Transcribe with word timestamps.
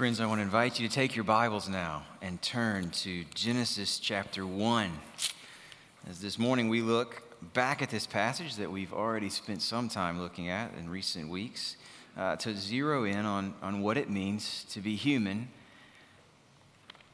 Friends, 0.00 0.18
I 0.18 0.24
want 0.24 0.38
to 0.38 0.44
invite 0.44 0.80
you 0.80 0.88
to 0.88 0.94
take 0.94 1.14
your 1.14 1.26
Bibles 1.26 1.68
now 1.68 2.04
and 2.22 2.40
turn 2.40 2.88
to 2.88 3.22
Genesis 3.34 3.98
chapter 3.98 4.46
1. 4.46 4.90
As 6.08 6.22
this 6.22 6.38
morning 6.38 6.70
we 6.70 6.80
look 6.80 7.22
back 7.52 7.82
at 7.82 7.90
this 7.90 8.06
passage 8.06 8.56
that 8.56 8.72
we've 8.72 8.94
already 8.94 9.28
spent 9.28 9.60
some 9.60 9.90
time 9.90 10.18
looking 10.18 10.48
at 10.48 10.72
in 10.78 10.88
recent 10.88 11.28
weeks 11.28 11.76
uh, 12.16 12.34
to 12.36 12.56
zero 12.56 13.04
in 13.04 13.26
on, 13.26 13.52
on 13.60 13.82
what 13.82 13.98
it 13.98 14.08
means 14.08 14.64
to 14.70 14.80
be 14.80 14.96
human, 14.96 15.48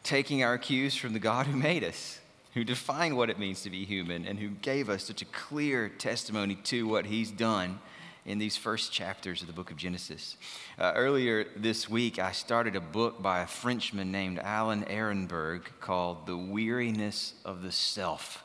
taking 0.05 0.45
our 0.45 0.57
cues 0.57 0.95
from 0.95 1.13
the 1.13 1.19
God 1.19 1.47
who 1.47 1.57
made 1.57 1.83
us, 1.83 2.21
who 2.55 2.63
defined 2.63 3.17
what 3.17 3.31
it 3.31 3.37
means 3.41 3.63
to 3.63 3.71
be 3.71 3.85
human, 3.85 4.25
and 4.25 4.39
who 4.39 4.51
gave 4.51 4.89
us 4.89 5.03
such 5.03 5.23
a 5.23 5.27
clear 5.33 5.89
testimony 5.89 6.55
to 6.63 6.87
what 6.87 7.07
he's 7.07 7.33
done 7.33 7.81
in 8.27 8.39
these 8.39 8.57
first 8.57 8.93
chapters 8.93 9.41
of 9.41 9.47
the 9.47 9.53
book 9.53 9.71
of 9.71 9.77
Genesis. 9.77 10.37
Uh, 10.79 10.93
earlier 10.97 11.47
this 11.57 11.89
week, 11.89 12.19
I 12.19 12.33
started 12.33 12.75
a 12.75 12.81
book 12.81 13.23
by 13.23 13.41
a 13.41 13.47
Frenchman 13.47 14.11
named 14.11 14.41
Alain 14.43 14.85
Ehrenberg 14.85 15.63
called 15.81 16.27
The 16.27 16.37
Weariness 16.37 17.35
of 17.45 17.63
the 17.63 17.71
Self. 17.71 18.43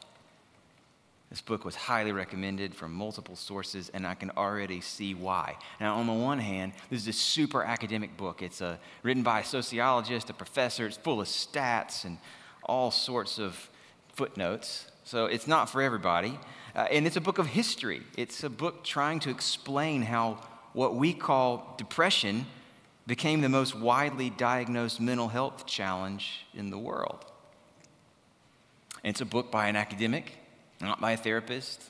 This 1.31 1.41
book 1.41 1.66
was 1.66 1.75
highly 1.75 2.12
recommended 2.12 2.75
from 2.75 2.94
multiple 2.94 3.38
sources, 3.38 3.89
and 3.94 4.05
I 4.05 4.16
can 4.16 4.31
already 4.31 4.81
see 4.81 5.16
why. 5.16 5.55
Now, 5.80 5.95
on 5.95 6.05
the 6.05 6.13
one 6.13 6.39
hand, 6.39 6.73
this 6.89 7.02
is 7.02 7.08
a 7.08 7.13
super 7.13 7.63
academic 7.63 8.17
book. 8.17 8.41
It's 8.41 8.59
a, 8.59 8.66
uh, 8.66 8.77
written 9.02 9.23
by 9.23 9.39
a 9.39 9.45
sociologist, 9.45 10.30
a 10.30 10.34
professor. 10.34 10.86
It's 10.86 10.98
full 10.98 11.22
of 11.22 11.27
stats 11.27 12.03
and 12.03 12.17
all 12.63 12.91
sorts 12.91 13.39
of 13.39 13.70
footnotes. 14.13 14.91
So 15.03 15.25
it's 15.25 15.47
not 15.47 15.69
for 15.69 15.81
everybody. 15.81 16.39
Uh, 16.75 16.87
and 16.91 17.05
it's 17.05 17.17
a 17.17 17.21
book 17.21 17.37
of 17.37 17.47
history. 17.47 18.01
It's 18.17 18.43
a 18.43 18.49
book 18.49 18.83
trying 18.83 19.19
to 19.21 19.29
explain 19.29 20.03
how 20.03 20.39
what 20.73 20.95
we 20.95 21.13
call 21.13 21.75
depression 21.77 22.45
became 23.07 23.41
the 23.41 23.49
most 23.49 23.75
widely 23.75 24.29
diagnosed 24.29 25.01
mental 25.01 25.27
health 25.27 25.65
challenge 25.65 26.45
in 26.53 26.69
the 26.69 26.77
world. 26.77 27.25
And 29.03 29.09
it's 29.09 29.21
a 29.21 29.25
book 29.25 29.52
by 29.52 29.67
an 29.67 29.75
academic, 29.75 30.33
not 30.80 31.02
by 31.02 31.11
a 31.11 31.17
therapist, 31.17 31.83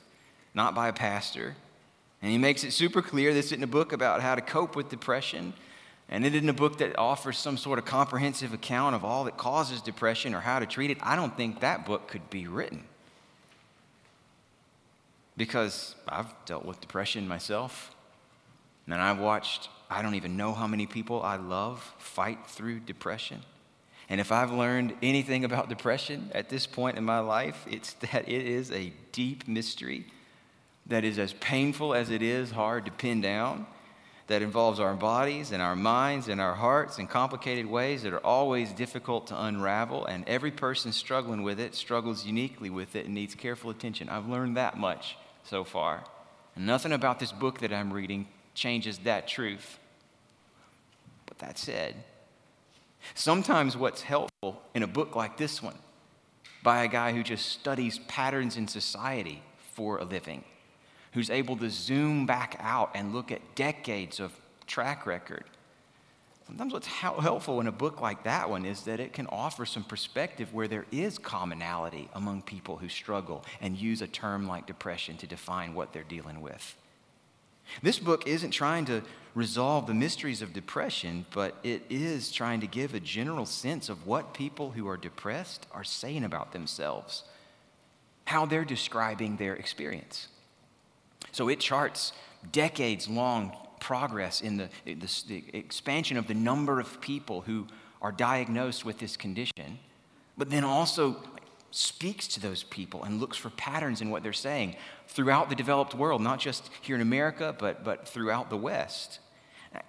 not 0.54 0.74
by 0.74 0.88
a 0.88 0.92
pastor. 0.92 1.54
And 2.22 2.32
he 2.32 2.38
makes 2.38 2.64
it 2.64 2.72
super 2.72 3.02
clear 3.02 3.32
this 3.34 3.46
isn't 3.46 3.62
a 3.62 3.68
book 3.68 3.92
about 3.92 4.20
how 4.20 4.34
to 4.34 4.40
cope 4.40 4.74
with 4.74 4.88
depression. 4.88 5.52
And 6.08 6.26
it 6.26 6.34
isn't 6.34 6.48
a 6.48 6.54
book 6.54 6.78
that 6.78 6.98
offers 6.98 7.38
some 7.38 7.56
sort 7.56 7.78
of 7.78 7.84
comprehensive 7.84 8.52
account 8.52 8.96
of 8.96 9.04
all 9.04 9.24
that 9.24 9.36
causes 9.36 9.80
depression 9.80 10.34
or 10.34 10.40
how 10.40 10.58
to 10.58 10.66
treat 10.66 10.90
it. 10.90 10.98
I 11.02 11.14
don't 11.14 11.36
think 11.36 11.60
that 11.60 11.86
book 11.86 12.08
could 12.08 12.28
be 12.30 12.48
written 12.48 12.84
because 15.36 15.94
I've 16.08 16.32
dealt 16.44 16.64
with 16.64 16.80
depression 16.80 17.26
myself. 17.26 17.94
And 18.86 18.94
I've 18.94 19.18
watched, 19.18 19.68
I 19.88 20.02
don't 20.02 20.14
even 20.14 20.36
know 20.36 20.52
how 20.52 20.66
many 20.66 20.86
people 20.86 21.22
I 21.22 21.36
love 21.36 21.94
fight 21.98 22.46
through 22.46 22.80
depression. 22.80 23.42
And 24.08 24.20
if 24.20 24.30
I've 24.32 24.52
learned 24.52 24.94
anything 25.02 25.44
about 25.44 25.68
depression 25.68 26.30
at 26.34 26.48
this 26.48 26.66
point 26.66 26.98
in 26.98 27.04
my 27.04 27.20
life, 27.20 27.64
it's 27.70 27.92
that 28.12 28.28
it 28.28 28.46
is 28.46 28.70
a 28.70 28.92
deep 29.12 29.48
mystery 29.48 30.06
that 30.86 31.04
is 31.04 31.18
as 31.18 31.32
painful 31.34 31.94
as 31.94 32.10
it 32.10 32.22
is 32.22 32.50
hard 32.50 32.84
to 32.84 32.90
pin 32.90 33.20
down, 33.20 33.66
that 34.28 34.42
involves 34.42 34.80
our 34.80 34.94
bodies 34.94 35.52
and 35.52 35.60
our 35.60 35.76
minds 35.76 36.28
and 36.28 36.40
our 36.40 36.54
hearts 36.54 36.98
in 36.98 37.06
complicated 37.06 37.66
ways 37.66 38.02
that 38.02 38.12
are 38.12 38.24
always 38.24 38.72
difficult 38.72 39.26
to 39.26 39.44
unravel. 39.44 40.06
And 40.06 40.26
every 40.28 40.50
person 40.50 40.92
struggling 40.92 41.42
with 41.42 41.58
it 41.58 41.74
struggles 41.74 42.24
uniquely 42.24 42.70
with 42.70 42.96
it 42.96 43.06
and 43.06 43.14
needs 43.14 43.34
careful 43.34 43.70
attention. 43.70 44.08
I've 44.08 44.28
learned 44.28 44.56
that 44.56 44.78
much 44.78 45.16
so 45.44 45.64
far. 45.64 46.04
And 46.54 46.66
nothing 46.66 46.92
about 46.92 47.18
this 47.18 47.32
book 47.32 47.60
that 47.60 47.72
I'm 47.72 47.92
reading 47.92 48.28
changes 48.54 48.98
that 48.98 49.26
truth. 49.26 49.78
But 51.26 51.38
that 51.38 51.58
said, 51.58 51.96
sometimes 53.14 53.76
what's 53.76 54.02
helpful 54.02 54.62
in 54.74 54.82
a 54.82 54.86
book 54.86 55.16
like 55.16 55.36
this 55.36 55.62
one, 55.62 55.78
by 56.62 56.84
a 56.84 56.88
guy 56.88 57.12
who 57.12 57.22
just 57.22 57.48
studies 57.48 57.98
patterns 58.06 58.56
in 58.56 58.68
society 58.68 59.42
for 59.74 59.98
a 59.98 60.04
living, 60.04 60.44
who's 61.12 61.30
able 61.30 61.56
to 61.56 61.70
zoom 61.70 62.26
back 62.26 62.56
out 62.60 62.90
and 62.94 63.14
look 63.14 63.30
at 63.30 63.54
decades 63.54 64.20
of 64.20 64.32
track 64.66 65.06
record, 65.06 65.44
Sometimes 66.52 66.74
what's 66.74 66.86
helpful 66.86 67.60
in 67.60 67.66
a 67.66 67.72
book 67.72 68.02
like 68.02 68.24
that 68.24 68.50
one 68.50 68.66
is 68.66 68.82
that 68.82 69.00
it 69.00 69.14
can 69.14 69.26
offer 69.28 69.64
some 69.64 69.84
perspective 69.84 70.52
where 70.52 70.68
there 70.68 70.84
is 70.92 71.16
commonality 71.16 72.10
among 72.12 72.42
people 72.42 72.76
who 72.76 72.90
struggle 72.90 73.42
and 73.62 73.74
use 73.74 74.02
a 74.02 74.06
term 74.06 74.46
like 74.46 74.66
depression 74.66 75.16
to 75.16 75.26
define 75.26 75.72
what 75.72 75.94
they're 75.94 76.02
dealing 76.02 76.42
with. 76.42 76.76
This 77.82 77.98
book 77.98 78.26
isn't 78.26 78.50
trying 78.50 78.84
to 78.84 79.02
resolve 79.34 79.86
the 79.86 79.94
mysteries 79.94 80.42
of 80.42 80.52
depression, 80.52 81.24
but 81.32 81.56
it 81.62 81.86
is 81.88 82.30
trying 82.30 82.60
to 82.60 82.66
give 82.66 82.92
a 82.92 83.00
general 83.00 83.46
sense 83.46 83.88
of 83.88 84.06
what 84.06 84.34
people 84.34 84.72
who 84.72 84.86
are 84.88 84.98
depressed 84.98 85.66
are 85.72 85.84
saying 85.84 86.22
about 86.22 86.52
themselves, 86.52 87.24
how 88.26 88.44
they're 88.44 88.64
describing 88.64 89.36
their 89.36 89.54
experience. 89.54 90.28
So 91.32 91.48
it 91.48 91.60
charts 91.60 92.12
decades 92.52 93.08
long 93.08 93.56
progress 93.80 94.40
in 94.40 94.56
the, 94.58 94.68
the, 94.84 94.94
the 95.26 95.44
expansion 95.52 96.16
of 96.16 96.28
the 96.28 96.34
number 96.34 96.78
of 96.78 97.00
people 97.00 97.40
who 97.40 97.66
are 98.00 98.12
diagnosed 98.12 98.84
with 98.84 98.98
this 98.98 99.16
condition, 99.16 99.78
but 100.38 100.50
then 100.50 100.64
also 100.64 101.16
speaks 101.70 102.28
to 102.28 102.40
those 102.40 102.62
people 102.64 103.02
and 103.02 103.18
looks 103.18 103.36
for 103.36 103.50
patterns 103.50 104.00
in 104.00 104.10
what 104.10 104.22
they're 104.22 104.32
saying 104.32 104.76
throughout 105.08 105.48
the 105.48 105.54
developed 105.54 105.94
world, 105.94 106.20
not 106.20 106.38
just 106.38 106.70
here 106.82 106.94
in 106.94 107.02
America, 107.02 107.54
but, 107.58 107.82
but 107.82 108.06
throughout 108.06 108.50
the 108.50 108.56
West. 108.56 109.18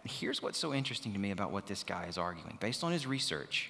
Here's 0.05 0.41
what's 0.41 0.57
so 0.57 0.73
interesting 0.73 1.11
to 1.13 1.19
me 1.19 1.31
about 1.31 1.51
what 1.51 1.67
this 1.67 1.83
guy 1.83 2.05
is 2.05 2.17
arguing. 2.17 2.57
Based 2.61 2.83
on 2.83 2.93
his 2.93 3.05
research, 3.05 3.69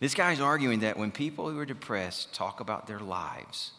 this 0.00 0.14
guy 0.14 0.32
is 0.32 0.40
arguing 0.40 0.80
that 0.80 0.96
when 0.96 1.10
people 1.10 1.50
who 1.50 1.58
are 1.58 1.66
depressed 1.66 2.32
talk 2.32 2.60
about 2.60 2.86
their 2.86 3.00
lives, 3.00 3.72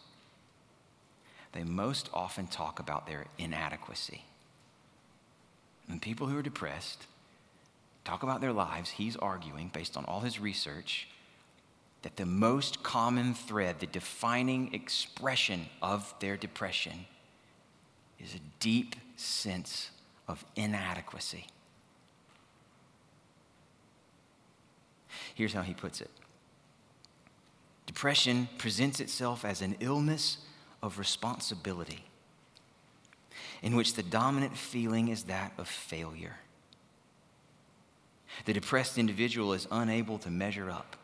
they 1.52 1.64
most 1.64 2.08
often 2.14 2.46
talk 2.46 2.78
about 2.78 3.06
their 3.06 3.26
inadequacy. 3.38 4.24
And 5.88 6.00
people 6.00 6.28
who 6.28 6.38
are 6.38 6.42
depressed 6.42 7.06
talk 8.04 8.22
about 8.22 8.40
their 8.40 8.52
lives, 8.52 8.90
he's 8.90 9.16
arguing, 9.16 9.70
based 9.72 9.96
on 9.96 10.04
all 10.04 10.20
his 10.20 10.38
research, 10.38 11.08
that 12.02 12.16
the 12.16 12.26
most 12.26 12.82
common 12.82 13.34
thread, 13.34 13.80
the 13.80 13.86
defining 13.86 14.72
expression 14.72 15.66
of 15.82 16.14
their 16.20 16.36
depression, 16.36 17.06
is 18.18 18.34
a 18.34 18.40
deep 18.60 18.96
sense 19.16 19.90
of 20.28 20.44
inadequacy. 20.56 21.46
Here's 25.34 25.52
how 25.52 25.62
he 25.62 25.74
puts 25.74 26.00
it 26.00 26.10
Depression 27.86 28.48
presents 28.58 29.00
itself 29.00 29.44
as 29.44 29.62
an 29.62 29.76
illness 29.80 30.38
of 30.82 30.98
responsibility 30.98 32.04
in 33.62 33.76
which 33.76 33.94
the 33.94 34.02
dominant 34.02 34.56
feeling 34.56 35.08
is 35.08 35.24
that 35.24 35.52
of 35.58 35.68
failure. 35.68 36.36
The 38.44 38.52
depressed 38.52 38.96
individual 38.96 39.52
is 39.52 39.66
unable 39.70 40.18
to 40.18 40.30
measure 40.30 40.70
up. 40.70 40.96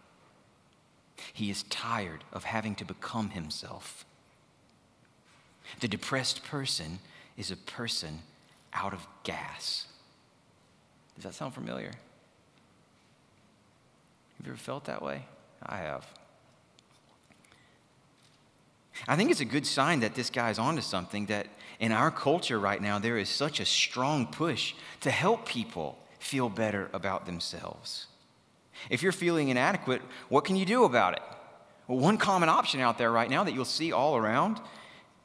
He 1.33 1.51
is 1.51 1.65
tired 1.65 2.25
of 2.33 2.45
having 2.45 2.75
to 2.77 2.85
become 2.85 3.31
himself. 3.31 4.05
The 5.81 5.89
depressed 5.89 6.45
person 6.45 7.01
is 7.37 7.51
a 7.51 7.57
person 7.57 8.21
out 8.73 8.93
of 8.93 9.07
gas. 9.25 9.87
Does 11.15 11.25
that 11.25 11.35
sound 11.35 11.55
familiar? 11.55 11.91
Have 14.39 14.47
you 14.47 14.53
ever 14.53 14.57
felt 14.57 14.85
that 14.85 15.03
way? 15.03 15.25
I 15.63 15.79
have. 15.79 16.07
I 19.09 19.17
think 19.17 19.31
it's 19.31 19.41
a 19.41 19.45
good 19.45 19.67
sign 19.67 20.01
that 20.01 20.15
this 20.15 20.31
guy's 20.31 20.59
onto 20.59 20.83
something 20.83 21.27
that 21.27 21.49
in 21.79 21.93
our 21.93 22.11
culture 22.11 22.59
right 22.59 22.81
now, 22.81 22.99
there 22.99 23.19
is 23.19 23.29
such 23.29 23.61
a 23.61 23.67
strong 23.67 24.27
push 24.27 24.75
to 25.01 25.11
help 25.11 25.47
people 25.47 25.99
feel 26.19 26.49
better 26.49 26.89
about 26.93 27.27
themselves. 27.27 28.07
If 28.91 29.03
you're 29.03 29.13
feeling 29.13 29.49
inadequate, 29.49 30.03
what 30.29 30.45
can 30.45 30.57
you 30.57 30.65
do 30.65 30.85
about 30.85 31.15
it? 31.15 31.23
Well, 31.87 31.99
one 31.99 32.19
common 32.19 32.49
option 32.49 32.81
out 32.81 32.99
there 32.99 33.13
right 33.13 33.31
now 33.31 33.45
that 33.45 33.55
you'll 33.55 33.65
see 33.65 33.93
all 33.93 34.17
around 34.17 34.61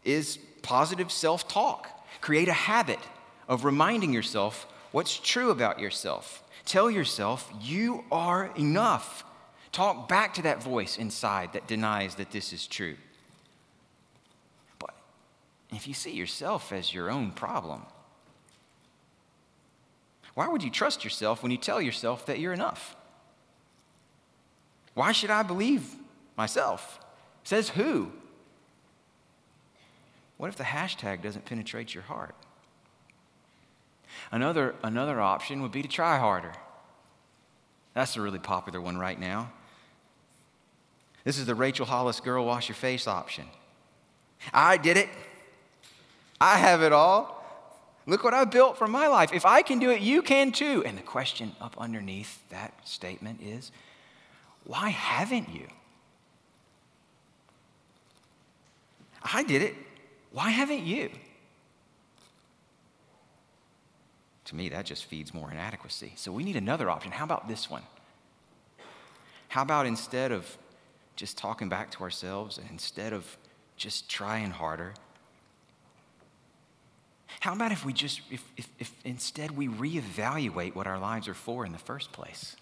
is 0.04 0.38
positive 0.62 1.12
self 1.12 1.48
talk. 1.48 1.88
Create 2.22 2.50
a 2.50 2.54
habit 2.54 3.00
of 3.48 3.66
reminding 3.66 4.14
yourself 4.14 4.68
what's 4.92 5.18
true 5.18 5.50
about 5.50 5.80
yourself. 5.80 6.44
Tell 6.66 6.92
yourself 6.92 7.52
you 7.62 8.04
are 8.12 8.52
enough. 8.56 9.24
Talk 9.72 10.08
back 10.08 10.34
to 10.36 10.42
that 10.44 10.62
voice 10.62 10.98
inside 10.98 11.54
that 11.54 11.68
denies 11.68 12.16
that 12.16 12.32
this 12.32 12.54
is 12.54 12.68
true 12.68 12.96
if 15.72 15.88
you 15.88 15.94
see 15.94 16.12
yourself 16.12 16.72
as 16.72 16.94
your 16.94 17.10
own 17.10 17.32
problem, 17.32 17.84
why 20.34 20.48
would 20.48 20.64
you 20.64 20.70
trust 20.70 21.04
yourself 21.04 21.44
when 21.44 21.52
you 21.52 21.58
tell 21.58 21.82
yourself 21.82 22.26
that 22.26 22.40
you're 22.40 22.54
enough? 22.54 22.96
Why 24.94 25.12
should 25.12 25.30
I 25.30 25.44
believe 25.44 25.96
myself? 26.38 27.00
Says 27.44 27.70
who? 27.70 28.12
What 30.38 30.48
if 30.48 30.56
the 30.56 30.64
hashtag 30.64 31.22
doesn't 31.22 31.46
penetrate 31.46 31.94
your 31.94 32.04
heart? 32.04 32.36
Another, 34.32 34.76
another 34.84 35.20
option 35.22 35.62
would 35.62 35.72
be 35.72 35.82
to 35.82 35.88
try 35.88 36.18
harder. 36.18 36.54
That's 37.94 38.16
a 38.16 38.22
really 38.22 38.40
popular 38.40 38.80
one 38.82 38.98
right 38.98 39.20
now. 39.20 39.52
This 41.24 41.38
is 41.38 41.46
the 41.46 41.56
Rachel 41.56 41.86
Hollis 41.86 42.20
girl 42.20 42.46
wash 42.46 42.68
your 42.70 42.76
face 42.76 43.08
option. 43.08 43.46
I 44.54 44.78
did 44.78 44.98
it. 44.98 45.10
I 46.42 46.58
have 46.58 46.82
it 46.82 46.92
all. 46.92 47.38
Look 48.08 48.24
what 48.24 48.34
I 48.34 48.44
built 48.46 48.76
for 48.78 48.88
my 48.88 49.08
life. 49.08 49.32
If 49.32 49.46
I 49.46 49.62
can 49.62 49.78
do 49.78 49.92
it, 49.92 50.02
you 50.02 50.24
can 50.24 50.52
too. 50.52 50.84
And 50.84 50.98
the 50.98 51.04
question 51.04 51.56
up 51.62 51.76
underneath 51.78 52.42
that 52.50 52.74
statement 52.84 53.42
is 53.44 53.72
why 54.64 54.90
haven't 54.90 55.50
you? 55.50 55.68
I 59.24 59.44
did 59.44 59.62
it. 59.62 59.76
Why 60.32 60.50
haven't 60.50 60.84
you? 60.84 61.12
To 64.46 64.56
me, 64.56 64.70
that 64.70 64.86
just 64.86 65.06
feeds 65.06 65.36
more 65.36 65.52
inadequacy. 65.52 66.14
So 66.16 66.32
we 66.32 66.44
need 66.44 66.56
another 66.56 66.90
option. 66.90 67.12
How 67.12 67.24
about 67.24 67.48
this 67.48 67.70
one? 67.70 67.84
How 69.50 69.62
about 69.62 69.86
instead 69.86 70.32
of 70.32 70.58
just 71.16 71.38
talking 71.38 71.70
back 71.70 71.92
to 71.92 72.04
ourselves 72.04 72.58
and 72.58 72.68
instead 72.72 73.14
of 73.14 73.38
just 73.78 74.10
trying 74.10 74.50
harder, 74.50 74.94
how 77.42 77.54
about 77.54 77.72
if 77.72 77.84
we 77.84 77.92
just, 77.92 78.22
if, 78.30 78.44
if, 78.56 78.70
if 78.78 78.94
instead 79.04 79.58
we 79.58 79.68
reevaluate 79.68 80.76
what 80.76 80.86
our 80.86 81.00
lives 81.00 81.28
are 81.28 81.34
for 81.34 81.66
in 81.66 81.72
the 81.72 81.80
first 81.80 82.12
place? 82.12 82.56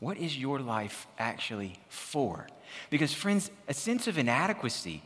What 0.00 0.16
is 0.16 0.38
your 0.38 0.58
life 0.58 1.06
actually 1.18 1.78
for? 1.90 2.46
Because, 2.88 3.12
friends, 3.12 3.50
a 3.68 3.74
sense 3.74 4.08
of 4.08 4.16
inadequacy, 4.16 5.02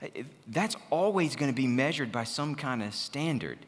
eh, 0.00 0.08
eh, 0.16 0.22
that's 0.48 0.76
always 0.88 1.36
going 1.36 1.52
to 1.52 1.54
be 1.54 1.66
measured 1.66 2.10
by 2.10 2.24
some 2.24 2.54
kind 2.54 2.82
of 2.82 2.94
standard. 2.94 3.58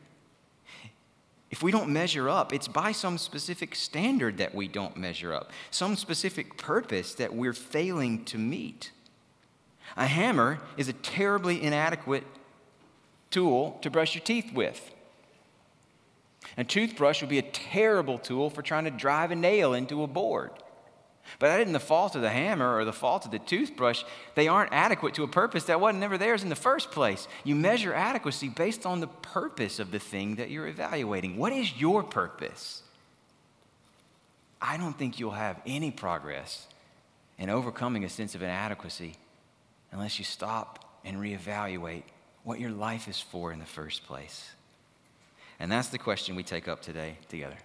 If 1.50 1.62
we 1.62 1.70
don't 1.70 1.90
measure 1.90 2.30
up, 2.30 2.54
it's 2.54 2.66
by 2.66 2.92
some 2.92 3.18
specific 3.18 3.74
standard 3.74 4.38
that 4.38 4.54
we 4.54 4.66
don't 4.66 4.96
measure 4.96 5.34
up, 5.34 5.52
some 5.70 5.94
specific 5.94 6.56
purpose 6.56 7.14
that 7.16 7.34
we're 7.34 7.52
failing 7.52 8.24
to 8.24 8.38
meet. 8.38 8.92
A 9.98 10.06
hammer 10.06 10.60
is 10.78 10.88
a 10.88 10.94
terribly 10.94 11.62
inadequate 11.62 12.24
tool 13.34 13.78
to 13.82 13.90
brush 13.90 14.14
your 14.14 14.22
teeth 14.22 14.52
with. 14.54 14.90
A 16.56 16.62
toothbrush 16.62 17.20
would 17.20 17.30
be 17.30 17.38
a 17.38 17.42
terrible 17.42 18.18
tool 18.18 18.48
for 18.48 18.62
trying 18.62 18.84
to 18.84 18.90
drive 18.90 19.32
a 19.32 19.34
nail 19.34 19.74
into 19.74 20.04
a 20.04 20.06
board. 20.06 20.50
But 21.38 21.48
that 21.48 21.60
isn't 21.60 21.72
the 21.72 21.80
fault 21.80 22.14
of 22.14 22.22
the 22.22 22.30
hammer 22.30 22.76
or 22.76 22.84
the 22.84 22.92
fault 22.92 23.24
of 23.24 23.32
the 23.32 23.38
toothbrush. 23.38 24.04
They 24.34 24.46
aren't 24.46 24.72
adequate 24.72 25.14
to 25.14 25.24
a 25.24 25.28
purpose 25.28 25.64
that 25.64 25.80
wasn't 25.80 26.04
ever 26.04 26.16
theirs 26.16 26.42
in 26.42 26.48
the 26.48 26.54
first 26.54 26.92
place. 26.92 27.26
You 27.42 27.56
measure 27.56 27.92
adequacy 27.92 28.50
based 28.50 28.86
on 28.86 29.00
the 29.00 29.08
purpose 29.08 29.80
of 29.80 29.90
the 29.90 29.98
thing 29.98 30.36
that 30.36 30.50
you're 30.50 30.68
evaluating. 30.68 31.36
What 31.36 31.52
is 31.52 31.76
your 31.80 32.02
purpose? 32.02 32.82
I 34.60 34.76
don't 34.76 34.96
think 34.96 35.18
you'll 35.18 35.32
have 35.32 35.60
any 35.66 35.90
progress 35.90 36.68
in 37.38 37.50
overcoming 37.50 38.04
a 38.04 38.08
sense 38.08 38.34
of 38.34 38.42
inadequacy 38.42 39.16
unless 39.90 40.18
you 40.18 40.24
stop 40.24 41.00
and 41.04 41.16
reevaluate 41.16 42.04
what 42.44 42.60
your 42.60 42.70
life 42.70 43.08
is 43.08 43.20
for 43.20 43.52
in 43.52 43.58
the 43.58 43.66
first 43.66 44.06
place. 44.06 44.50
And 45.58 45.72
that's 45.72 45.88
the 45.88 45.98
question 45.98 46.36
we 46.36 46.42
take 46.42 46.68
up 46.68 46.82
today 46.82 47.16
together. 47.28 47.56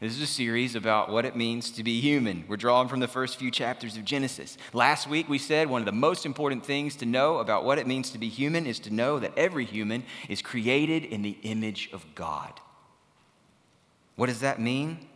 This 0.00 0.14
is 0.14 0.20
a 0.20 0.26
series 0.26 0.74
about 0.74 1.10
what 1.10 1.24
it 1.24 1.36
means 1.36 1.70
to 1.72 1.84
be 1.84 2.00
human. 2.00 2.44
We're 2.48 2.56
drawing 2.56 2.88
from 2.88 3.00
the 3.00 3.08
first 3.08 3.38
few 3.38 3.50
chapters 3.50 3.96
of 3.96 4.04
Genesis. 4.04 4.58
Last 4.72 5.08
week, 5.08 5.28
we 5.28 5.38
said 5.38 5.70
one 5.70 5.80
of 5.80 5.86
the 5.86 5.92
most 5.92 6.26
important 6.26 6.66
things 6.66 6.96
to 6.96 7.06
know 7.06 7.38
about 7.38 7.64
what 7.64 7.78
it 7.78 7.86
means 7.86 8.10
to 8.10 8.18
be 8.18 8.28
human 8.28 8.66
is 8.66 8.78
to 8.80 8.92
know 8.92 9.18
that 9.18 9.32
every 9.38 9.64
human 9.64 10.04
is 10.28 10.42
created 10.42 11.04
in 11.04 11.22
the 11.22 11.38
image 11.42 11.88
of 11.92 12.04
God. 12.14 12.60
What 14.16 14.26
does 14.26 14.40
that 14.40 14.60
mean? 14.60 15.06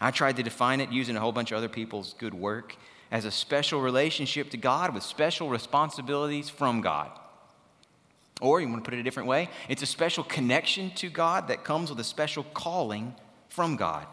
I 0.00 0.10
tried 0.10 0.36
to 0.36 0.42
define 0.42 0.80
it 0.80 0.90
using 0.92 1.16
a 1.16 1.20
whole 1.20 1.32
bunch 1.32 1.52
of 1.52 1.58
other 1.58 1.68
people's 1.68 2.14
good 2.18 2.34
work 2.34 2.76
as 3.10 3.24
a 3.24 3.30
special 3.30 3.80
relationship 3.80 4.50
to 4.50 4.56
God 4.56 4.92
with 4.92 5.02
special 5.02 5.48
responsibilities 5.48 6.48
from 6.48 6.80
God. 6.80 7.10
Or 8.40 8.60
you 8.60 8.68
want 8.68 8.84
to 8.84 8.90
put 8.90 8.96
it 8.96 9.00
a 9.00 9.02
different 9.02 9.28
way, 9.28 9.48
it's 9.68 9.82
a 9.82 9.86
special 9.86 10.22
connection 10.22 10.90
to 10.96 11.08
God 11.08 11.48
that 11.48 11.64
comes 11.64 11.88
with 11.88 12.00
a 12.00 12.04
special 12.04 12.44
calling 12.54 13.14
from 13.48 13.76
God. 13.76 14.06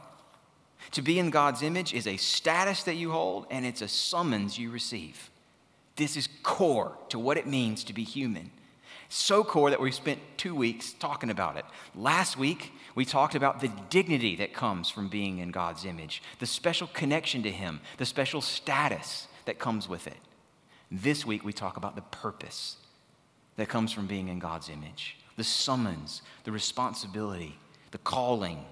To 0.91 1.01
be 1.01 1.19
in 1.19 1.29
God's 1.29 1.61
image 1.61 1.93
is 1.93 2.07
a 2.07 2.17
status 2.17 2.83
that 2.83 2.95
you 2.95 3.11
hold 3.11 3.47
and 3.49 3.65
it's 3.65 3.81
a 3.81 3.87
summons 3.87 4.57
you 4.57 4.69
receive. 4.69 5.29
This 5.95 6.15
is 6.17 6.29
core 6.41 6.97
to 7.09 7.19
what 7.19 7.37
it 7.37 7.47
means 7.47 7.83
to 7.85 7.93
be 7.93 8.03
human. 8.03 8.51
So 9.09 9.43
core 9.43 9.69
that 9.69 9.79
we 9.79 9.91
spent 9.91 10.19
two 10.37 10.55
weeks 10.55 10.93
talking 10.93 11.29
about 11.29 11.57
it. 11.57 11.65
Last 11.93 12.37
week, 12.37 12.71
we 12.95 13.05
talked 13.05 13.35
about 13.35 13.59
the 13.59 13.71
dignity 13.89 14.35
that 14.37 14.53
comes 14.53 14.89
from 14.89 15.07
being 15.07 15.39
in 15.39 15.51
God's 15.51 15.85
image, 15.85 16.23
the 16.39 16.45
special 16.45 16.87
connection 16.87 17.43
to 17.43 17.51
Him, 17.51 17.79
the 17.97 18.05
special 18.05 18.41
status 18.41 19.27
that 19.45 19.59
comes 19.59 19.87
with 19.87 20.07
it. 20.07 20.17
This 20.89 21.25
week, 21.25 21.43
we 21.43 21.53
talk 21.53 21.77
about 21.77 21.95
the 21.95 22.01
purpose 22.01 22.77
that 23.55 23.69
comes 23.69 23.91
from 23.91 24.07
being 24.07 24.27
in 24.27 24.39
God's 24.39 24.69
image 24.69 25.17
the 25.35 25.44
summons, 25.44 26.21
the 26.44 26.51
responsibility, 26.51 27.57
the 27.91 27.97
calling. 27.97 28.65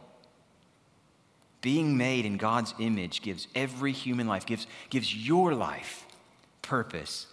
Being 1.62 1.98
made 1.98 2.26
in 2.26 2.38
God's 2.38 2.74
image 2.80 3.22
gives 3.22 3.48
every 3.56 3.92
human 3.92 4.28
life, 4.28 4.46
gives, 4.46 4.68
gives 4.90 5.16
your 5.16 5.54
life 5.54 6.06
purpose. 6.62 7.28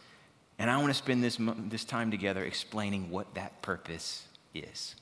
And 0.59 0.71
I 0.71 0.77
want 0.79 0.89
to 0.89 0.95
spend 0.95 1.23
this, 1.23 1.39
this 1.39 1.85
time 1.85 2.11
together 2.11 2.45
explaining 2.45 3.11
what 3.11 3.35
that 3.35 3.61
purpose 3.63 4.27
is. 4.55 4.97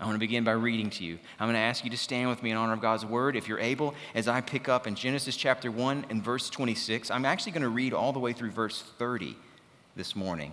I 0.00 0.06
want 0.06 0.16
to 0.16 0.20
begin 0.20 0.42
by 0.42 0.52
reading 0.52 0.90
to 0.90 1.04
you. 1.04 1.18
I'm 1.38 1.46
going 1.46 1.54
to 1.54 1.60
ask 1.60 1.84
you 1.84 1.90
to 1.90 1.96
stand 1.96 2.28
with 2.28 2.42
me 2.42 2.50
in 2.50 2.56
honor 2.56 2.72
of 2.72 2.80
God's 2.80 3.06
word, 3.06 3.36
if 3.36 3.46
you're 3.46 3.60
able, 3.60 3.94
as 4.14 4.26
I 4.26 4.40
pick 4.40 4.68
up 4.68 4.86
in 4.86 4.96
Genesis 4.96 5.36
chapter 5.36 5.70
1 5.70 6.06
and 6.10 6.22
verse 6.22 6.50
26. 6.50 7.10
I'm 7.10 7.24
actually 7.24 7.52
going 7.52 7.62
to 7.62 7.68
read 7.68 7.92
all 7.92 8.12
the 8.12 8.18
way 8.18 8.32
through 8.32 8.50
verse 8.50 8.82
30 8.98 9.36
this 9.94 10.16
morning. 10.16 10.52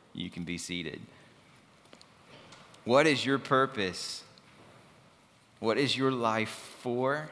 You 0.13 0.29
can 0.29 0.43
be 0.43 0.57
seated. 0.57 1.01
What 2.83 3.07
is 3.07 3.25
your 3.25 3.39
purpose? 3.39 4.23
What 5.59 5.77
is 5.77 5.95
your 5.95 6.11
life 6.11 6.75
for? 6.81 7.29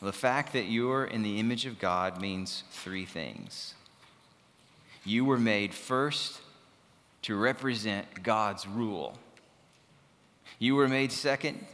The 0.00 0.12
fact 0.12 0.52
that 0.52 0.64
you're 0.64 1.04
in 1.04 1.22
the 1.22 1.38
image 1.38 1.66
of 1.66 1.78
God 1.78 2.20
means 2.20 2.64
three 2.70 3.04
things. 3.04 3.74
You 5.04 5.24
were 5.24 5.38
made 5.38 5.74
first 5.74 6.40
to 7.22 7.36
represent 7.36 8.22
God's 8.22 8.66
rule. 8.66 9.18
You 10.58 10.76
were 10.76 10.88
made 10.88 11.12
second 11.12 11.64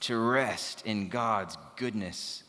to 0.00 0.18
rest 0.18 0.84
in 0.86 1.08
God's 1.08 1.56
goodness. 1.76 2.42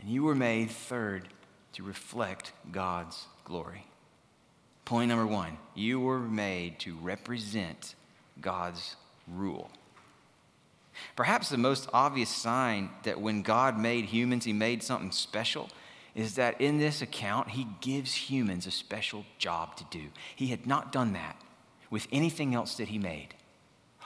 And 0.00 0.08
you 0.08 0.24
were 0.24 0.34
made 0.34 0.70
third 0.70 1.28
to 1.74 1.82
reflect 1.82 2.52
God's 2.72 3.26
glory. 3.44 3.86
Point 4.84 5.08
number 5.08 5.26
one 5.26 5.58
you 5.74 6.00
were 6.00 6.20
made 6.20 6.78
to 6.80 6.94
represent 6.96 7.94
God's 8.40 8.96
rule. 9.26 9.70
Perhaps 11.16 11.48
the 11.48 11.58
most 11.58 11.88
obvious 11.92 12.28
sign 12.30 12.90
that 13.02 13.20
when 13.20 13.42
God 13.42 13.78
made 13.78 14.04
humans, 14.04 14.44
he 14.44 14.52
made 14.52 14.82
something 14.82 15.10
special 15.10 15.70
is 16.14 16.36
that 16.36 16.60
in 16.60 16.78
this 16.78 17.02
account, 17.02 17.50
he 17.50 17.66
gives 17.80 18.14
humans 18.14 18.66
a 18.66 18.70
special 18.70 19.24
job 19.38 19.76
to 19.76 19.84
do. 19.90 20.04
He 20.36 20.48
had 20.48 20.66
not 20.66 20.92
done 20.92 21.12
that 21.14 21.40
with 21.90 22.06
anything 22.12 22.54
else 22.54 22.76
that 22.76 22.88
he 22.88 22.98
made. 22.98 23.34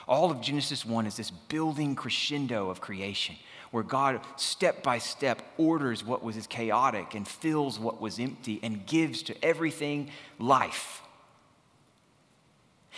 All 0.07 0.31
of 0.31 0.41
Genesis 0.41 0.87
1 0.87 1.07
is 1.07 1.19
this 1.19 1.31
building 1.31 1.95
crescendo 1.95 2.71
of 2.71 2.81
creation 2.81 3.37
where 3.71 3.83
God, 3.83 4.21
step 4.37 4.83
by 4.83 4.99
step, 4.99 5.43
orders 5.57 6.05
what 6.05 6.23
was 6.23 6.47
chaotic 6.47 7.15
and 7.15 7.27
fills 7.27 7.79
what 7.79 8.01
was 8.01 8.19
empty 8.19 8.61
and 8.63 8.87
gives 8.87 9.23
to 9.25 9.45
everything 9.45 10.11
life. 10.39 11.03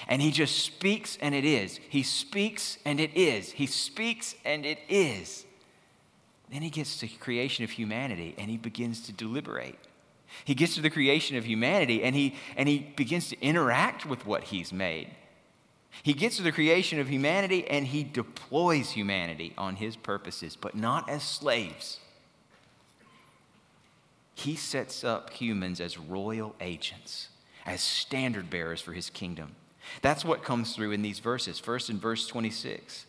And 0.09 0.23
he 0.23 0.31
just 0.31 0.59
speaks 0.59 1.19
and 1.21 1.35
it 1.35 1.45
is. 1.45 1.79
He 1.89 2.03
speaks 2.03 2.79
and 2.85 3.01
it 3.01 3.11
is. 3.15 3.53
He 3.53 3.67
speaks 3.67 4.35
and 4.45 4.65
it 4.65 4.79
is. 4.89 5.45
Then 6.51 6.63
he 6.63 6.71
gets 6.71 6.99
to 6.99 7.09
creation 7.09 7.65
of 7.65 7.71
humanity 7.71 8.35
and 8.39 8.51
he 8.51 8.57
begins 8.57 9.03
to 9.03 9.13
deliberate. 9.13 9.79
He 10.45 10.55
gets 10.55 10.77
to 10.77 10.81
the 10.81 10.91
creation 10.91 11.37
of 11.37 11.45
humanity 11.45 12.03
and 12.03 12.15
he, 12.15 12.37
and 12.57 12.69
he 12.69 12.79
begins 12.97 13.29
to 13.31 13.41
interact 13.41 14.07
with 14.07 14.27
what 14.27 14.45
he's 14.45 14.73
made. 14.73 15.11
He 16.03 16.13
gets 16.13 16.37
to 16.37 16.43
the 16.43 16.53
creation 16.53 16.99
of 16.99 17.09
humanity 17.09 17.67
and 17.69 17.87
he 17.87 18.03
deploys 18.03 18.91
humanity 18.91 19.53
on 19.59 19.77
his 19.77 19.97
purposes, 19.97 20.57
but 20.57 20.75
not 20.75 21.09
as 21.09 21.23
slaves. 21.23 21.99
He 24.35 24.57
sets 24.57 25.05
up 25.05 25.31
humans 25.31 25.81
as 25.81 25.99
royal 25.99 26.55
agents, 26.61 27.29
as 27.67 27.83
standard 27.83 28.49
bearers 28.49 28.81
for 28.81 28.93
his 28.93 29.11
kingdom. 29.11 29.55
That's 30.01 30.25
what 30.25 30.43
comes 30.43 30.75
through 30.75 30.93
in 30.93 31.03
these 31.03 31.19
verses. 31.19 31.59
First, 31.59 31.91
in 31.91 31.99
verse 31.99 32.27
26, 32.27 33.07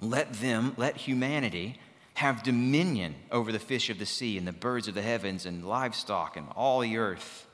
let 0.00 0.32
them, 0.34 0.74
let 0.76 0.96
humanity 0.96 1.80
have 2.14 2.44
dominion 2.44 3.16
over 3.32 3.50
the 3.50 3.58
fish 3.58 3.90
of 3.90 3.98
the 3.98 4.06
sea 4.06 4.38
and 4.38 4.46
the 4.46 4.52
birds 4.52 4.86
of 4.86 4.94
the 4.94 5.02
heavens 5.02 5.46
and 5.46 5.64
livestock 5.64 6.36
and 6.36 6.46
all 6.54 6.80
the 6.80 6.96
earth. 6.96 7.46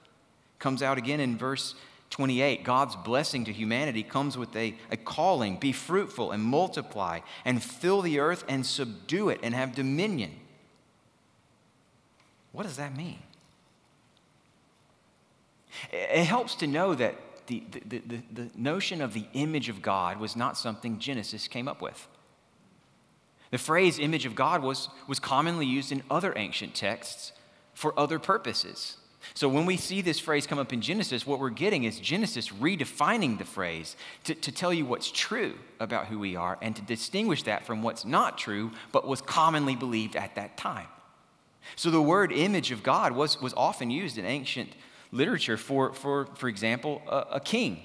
Comes 0.58 0.82
out 0.82 0.98
again 0.98 1.20
in 1.20 1.38
verse 1.38 1.74
28. 2.10 2.64
God's 2.64 2.96
blessing 2.96 3.44
to 3.44 3.52
humanity 3.52 4.02
comes 4.02 4.36
with 4.36 4.54
a, 4.56 4.74
a 4.90 4.96
calling 4.96 5.56
be 5.56 5.72
fruitful 5.72 6.32
and 6.32 6.42
multiply 6.42 7.20
and 7.44 7.62
fill 7.62 8.02
the 8.02 8.18
earth 8.18 8.44
and 8.48 8.66
subdue 8.66 9.28
it 9.28 9.40
and 9.42 9.54
have 9.54 9.74
dominion. 9.74 10.32
What 12.52 12.64
does 12.64 12.76
that 12.76 12.96
mean? 12.96 13.20
It 15.92 16.24
helps 16.24 16.56
to 16.56 16.66
know 16.66 16.94
that 16.94 17.14
the, 17.46 17.62
the, 17.70 17.98
the, 17.98 18.22
the, 18.32 18.50
notion 18.56 19.00
of 19.00 19.12
the 19.12 19.26
image 19.32 19.68
of 19.68 19.82
God 19.82 20.18
was 20.18 20.36
not 20.36 20.56
something 20.56 20.98
Genesis 20.98 21.48
came 21.48 21.68
up 21.68 21.80
with. 21.80 22.08
The 23.50 23.58
phrase 23.58 23.98
image 23.98 24.26
of 24.26 24.34
God 24.34 24.62
was, 24.62 24.88
was 25.08 25.18
commonly 25.18 25.66
used 25.66 25.90
in 25.90 26.02
other 26.10 26.32
ancient 26.36 26.74
texts 26.74 27.32
for 27.74 27.98
other 27.98 28.18
purposes. 28.18 28.98
So 29.34 29.48
when 29.48 29.66
we 29.66 29.76
see 29.76 30.00
this 30.00 30.18
phrase 30.18 30.46
come 30.46 30.58
up 30.58 30.72
in 30.72 30.80
Genesis, 30.80 31.26
what 31.26 31.40
we're 31.40 31.50
getting 31.50 31.84
is 31.84 32.00
Genesis 32.00 32.48
redefining 32.48 33.38
the 33.38 33.44
phrase 33.44 33.96
to, 34.24 34.34
to 34.34 34.52
tell 34.52 34.72
you 34.72 34.86
what's 34.86 35.10
true 35.10 35.54
about 35.78 36.06
who 36.06 36.18
we 36.18 36.36
are 36.36 36.58
and 36.62 36.74
to 36.76 36.82
distinguish 36.82 37.42
that 37.44 37.66
from 37.66 37.82
what's 37.82 38.04
not 38.04 38.38
true 38.38 38.70
but 38.92 39.06
was 39.06 39.20
commonly 39.20 39.76
believed 39.76 40.16
at 40.16 40.34
that 40.36 40.56
time. 40.56 40.88
So 41.76 41.90
the 41.90 42.02
word 42.02 42.32
image 42.32 42.72
of 42.72 42.82
God 42.82 43.12
was, 43.12 43.40
was 43.40 43.54
often 43.54 43.90
used 43.90 44.18
in 44.18 44.24
ancient 44.24 44.70
literature 45.12 45.56
for, 45.56 45.92
for, 45.92 46.26
for 46.34 46.48
example, 46.48 47.02
a, 47.06 47.26
a 47.32 47.40
king 47.40 47.82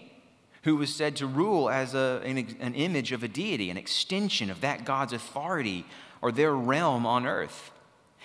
who 0.63 0.77
was 0.77 0.93
said 0.93 1.15
to 1.17 1.27
rule 1.27 1.69
as 1.69 1.93
a, 1.93 2.21
an, 2.25 2.37
an 2.59 2.73
image 2.73 3.11
of 3.11 3.23
a 3.23 3.27
deity, 3.27 3.69
an 3.69 3.77
extension 3.77 4.49
of 4.49 4.61
that 4.61 4.83
God's 4.83 5.13
authority 5.13 5.85
or 6.21 6.31
their 6.31 6.53
realm 6.55 7.05
on 7.05 7.27
earth. 7.27 7.71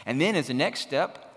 And 0.07 0.21
then, 0.21 0.35
as 0.35 0.49
a 0.49 0.55
next 0.55 0.81
step, 0.81 1.30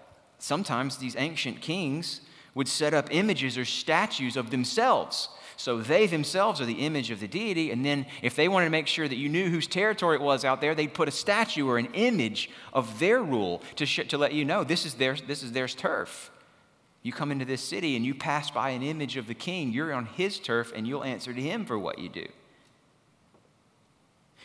sometimes 0.43 0.97
these 0.97 1.15
ancient 1.17 1.62
kings 1.62 2.19
would 2.53 2.67
set 2.67 2.93
up 2.93 3.07
images 3.12 3.57
or 3.57 3.63
statues 3.63 4.35
of 4.35 4.51
themselves. 4.51 5.29
So 5.55 5.79
they 5.79 6.05
themselves 6.05 6.59
are 6.59 6.65
the 6.65 6.85
image 6.85 7.12
of 7.12 7.21
the 7.21 7.27
deity. 7.27 7.71
And 7.71 7.85
then, 7.85 8.05
if 8.21 8.35
they 8.35 8.50
wanted 8.50 8.65
to 8.65 8.71
make 8.71 8.88
sure 8.88 9.07
that 9.07 9.15
you 9.15 9.29
knew 9.29 9.50
whose 9.50 9.67
territory 9.67 10.17
it 10.17 10.21
was 10.21 10.43
out 10.43 10.59
there, 10.59 10.75
they'd 10.75 10.93
put 10.93 11.07
a 11.07 11.12
statue 11.12 11.67
or 11.67 11.77
an 11.77 11.88
image 11.93 12.50
of 12.73 13.00
their 13.00 13.23
rule 13.23 13.62
to, 13.77 13.85
sh- 13.85 14.07
to 14.09 14.17
let 14.17 14.33
you 14.33 14.43
know 14.43 14.65
this 14.65 14.85
is, 14.85 14.95
their, 14.95 15.15
this 15.15 15.43
is 15.43 15.53
their 15.53 15.67
turf. 15.67 16.29
You 17.03 17.13
come 17.13 17.31
into 17.31 17.45
this 17.45 17.62
city 17.62 17.95
and 17.95 18.05
you 18.05 18.13
pass 18.13 18.51
by 18.51 18.71
an 18.71 18.83
image 18.83 19.15
of 19.15 19.27
the 19.27 19.33
king, 19.33 19.71
you're 19.71 19.93
on 19.93 20.07
his 20.07 20.39
turf 20.39 20.73
and 20.75 20.85
you'll 20.85 21.03
answer 21.03 21.33
to 21.33 21.41
him 21.41 21.65
for 21.65 21.79
what 21.79 22.00
you 22.00 22.09
do. 22.09 22.27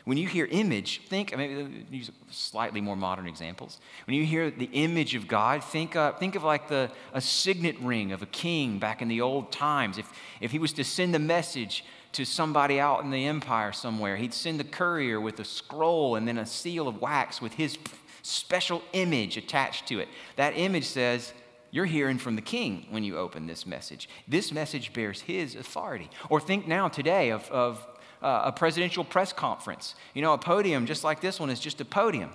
When 0.08 0.16
you 0.16 0.26
hear 0.26 0.46
image, 0.46 1.02
think, 1.06 1.36
maybe 1.36 1.84
use 1.90 2.10
slightly 2.30 2.80
more 2.80 2.96
modern 2.96 3.26
examples. 3.26 3.78
When 4.06 4.16
you 4.16 4.24
hear 4.24 4.50
the 4.50 4.70
image 4.72 5.14
of 5.14 5.28
God, 5.28 5.62
think, 5.62 5.96
uh, 5.96 6.12
think 6.12 6.34
of 6.34 6.42
like 6.42 6.66
the, 6.66 6.90
a 7.12 7.20
signet 7.20 7.78
ring 7.80 8.12
of 8.12 8.22
a 8.22 8.26
king 8.26 8.78
back 8.78 9.02
in 9.02 9.08
the 9.08 9.20
old 9.20 9.52
times. 9.52 9.98
If, 9.98 10.10
if 10.40 10.50
he 10.50 10.58
was 10.58 10.72
to 10.72 10.82
send 10.82 11.14
a 11.14 11.18
message 11.18 11.84
to 12.12 12.24
somebody 12.24 12.80
out 12.80 13.04
in 13.04 13.10
the 13.10 13.26
empire 13.26 13.70
somewhere, 13.70 14.16
he'd 14.16 14.32
send 14.32 14.62
a 14.62 14.64
courier 14.64 15.20
with 15.20 15.40
a 15.40 15.44
scroll 15.44 16.16
and 16.16 16.26
then 16.26 16.38
a 16.38 16.46
seal 16.46 16.88
of 16.88 17.02
wax 17.02 17.42
with 17.42 17.52
his 17.52 17.76
special 18.22 18.80
image 18.94 19.36
attached 19.36 19.86
to 19.88 19.98
it. 19.98 20.08
That 20.36 20.54
image 20.56 20.86
says, 20.86 21.34
you're 21.70 21.84
hearing 21.84 22.16
from 22.16 22.34
the 22.34 22.40
king 22.40 22.86
when 22.88 23.04
you 23.04 23.18
open 23.18 23.46
this 23.46 23.66
message. 23.66 24.08
This 24.26 24.52
message 24.52 24.94
bears 24.94 25.20
his 25.20 25.54
authority. 25.54 26.08
Or 26.30 26.40
think 26.40 26.66
now, 26.66 26.88
today, 26.88 27.28
of, 27.28 27.46
of 27.50 27.86
uh, 28.22 28.42
a 28.44 28.52
presidential 28.52 29.04
press 29.04 29.32
conference. 29.32 29.94
You 30.14 30.22
know, 30.22 30.32
a 30.32 30.38
podium 30.38 30.87
just 30.87 31.04
like 31.04 31.20
this 31.20 31.38
one 31.38 31.50
is 31.50 31.60
just 31.60 31.80
a 31.80 31.84
podium 31.84 32.30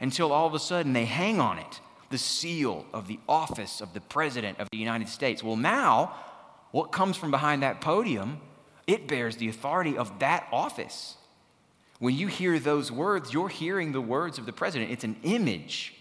until 0.00 0.32
all 0.32 0.46
of 0.46 0.54
a 0.54 0.58
sudden 0.58 0.92
they 0.92 1.04
hang 1.04 1.40
on 1.40 1.58
it 1.58 1.80
the 2.10 2.18
seal 2.18 2.86
of 2.92 3.08
the 3.08 3.18
office 3.28 3.80
of 3.80 3.92
the 3.92 4.00
President 4.00 4.58
of 4.60 4.68
the 4.70 4.78
United 4.78 5.08
States. 5.08 5.42
Well, 5.42 5.56
now, 5.56 6.14
what 6.70 6.92
comes 6.92 7.16
from 7.16 7.30
behind 7.30 7.62
that 7.62 7.80
podium, 7.80 8.40
it 8.86 9.08
bears 9.08 9.36
the 9.36 9.48
authority 9.48 9.96
of 9.96 10.18
that 10.20 10.46
office. 10.52 11.16
When 11.98 12.14
you 12.14 12.26
hear 12.26 12.58
those 12.58 12.92
words, 12.92 13.32
you're 13.32 13.48
hearing 13.48 13.92
the 13.92 14.00
words 14.00 14.38
of 14.38 14.46
the 14.46 14.52
President. 14.52 14.90
It's 14.90 15.04
an 15.04 15.16
image 15.22 15.94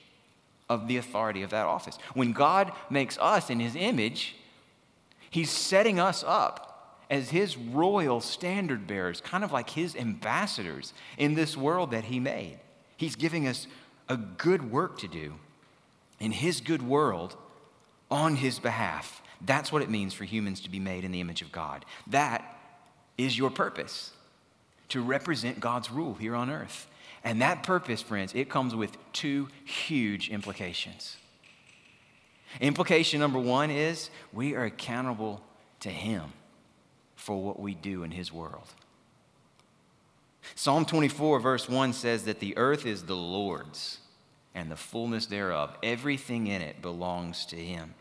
of 0.69 0.87
the 0.87 0.97
authority 0.97 1.41
of 1.41 1.51
that 1.51 1.65
office. 1.65 1.97
When 2.13 2.33
God 2.33 2.71
makes 2.89 3.17
us 3.17 3.49
in 3.49 3.59
his 3.59 3.75
image, 3.75 4.35
he's 5.29 5.49
setting 5.49 5.99
us 5.99 6.23
up 6.25 6.64
as 7.09 7.29
his 7.29 7.57
royal 7.57 8.21
standard 8.21 8.87
bearers, 8.87 9.21
kind 9.21 9.43
of 9.43 9.51
like 9.51 9.69
his 9.69 9.95
ambassadors 9.95 10.93
in 11.17 11.35
this 11.35 11.55
world 11.55 11.91
that 11.91 12.05
he 12.05 12.19
made. 12.19 12.59
He's 12.97 13.15
giving 13.15 13.47
us 13.47 13.67
a 14.09 14.17
good 14.17 14.71
work 14.71 14.97
to 14.99 15.07
do 15.07 15.35
in 16.19 16.31
his 16.31 16.61
good 16.61 16.81
world 16.81 17.35
on 18.09 18.35
his 18.35 18.59
behalf. 18.59 19.21
That's 19.41 19.71
what 19.71 19.81
it 19.81 19.89
means 19.89 20.13
for 20.13 20.23
humans 20.23 20.61
to 20.61 20.69
be 20.69 20.79
made 20.79 21.03
in 21.03 21.11
the 21.11 21.21
image 21.21 21.41
of 21.41 21.51
God. 21.51 21.85
That 22.07 22.57
is 23.17 23.37
your 23.37 23.49
purpose 23.49 24.11
to 24.89 25.01
represent 25.01 25.59
God's 25.59 25.91
rule 25.91 26.13
here 26.15 26.35
on 26.35 26.49
earth. 26.49 26.87
And 27.23 27.41
that 27.41 27.63
purpose, 27.63 28.01
friends, 28.01 28.33
it 28.35 28.49
comes 28.49 28.75
with 28.75 28.97
two 29.11 29.49
huge 29.65 30.29
implications. 30.29 31.17
Implication 32.61 33.19
number 33.19 33.39
one 33.39 33.71
is 33.71 34.09
we 34.31 34.55
are 34.55 34.65
accountable 34.65 35.41
to 35.81 35.89
Him 35.89 36.31
for 37.25 37.41
what 37.41 37.59
we 37.59 37.73
do 37.73 38.03
in 38.03 38.11
His 38.11 38.31
world. 38.31 38.67
Psalm 40.53 40.85
24, 40.85 41.39
verse 41.39 41.67
1 41.67 41.91
says 41.93 42.25
that 42.25 42.39
the 42.39 42.55
earth 42.55 42.85
is 42.85 43.03
the 43.03 43.15
Lord's 43.15 43.97
and 44.53 44.69
the 44.69 44.75
fullness 44.75 45.25
thereof. 45.25 45.75
Everything 45.81 46.45
in 46.45 46.61
it 46.61 46.83
belongs 46.83 47.47
to 47.47 47.55
Him. 47.55 47.95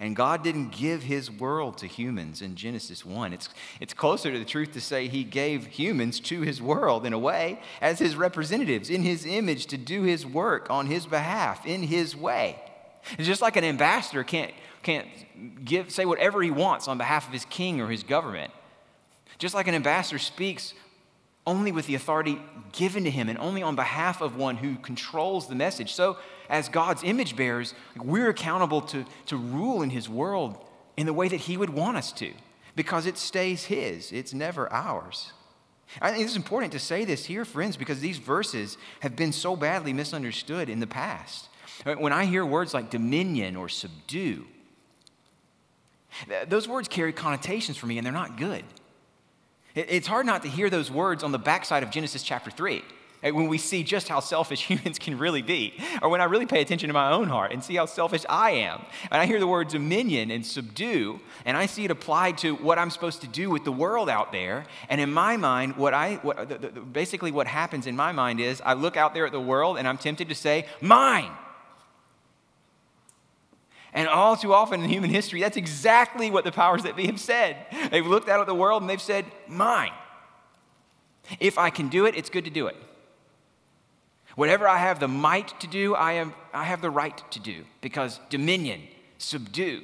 And 0.00 0.14
God 0.14 0.44
didn't 0.44 0.70
give 0.70 1.02
his 1.02 1.28
world 1.28 1.78
to 1.78 1.88
humans 1.88 2.40
in 2.40 2.54
Genesis 2.54 3.04
1. 3.04 3.32
It's, 3.32 3.48
it's 3.80 3.92
closer 3.92 4.30
to 4.30 4.38
the 4.38 4.44
truth 4.44 4.70
to 4.74 4.80
say 4.80 5.08
he 5.08 5.24
gave 5.24 5.66
humans 5.66 6.20
to 6.20 6.42
his 6.42 6.62
world 6.62 7.04
in 7.04 7.12
a 7.12 7.18
way 7.18 7.60
as 7.80 7.98
his 7.98 8.14
representatives 8.14 8.90
in 8.90 9.02
his 9.02 9.26
image 9.26 9.66
to 9.66 9.76
do 9.76 10.04
his 10.04 10.24
work 10.24 10.70
on 10.70 10.86
his 10.86 11.04
behalf 11.04 11.66
in 11.66 11.82
his 11.82 12.14
way. 12.14 12.62
It's 13.16 13.26
just 13.26 13.42
like 13.42 13.56
an 13.56 13.64
ambassador 13.64 14.24
can't, 14.24 14.52
can't 14.82 15.06
give, 15.64 15.90
say 15.90 16.04
whatever 16.04 16.42
he 16.42 16.50
wants 16.50 16.88
on 16.88 16.98
behalf 16.98 17.26
of 17.26 17.32
his 17.32 17.44
king 17.46 17.80
or 17.80 17.88
his 17.88 18.02
government. 18.02 18.52
Just 19.38 19.54
like 19.54 19.68
an 19.68 19.74
ambassador 19.74 20.18
speaks 20.18 20.74
only 21.46 21.72
with 21.72 21.86
the 21.86 21.94
authority 21.94 22.38
given 22.72 23.04
to 23.04 23.10
him 23.10 23.28
and 23.28 23.38
only 23.38 23.62
on 23.62 23.74
behalf 23.74 24.20
of 24.20 24.36
one 24.36 24.56
who 24.56 24.76
controls 24.76 25.48
the 25.48 25.54
message. 25.54 25.94
So, 25.94 26.18
as 26.50 26.68
God's 26.68 27.02
image 27.04 27.36
bearers, 27.36 27.74
we're 27.96 28.28
accountable 28.28 28.80
to, 28.82 29.04
to 29.26 29.36
rule 29.36 29.82
in 29.82 29.90
his 29.90 30.08
world 30.08 30.62
in 30.96 31.06
the 31.06 31.12
way 31.12 31.28
that 31.28 31.36
he 31.36 31.56
would 31.56 31.70
want 31.70 31.96
us 31.96 32.12
to 32.12 32.32
because 32.74 33.06
it 33.06 33.18
stays 33.18 33.64
his, 33.64 34.12
it's 34.12 34.32
never 34.32 34.72
ours. 34.72 35.32
I 36.00 36.12
think 36.12 36.24
it's 36.24 36.36
important 36.36 36.72
to 36.72 36.78
say 36.78 37.04
this 37.04 37.24
here, 37.24 37.44
friends, 37.44 37.76
because 37.76 38.00
these 38.00 38.18
verses 38.18 38.76
have 39.00 39.16
been 39.16 39.32
so 39.32 39.56
badly 39.56 39.92
misunderstood 39.92 40.68
in 40.68 40.80
the 40.80 40.86
past. 40.86 41.47
When 41.84 42.12
I 42.12 42.24
hear 42.24 42.44
words 42.44 42.74
like 42.74 42.90
dominion 42.90 43.56
or 43.56 43.68
subdue, 43.68 44.44
those 46.48 46.66
words 46.66 46.88
carry 46.88 47.12
connotations 47.12 47.76
for 47.76 47.86
me 47.86 47.98
and 47.98 48.04
they're 48.04 48.12
not 48.12 48.36
good. 48.36 48.64
It's 49.74 50.08
hard 50.08 50.26
not 50.26 50.42
to 50.42 50.48
hear 50.48 50.70
those 50.70 50.90
words 50.90 51.22
on 51.22 51.30
the 51.30 51.38
backside 51.38 51.82
of 51.82 51.90
Genesis 51.90 52.24
chapter 52.24 52.50
3 52.50 52.82
eh, 53.22 53.30
when 53.30 53.46
we 53.46 53.58
see 53.58 53.84
just 53.84 54.08
how 54.08 54.18
selfish 54.18 54.66
humans 54.66 54.98
can 54.98 55.18
really 55.18 55.42
be, 55.42 55.74
or 56.02 56.08
when 56.08 56.20
I 56.20 56.24
really 56.24 56.46
pay 56.46 56.60
attention 56.62 56.88
to 56.88 56.94
my 56.94 57.12
own 57.12 57.28
heart 57.28 57.52
and 57.52 57.62
see 57.62 57.76
how 57.76 57.86
selfish 57.86 58.24
I 58.28 58.50
am. 58.52 58.84
And 59.12 59.20
I 59.20 59.26
hear 59.26 59.38
the 59.38 59.46
word 59.46 59.68
dominion 59.68 60.32
and 60.32 60.44
subdue, 60.44 61.20
and 61.44 61.56
I 61.56 61.66
see 61.66 61.84
it 61.84 61.92
applied 61.92 62.38
to 62.38 62.56
what 62.56 62.78
I'm 62.78 62.90
supposed 62.90 63.20
to 63.20 63.28
do 63.28 63.50
with 63.50 63.64
the 63.64 63.70
world 63.70 64.08
out 64.08 64.32
there. 64.32 64.64
And 64.88 65.00
in 65.00 65.12
my 65.12 65.36
mind, 65.36 65.76
what 65.76 65.94
I, 65.94 66.14
what, 66.22 66.92
basically 66.92 67.30
what 67.30 67.46
happens 67.46 67.86
in 67.86 67.94
my 67.94 68.10
mind 68.10 68.40
is 68.40 68.60
I 68.64 68.72
look 68.72 68.96
out 68.96 69.14
there 69.14 69.26
at 69.26 69.32
the 69.32 69.40
world 69.40 69.78
and 69.78 69.86
I'm 69.86 69.98
tempted 69.98 70.28
to 70.28 70.34
say, 70.34 70.66
mine. 70.80 71.30
And 73.98 74.06
all 74.06 74.36
too 74.36 74.54
often 74.54 74.80
in 74.80 74.88
human 74.88 75.10
history, 75.10 75.40
that's 75.40 75.56
exactly 75.56 76.30
what 76.30 76.44
the 76.44 76.52
powers 76.52 76.84
that 76.84 76.94
be 76.94 77.06
have 77.06 77.18
said. 77.18 77.56
They've 77.90 78.06
looked 78.06 78.28
out 78.28 78.38
at 78.38 78.46
the 78.46 78.54
world 78.54 78.80
and 78.80 78.88
they've 78.88 79.02
said, 79.02 79.24
mine. 79.48 79.90
If 81.40 81.58
I 81.58 81.70
can 81.70 81.88
do 81.88 82.06
it, 82.06 82.14
it's 82.14 82.30
good 82.30 82.44
to 82.44 82.50
do 82.50 82.68
it. 82.68 82.76
Whatever 84.36 84.68
I 84.68 84.78
have 84.78 85.00
the 85.00 85.08
might 85.08 85.58
to 85.58 85.66
do, 85.66 85.96
I, 85.96 86.12
am, 86.12 86.32
I 86.54 86.62
have 86.62 86.80
the 86.80 86.90
right 86.90 87.20
to 87.32 87.40
do 87.40 87.64
because 87.80 88.20
dominion, 88.30 88.82
subdue. 89.18 89.82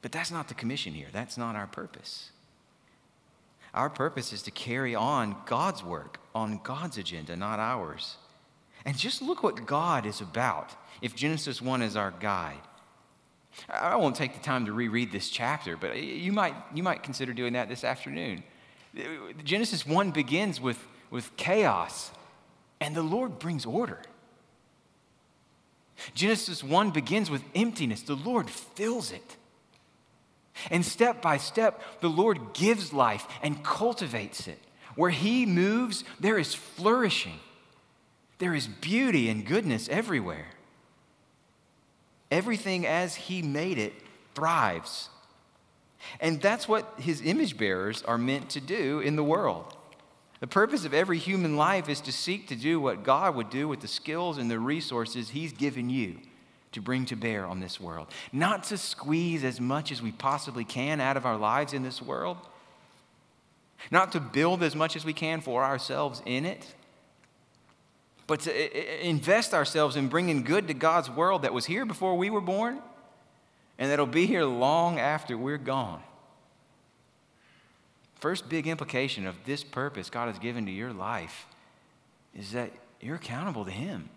But 0.00 0.12
that's 0.12 0.30
not 0.30 0.46
the 0.46 0.54
commission 0.54 0.94
here. 0.94 1.08
That's 1.12 1.36
not 1.36 1.56
our 1.56 1.66
purpose. 1.66 2.30
Our 3.74 3.90
purpose 3.90 4.32
is 4.32 4.42
to 4.42 4.52
carry 4.52 4.94
on 4.94 5.34
God's 5.44 5.82
work 5.82 6.20
on 6.36 6.60
God's 6.62 6.98
agenda, 6.98 7.34
not 7.34 7.58
ours. 7.58 8.14
And 8.84 8.96
just 8.96 9.20
look 9.22 9.42
what 9.42 9.66
God 9.66 10.06
is 10.06 10.20
about 10.20 10.74
if 11.02 11.14
Genesis 11.14 11.60
1 11.60 11.82
is 11.82 11.96
our 11.96 12.12
guide. 12.12 12.60
I 13.68 13.96
won't 13.96 14.16
take 14.16 14.34
the 14.34 14.40
time 14.40 14.66
to 14.66 14.72
reread 14.72 15.12
this 15.12 15.28
chapter, 15.28 15.76
but 15.76 16.00
you 16.00 16.32
might, 16.32 16.54
you 16.74 16.82
might 16.82 17.02
consider 17.02 17.32
doing 17.32 17.54
that 17.54 17.68
this 17.68 17.84
afternoon. 17.84 18.42
Genesis 19.44 19.86
1 19.86 20.10
begins 20.12 20.60
with, 20.60 20.78
with 21.10 21.36
chaos, 21.36 22.10
and 22.80 22.94
the 22.94 23.02
Lord 23.02 23.38
brings 23.38 23.66
order. 23.66 24.00
Genesis 26.14 26.64
1 26.64 26.90
begins 26.90 27.30
with 27.30 27.42
emptiness, 27.54 28.02
the 28.02 28.14
Lord 28.14 28.48
fills 28.48 29.12
it. 29.12 29.36
And 30.70 30.84
step 30.84 31.22
by 31.22 31.36
step, 31.36 31.82
the 32.00 32.10
Lord 32.10 32.54
gives 32.54 32.92
life 32.92 33.26
and 33.42 33.62
cultivates 33.64 34.48
it. 34.48 34.58
Where 34.96 35.10
He 35.10 35.46
moves, 35.46 36.04
there 36.18 36.38
is 36.38 36.54
flourishing. 36.54 37.38
There 38.40 38.54
is 38.54 38.66
beauty 38.66 39.28
and 39.28 39.46
goodness 39.46 39.88
everywhere. 39.90 40.46
Everything 42.30 42.86
as 42.86 43.14
He 43.14 43.42
made 43.42 43.78
it 43.78 43.92
thrives. 44.34 45.10
And 46.20 46.40
that's 46.40 46.66
what 46.66 46.94
His 46.98 47.20
image 47.20 47.58
bearers 47.58 48.02
are 48.02 48.18
meant 48.18 48.48
to 48.50 48.60
do 48.60 49.00
in 49.00 49.14
the 49.14 49.22
world. 49.22 49.76
The 50.40 50.46
purpose 50.46 50.86
of 50.86 50.94
every 50.94 51.18
human 51.18 51.58
life 51.58 51.90
is 51.90 52.00
to 52.00 52.12
seek 52.12 52.48
to 52.48 52.56
do 52.56 52.80
what 52.80 53.04
God 53.04 53.34
would 53.34 53.50
do 53.50 53.68
with 53.68 53.80
the 53.80 53.88
skills 53.88 54.38
and 54.38 54.50
the 54.50 54.58
resources 54.58 55.28
He's 55.28 55.52
given 55.52 55.90
you 55.90 56.16
to 56.72 56.80
bring 56.80 57.04
to 57.06 57.16
bear 57.16 57.44
on 57.44 57.60
this 57.60 57.78
world. 57.78 58.06
Not 58.32 58.64
to 58.64 58.78
squeeze 58.78 59.44
as 59.44 59.60
much 59.60 59.92
as 59.92 60.00
we 60.00 60.12
possibly 60.12 60.64
can 60.64 60.98
out 60.98 61.18
of 61.18 61.26
our 61.26 61.36
lives 61.36 61.74
in 61.74 61.82
this 61.82 62.00
world, 62.00 62.38
not 63.90 64.12
to 64.12 64.20
build 64.20 64.62
as 64.62 64.74
much 64.74 64.96
as 64.96 65.04
we 65.04 65.12
can 65.12 65.42
for 65.42 65.62
ourselves 65.62 66.22
in 66.24 66.46
it, 66.46 66.74
but 68.30 68.38
to 68.38 69.04
invest 69.04 69.52
ourselves 69.52 69.96
in 69.96 70.06
bringing 70.06 70.44
good 70.44 70.68
to 70.68 70.74
God's 70.74 71.10
world 71.10 71.42
that 71.42 71.52
was 71.52 71.66
here 71.66 71.84
before 71.84 72.16
we 72.16 72.30
were 72.30 72.40
born 72.40 72.78
and 73.76 73.90
that'll 73.90 74.06
be 74.06 74.24
here 74.24 74.44
long 74.44 75.00
after 75.00 75.36
we're 75.36 75.58
gone. 75.58 76.00
First 78.14 78.48
big 78.48 78.68
implication 78.68 79.26
of 79.26 79.34
this 79.46 79.64
purpose 79.64 80.10
God 80.10 80.28
has 80.28 80.38
given 80.38 80.64
to 80.66 80.70
your 80.70 80.92
life 80.92 81.44
is 82.32 82.52
that 82.52 82.70
you're 83.00 83.16
accountable 83.16 83.64
to 83.64 83.72
Him 83.72 84.10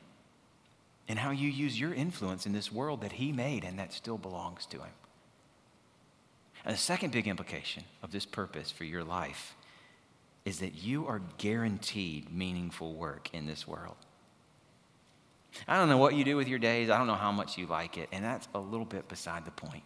and 1.08 1.18
how 1.18 1.32
you 1.32 1.50
use 1.50 1.80
your 1.80 1.92
influence 1.92 2.46
in 2.46 2.54
this 2.54 2.72
world 2.72 3.02
that 3.02 3.14
He 3.14 3.32
made 3.32 3.64
and 3.64 3.80
that 3.80 3.94
still 3.94 4.20
belongs 4.20 4.68
to 4.68 4.78
Him. 4.78 4.94
And 6.64 6.76
the 6.76 6.80
second 6.80 7.14
big 7.14 7.28
implication 7.28 7.84
of 8.04 8.12
this 8.12 8.28
purpose 8.28 8.70
for 8.70 8.84
your 8.84 9.04
life 9.04 9.56
is 10.46 10.60
that 10.60 10.76
you 10.76 11.08
are 11.08 11.22
guaranteed 11.38 12.32
meaningful 12.32 12.94
work 12.94 13.30
in 13.34 13.46
this 13.46 13.68
world. 13.68 13.96
I 15.68 15.78
don't 15.78 15.90
know 15.90 15.98
what 15.98 16.16
you 16.16 16.24
do 16.24 16.36
with 16.36 16.48
your 16.48 16.60
days, 16.60 16.90
I 16.90 16.98
don't 16.98 17.08
know 17.08 17.16
how 17.16 17.32
much 17.32 17.58
you 17.58 17.68
like 17.68 17.98
it, 17.98 18.10
and 18.12 18.24
that's 18.24 18.48
a 18.54 18.60
little 18.60 18.86
bit 18.86 19.08
beside 19.08 19.46
the 19.46 19.52
point. 19.52 19.84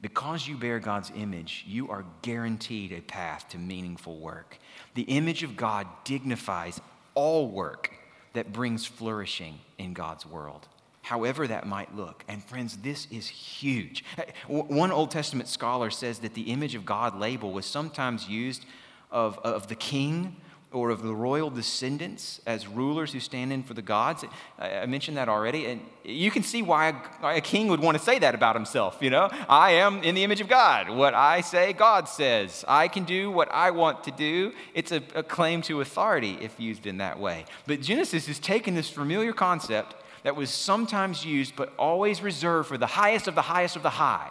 Because 0.00 0.48
you 0.48 0.56
bear 0.56 0.80
God's 0.80 1.12
image, 1.14 1.64
you 1.66 1.90
are 1.90 2.04
guaranteed 2.22 2.92
a 2.92 3.00
path 3.00 3.48
to 3.50 3.58
meaningful 3.58 4.18
work. 4.18 4.58
The 4.94 5.02
image 5.02 5.42
of 5.42 5.56
God 5.56 5.86
dignifies 6.04 6.80
all 7.14 7.48
work 7.48 7.92
that 8.32 8.52
brings 8.52 8.84
flourishing 8.84 9.58
in 9.78 9.92
God's 9.92 10.26
world 10.26 10.66
however 11.12 11.46
that 11.46 11.66
might 11.66 11.94
look. 11.94 12.24
And 12.26 12.42
friends, 12.42 12.78
this 12.78 13.06
is 13.10 13.28
huge. 13.28 14.02
One 14.48 14.90
Old 14.90 15.10
Testament 15.10 15.46
scholar 15.46 15.90
says 15.90 16.20
that 16.20 16.32
the 16.32 16.50
image 16.50 16.74
of 16.74 16.86
God 16.86 17.20
label 17.20 17.52
was 17.52 17.66
sometimes 17.66 18.30
used 18.30 18.64
of, 19.10 19.38
of 19.40 19.68
the 19.68 19.74
king 19.74 20.36
or 20.72 20.88
of 20.88 21.02
the 21.02 21.14
royal 21.14 21.50
descendants 21.50 22.40
as 22.46 22.66
rulers 22.66 23.12
who 23.12 23.20
stand 23.20 23.52
in 23.52 23.62
for 23.62 23.74
the 23.74 23.82
gods. 23.82 24.24
I 24.58 24.86
mentioned 24.86 25.18
that 25.18 25.28
already. 25.28 25.66
And 25.66 25.82
you 26.02 26.30
can 26.30 26.42
see 26.42 26.62
why 26.62 26.98
a, 27.22 27.42
king 27.42 27.68
would 27.68 27.80
want 27.80 27.98
to 27.98 28.02
say 28.02 28.18
that 28.20 28.34
about 28.34 28.56
himself. 28.56 28.96
You 29.02 29.10
know, 29.10 29.28
I 29.50 29.72
am 29.72 30.02
in 30.02 30.14
the 30.14 30.24
image 30.24 30.40
of 30.40 30.48
God. 30.48 30.88
What 30.88 31.12
I 31.12 31.42
say, 31.42 31.74
God 31.74 32.08
says. 32.08 32.64
I 32.66 32.88
can 32.88 33.04
do 33.04 33.30
what 33.30 33.52
I 33.52 33.70
want 33.70 34.02
to 34.04 34.10
do. 34.12 34.54
It's 34.72 34.92
a, 34.92 35.02
a 35.14 35.22
claim 35.22 35.60
to 35.68 35.82
authority 35.82 36.38
if 36.40 36.58
used 36.58 36.86
in 36.86 36.96
that 36.96 37.20
way. 37.20 37.44
But 37.66 37.82
Genesis 37.82 38.30
is 38.30 38.38
taking 38.38 38.74
this 38.74 38.88
familiar 38.88 39.34
concept 39.34 39.96
that 40.22 40.36
was 40.36 40.50
sometimes 40.50 41.24
used 41.24 41.56
but 41.56 41.72
always 41.78 42.22
reserved 42.22 42.68
for 42.68 42.78
the 42.78 42.86
highest 42.86 43.28
of 43.28 43.34
the 43.34 43.42
highest 43.42 43.76
of 43.76 43.82
the 43.82 43.90
high. 43.90 44.30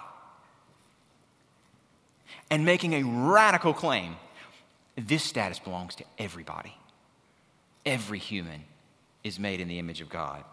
And 2.49 2.65
making 2.65 2.93
a 2.93 3.03
radical 3.03 3.73
claim 3.73 4.15
this 4.95 5.23
status 5.23 5.59
belongs 5.59 5.95
to 5.95 6.03
everybody. 6.17 6.75
Every 7.85 8.19
human 8.19 8.63
is 9.23 9.39
made 9.39 9.59
in 9.59 9.67
the 9.67 9.79
image 9.79 10.01
of 10.01 10.09
God. 10.09 10.43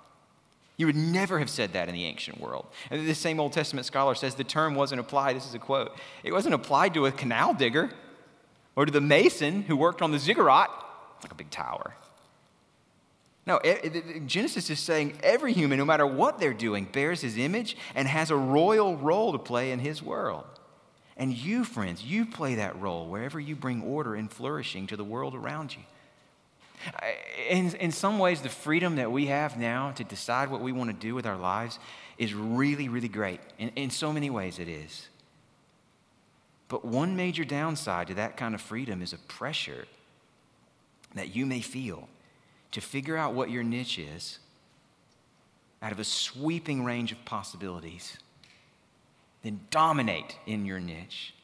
You 0.77 0.87
would 0.87 0.97
never 0.97 1.41
have 1.41 1.51
said 1.51 1.73
that 1.73 1.89
in 1.89 1.95
the 1.95 2.05
ancient 2.05 2.41
world. 2.41 2.67
And 2.91 3.07
this 3.07 3.19
same 3.19 3.41
Old 3.41 3.53
Testament 3.53 3.85
scholar 3.85 4.15
says 4.15 4.37
the 4.37 4.45
term 4.45 4.77
wasn't 4.77 5.01
applied, 5.01 5.35
this 5.35 5.47
is 5.47 5.55
a 5.55 5.59
quote, 5.59 5.97
it 6.23 6.33
wasn't 6.33 6.55
applied 6.55 6.95
to 6.95 7.07
a 7.07 7.13
canal 7.13 7.53
digger 7.53 7.91
or 8.77 8.87
to 8.87 8.93
the 8.93 9.01
mason 9.01 9.63
who 9.63 9.77
worked 9.77 10.03
on 10.03 10.13
the 10.13 10.21
ziggurat, 10.21 10.71
like 11.23 11.33
a 11.33 11.35
big 11.35 11.51
tower. 11.51 11.95
No, 13.49 13.59
Genesis 14.27 14.69
is 14.69 14.79
saying 14.79 15.19
every 15.23 15.55
human, 15.55 15.79
no 15.79 15.87
matter 15.87 16.07
what 16.07 16.39
they're 16.39 16.53
doing, 16.53 16.85
bears 16.85 17.23
his 17.23 17.39
image 17.39 17.79
and 17.95 18.07
has 18.07 18.31
a 18.31 18.37
royal 18.37 18.95
role 18.99 19.33
to 19.33 19.39
play 19.39 19.73
in 19.73 19.79
his 19.79 20.03
world. 20.03 20.45
And 21.17 21.33
you, 21.33 21.65
friends, 21.65 22.05
you 22.05 22.27
play 22.27 22.57
that 22.57 22.79
role 22.79 23.09
wherever 23.09 23.41
you 23.41 23.57
bring 23.57 23.83
order 23.83 24.15
and 24.15 24.31
flourishing 24.31 24.87
to 24.89 24.99
the 24.99 25.03
world 25.03 25.35
around 25.35 25.75
you. 25.75 25.81
In, 27.49 27.75
in 27.77 27.91
some 27.91 28.19
ways, 28.19 28.43
the 28.43 28.51
freedom 28.51 28.97
that 28.97 29.11
we 29.11 29.29
have 29.29 29.59
now 29.59 29.93
to 29.93 30.05
decide 30.05 30.51
what 30.51 30.61
we 30.61 30.71
want 30.71 30.91
to 30.91 31.07
do 31.07 31.15
with 31.15 31.25
our 31.25 31.39
lives 31.39 31.79
is 32.19 32.35
really, 32.35 32.91
really 32.91 33.09
great. 33.09 33.41
In, 33.59 33.71
in 33.77 33.89
so 33.89 34.13
many 34.13 34.29
ways, 34.29 34.59
it 34.59 34.69
is. 34.69 35.09
But 36.69 36.85
one 36.85 37.17
major 37.17 37.47
downside 37.47 38.09
to 38.09 38.15
that 38.15 38.37
kind 38.37 38.55
of 38.55 38.61
freedom 38.61 39.01
is 39.01 39.15
a 39.15 39.19
pressure 39.19 39.87
that 41.15 41.35
you 41.35 41.47
may 41.47 41.63
feel 41.63 42.11
to 42.73 42.81
figure 42.81 43.17
out 43.17 43.35
what 43.35 43.51
your 43.51 43.63
niche 43.63 43.99
is 43.99 44.39
out 45.81 45.93
of 45.93 45.99
a 46.01 46.05
sweeping 46.05 46.85
range 46.85 47.13
of 47.13 47.25
possibilities, 47.25 48.19
then 49.43 49.61
dominate 49.71 50.37
in 50.47 50.67
your 50.67 50.81
niche, 50.81 51.35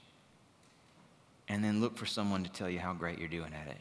and 1.49 1.63
then 1.63 1.81
look 1.81 1.97
for 1.97 2.07
someone 2.07 2.43
to 2.43 2.51
tell 2.51 2.69
you 2.69 2.79
how 2.79 2.93
great 2.93 3.19
you're 3.19 3.29
doing 3.29 3.53
at 3.55 3.69
it. 3.69 3.81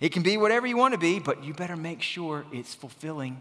It 0.00 0.10
can 0.10 0.22
be 0.22 0.36
whatever 0.36 0.66
you 0.66 0.76
want 0.76 0.92
to 0.94 0.98
be, 0.98 1.18
but 1.18 1.44
you 1.44 1.54
better 1.54 1.76
make 1.76 2.02
sure 2.02 2.44
it's 2.52 2.74
fulfilling 2.74 3.40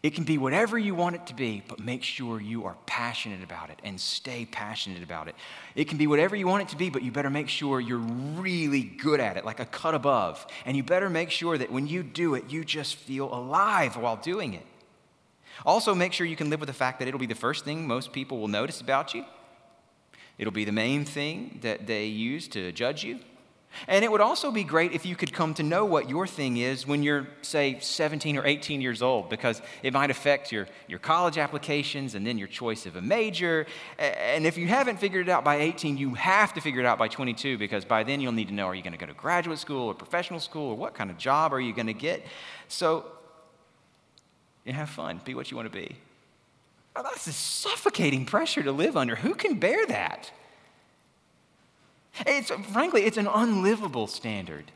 it 0.00 0.14
can 0.14 0.22
be 0.22 0.38
whatever 0.38 0.78
you 0.78 0.94
want 0.94 1.16
it 1.16 1.26
to 1.26 1.34
be, 1.34 1.62
but 1.66 1.80
make 1.80 2.04
sure 2.04 2.40
you 2.40 2.66
are 2.66 2.76
passionate 2.86 3.42
about 3.42 3.70
it 3.70 3.80
and 3.82 4.00
stay 4.00 4.46
passionate 4.48 5.02
about 5.02 5.26
it. 5.26 5.34
It 5.74 5.88
can 5.88 5.98
be 5.98 6.06
whatever 6.06 6.36
you 6.36 6.46
want 6.46 6.62
it 6.62 6.68
to 6.68 6.76
be, 6.76 6.88
but 6.88 7.02
you 7.02 7.10
better 7.10 7.30
make 7.30 7.48
sure 7.48 7.80
you're 7.80 7.98
really 7.98 8.82
good 8.82 9.18
at 9.18 9.36
it, 9.36 9.44
like 9.44 9.58
a 9.58 9.64
cut 9.64 9.96
above. 9.96 10.46
And 10.64 10.76
you 10.76 10.84
better 10.84 11.10
make 11.10 11.32
sure 11.32 11.58
that 11.58 11.72
when 11.72 11.88
you 11.88 12.04
do 12.04 12.36
it, 12.36 12.48
you 12.48 12.64
just 12.64 12.94
feel 12.94 13.32
alive 13.34 13.96
while 13.96 14.16
doing 14.16 14.54
it. 14.54 14.64
Also, 15.66 15.96
make 15.96 16.12
sure 16.12 16.26
you 16.26 16.36
can 16.36 16.48
live 16.48 16.60
with 16.60 16.68
the 16.68 16.72
fact 16.72 17.00
that 17.00 17.08
it'll 17.08 17.18
be 17.18 17.26
the 17.26 17.34
first 17.34 17.64
thing 17.64 17.84
most 17.84 18.12
people 18.12 18.38
will 18.38 18.46
notice 18.46 18.80
about 18.80 19.14
you. 19.14 19.24
It'll 20.38 20.52
be 20.52 20.64
the 20.64 20.70
main 20.70 21.04
thing 21.04 21.58
that 21.62 21.88
they 21.88 22.06
use 22.06 22.46
to 22.48 22.70
judge 22.70 23.02
you. 23.02 23.18
And 23.86 24.04
it 24.04 24.10
would 24.10 24.20
also 24.20 24.50
be 24.50 24.64
great 24.64 24.92
if 24.92 25.06
you 25.06 25.14
could 25.14 25.32
come 25.32 25.54
to 25.54 25.62
know 25.62 25.84
what 25.84 26.08
your 26.08 26.26
thing 26.26 26.56
is 26.56 26.86
when 26.86 27.02
you're, 27.02 27.28
say, 27.42 27.78
17 27.80 28.36
or 28.36 28.46
18 28.46 28.80
years 28.80 29.02
old, 29.02 29.30
because 29.30 29.62
it 29.82 29.92
might 29.92 30.10
affect 30.10 30.50
your, 30.50 30.66
your 30.88 30.98
college 30.98 31.38
applications 31.38 32.14
and 32.14 32.26
then 32.26 32.38
your 32.38 32.48
choice 32.48 32.86
of 32.86 32.96
a 32.96 33.02
major. 33.02 33.66
And 33.98 34.46
if 34.46 34.56
you 34.56 34.66
haven't 34.66 34.98
figured 34.98 35.28
it 35.28 35.30
out 35.30 35.44
by 35.44 35.56
18, 35.56 35.96
you 35.96 36.14
have 36.14 36.54
to 36.54 36.60
figure 36.60 36.80
it 36.80 36.86
out 36.86 36.98
by 36.98 37.08
22, 37.08 37.58
because 37.58 37.84
by 37.84 38.02
then 38.02 38.20
you'll 38.20 38.32
need 38.32 38.48
to 38.48 38.54
know 38.54 38.66
are 38.66 38.74
you 38.74 38.82
going 38.82 38.92
to 38.92 38.98
go 38.98 39.06
to 39.06 39.14
graduate 39.14 39.58
school 39.58 39.86
or 39.86 39.94
professional 39.94 40.40
school 40.40 40.70
or 40.70 40.76
what 40.76 40.94
kind 40.94 41.10
of 41.10 41.18
job 41.18 41.52
are 41.52 41.60
you 41.60 41.72
going 41.72 41.86
to 41.86 41.94
get? 41.94 42.24
So, 42.68 43.06
you 44.64 44.72
have 44.72 44.90
fun, 44.90 45.20
be 45.24 45.34
what 45.34 45.50
you 45.50 45.56
want 45.56 45.72
to 45.72 45.78
be. 45.78 45.96
Oh, 46.96 47.02
that's 47.02 47.26
a 47.26 47.32
suffocating 47.32 48.26
pressure 48.26 48.62
to 48.62 48.72
live 48.72 48.96
under. 48.96 49.14
Who 49.14 49.34
can 49.34 49.58
bear 49.58 49.86
that? 49.86 50.32
It's, 52.26 52.50
frankly, 52.50 53.04
it's 53.04 53.16
an 53.16 53.26
unlivable 53.26 54.06
standard 54.06 54.72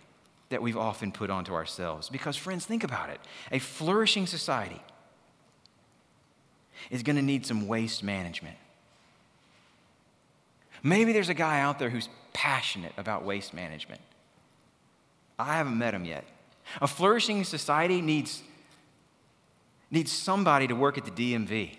that 0.51 0.63
we've 0.63 0.77
often 0.77 1.13
put 1.13 1.31
onto 1.31 1.55
ourselves. 1.55 2.09
Because, 2.09 2.37
friends, 2.37 2.67
think 2.67 2.85
about 2.85 3.11
it. 3.11 3.21
A 3.51 3.59
flourishing 3.59 4.27
society 4.27 4.81
is 6.91 7.03
going 7.03 7.17
to 7.17 7.23
need 7.23 7.47
some 7.47 7.67
waste 7.67 8.03
management. 8.03 8.57
Maybe 10.83 11.13
there's 11.13 11.29
a 11.29 11.35
guy 11.35 11.61
out 11.61 11.79
there 11.79 11.91
who's 11.91 12.09
passionate 12.33 12.93
about 12.97 13.25
waste 13.25 13.55
management. 13.55 14.01
I 15.39 15.57
haven't 15.57 15.79
met 15.79 15.95
him 15.95 16.05
yet. 16.05 16.25
A 16.81 16.87
flourishing 16.87 17.45
society 17.45 18.01
needs, 18.01 18.43
needs 19.91 20.13
somebody 20.13 20.67
to 20.67 20.75
work 20.75 20.99
at 20.99 21.05
the 21.05 21.11
DMV, 21.11 21.77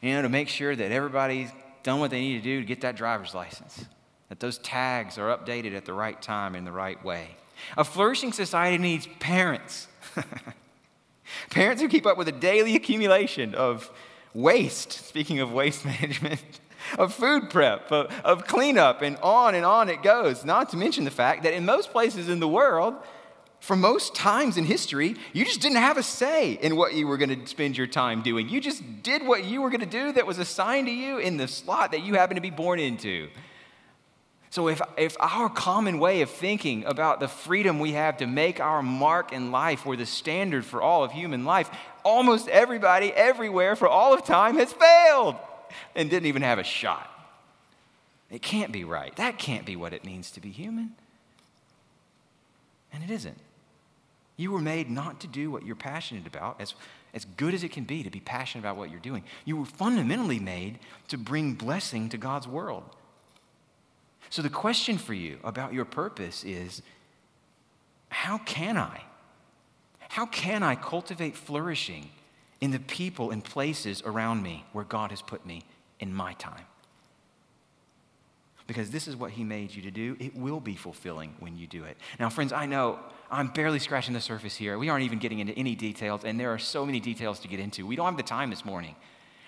you 0.00 0.12
know, 0.12 0.22
to 0.22 0.28
make 0.28 0.48
sure 0.48 0.74
that 0.74 0.92
everybody's 0.92 1.50
done 1.82 2.00
what 2.00 2.10
they 2.10 2.20
need 2.20 2.38
to 2.38 2.42
do 2.42 2.60
to 2.60 2.66
get 2.66 2.80
that 2.82 2.96
driver's 2.96 3.34
license 3.34 3.86
that 4.32 4.40
those 4.40 4.56
tags 4.56 5.18
are 5.18 5.36
updated 5.36 5.76
at 5.76 5.84
the 5.84 5.92
right 5.92 6.22
time 6.22 6.54
in 6.54 6.64
the 6.64 6.72
right 6.72 7.04
way. 7.04 7.36
A 7.76 7.84
flourishing 7.84 8.32
society 8.32 8.78
needs 8.78 9.06
parents. 9.20 9.88
parents 11.50 11.82
who 11.82 11.88
keep 11.88 12.06
up 12.06 12.16
with 12.16 12.28
a 12.28 12.32
daily 12.32 12.74
accumulation 12.74 13.54
of 13.54 13.90
waste, 14.32 14.90
speaking 14.90 15.40
of 15.40 15.52
waste 15.52 15.84
management, 16.00 16.60
of 16.96 17.12
food 17.12 17.50
prep, 17.50 17.92
of, 17.92 18.10
of 18.24 18.46
cleanup, 18.46 19.02
and 19.02 19.18
on 19.18 19.54
and 19.54 19.66
on 19.66 19.90
it 19.90 20.02
goes. 20.02 20.46
Not 20.46 20.70
to 20.70 20.78
mention 20.78 21.04
the 21.04 21.10
fact 21.10 21.42
that 21.42 21.52
in 21.52 21.66
most 21.66 21.92
places 21.92 22.30
in 22.30 22.40
the 22.40 22.48
world, 22.48 22.94
for 23.62 23.76
most 23.76 24.16
times 24.16 24.56
in 24.56 24.64
history, 24.64 25.14
you 25.32 25.44
just 25.44 25.60
didn't 25.60 25.76
have 25.76 25.96
a 25.96 26.02
say 26.02 26.54
in 26.54 26.74
what 26.74 26.94
you 26.94 27.06
were 27.06 27.16
going 27.16 27.40
to 27.40 27.46
spend 27.46 27.78
your 27.78 27.86
time 27.86 28.20
doing. 28.20 28.48
You 28.48 28.60
just 28.60 28.82
did 29.04 29.24
what 29.24 29.44
you 29.44 29.62
were 29.62 29.70
going 29.70 29.80
to 29.80 29.86
do 29.86 30.10
that 30.14 30.26
was 30.26 30.38
assigned 30.38 30.88
to 30.88 30.92
you 30.92 31.18
in 31.18 31.36
the 31.36 31.46
slot 31.46 31.92
that 31.92 32.02
you 32.02 32.14
happened 32.14 32.38
to 32.38 32.42
be 32.42 32.50
born 32.50 32.80
into. 32.80 33.28
So, 34.50 34.66
if, 34.66 34.82
if 34.98 35.16
our 35.20 35.48
common 35.48 36.00
way 36.00 36.22
of 36.22 36.30
thinking 36.30 36.84
about 36.86 37.20
the 37.20 37.28
freedom 37.28 37.78
we 37.78 37.92
have 37.92 38.16
to 38.16 38.26
make 38.26 38.58
our 38.58 38.82
mark 38.82 39.32
in 39.32 39.52
life 39.52 39.86
were 39.86 39.96
the 39.96 40.06
standard 40.06 40.64
for 40.64 40.82
all 40.82 41.04
of 41.04 41.12
human 41.12 41.44
life, 41.44 41.70
almost 42.04 42.48
everybody, 42.48 43.12
everywhere, 43.12 43.76
for 43.76 43.86
all 43.86 44.12
of 44.12 44.24
time 44.24 44.58
has 44.58 44.72
failed 44.72 45.36
and 45.94 46.10
didn't 46.10 46.26
even 46.26 46.42
have 46.42 46.58
a 46.58 46.64
shot. 46.64 47.08
It 48.28 48.42
can't 48.42 48.72
be 48.72 48.82
right. 48.82 49.14
That 49.14 49.38
can't 49.38 49.64
be 49.64 49.76
what 49.76 49.92
it 49.92 50.04
means 50.04 50.32
to 50.32 50.40
be 50.40 50.50
human. 50.50 50.96
And 52.92 53.04
it 53.04 53.10
isn't. 53.10 53.38
You 54.36 54.50
were 54.52 54.60
made 54.60 54.90
not 54.90 55.20
to 55.20 55.26
do 55.26 55.50
what 55.50 55.64
you're 55.64 55.76
passionate 55.76 56.26
about, 56.26 56.60
as, 56.60 56.74
as 57.12 57.24
good 57.24 57.54
as 57.54 57.62
it 57.62 57.72
can 57.72 57.84
be 57.84 58.02
to 58.02 58.10
be 58.10 58.20
passionate 58.20 58.62
about 58.62 58.76
what 58.76 58.90
you're 58.90 59.00
doing. 59.00 59.24
You 59.44 59.56
were 59.58 59.66
fundamentally 59.66 60.40
made 60.40 60.78
to 61.08 61.18
bring 61.18 61.54
blessing 61.54 62.08
to 62.10 62.18
God's 62.18 62.48
world. 62.48 62.84
So, 64.30 64.40
the 64.40 64.50
question 64.50 64.96
for 64.96 65.12
you 65.12 65.38
about 65.44 65.74
your 65.74 65.84
purpose 65.84 66.42
is 66.44 66.80
how 68.08 68.38
can 68.38 68.78
I? 68.78 69.02
How 70.08 70.26
can 70.26 70.62
I 70.62 70.74
cultivate 70.74 71.36
flourishing 71.36 72.10
in 72.60 72.70
the 72.70 72.78
people 72.78 73.30
and 73.30 73.42
places 73.42 74.02
around 74.04 74.42
me 74.42 74.64
where 74.72 74.84
God 74.84 75.10
has 75.10 75.22
put 75.22 75.44
me 75.44 75.64
in 76.00 76.14
my 76.14 76.34
time? 76.34 76.64
Because 78.66 78.90
this 78.90 79.08
is 79.08 79.16
what 79.16 79.32
He 79.32 79.44
made 79.44 79.74
you 79.74 79.82
to 79.82 79.90
do. 79.90 80.16
It 80.18 80.36
will 80.36 80.60
be 80.60 80.76
fulfilling 80.76 81.34
when 81.40 81.58
you 81.58 81.66
do 81.66 81.84
it. 81.84 81.96
Now, 82.18 82.30
friends, 82.30 82.52
I 82.52 82.66
know 82.66 82.98
I'm 83.32 83.48
barely 83.48 83.78
scratching 83.78 84.12
the 84.12 84.20
surface 84.20 84.54
here. 84.54 84.78
We 84.78 84.90
aren't 84.90 85.04
even 85.06 85.18
getting 85.18 85.38
into 85.38 85.54
any 85.54 85.74
details, 85.74 86.22
and 86.22 86.38
there 86.38 86.52
are 86.52 86.58
so 86.58 86.84
many 86.84 87.00
details 87.00 87.40
to 87.40 87.48
get 87.48 87.60
into. 87.60 87.86
We 87.86 87.96
don't 87.96 88.04
have 88.04 88.18
the 88.18 88.22
time 88.22 88.50
this 88.50 88.62
morning. 88.62 88.94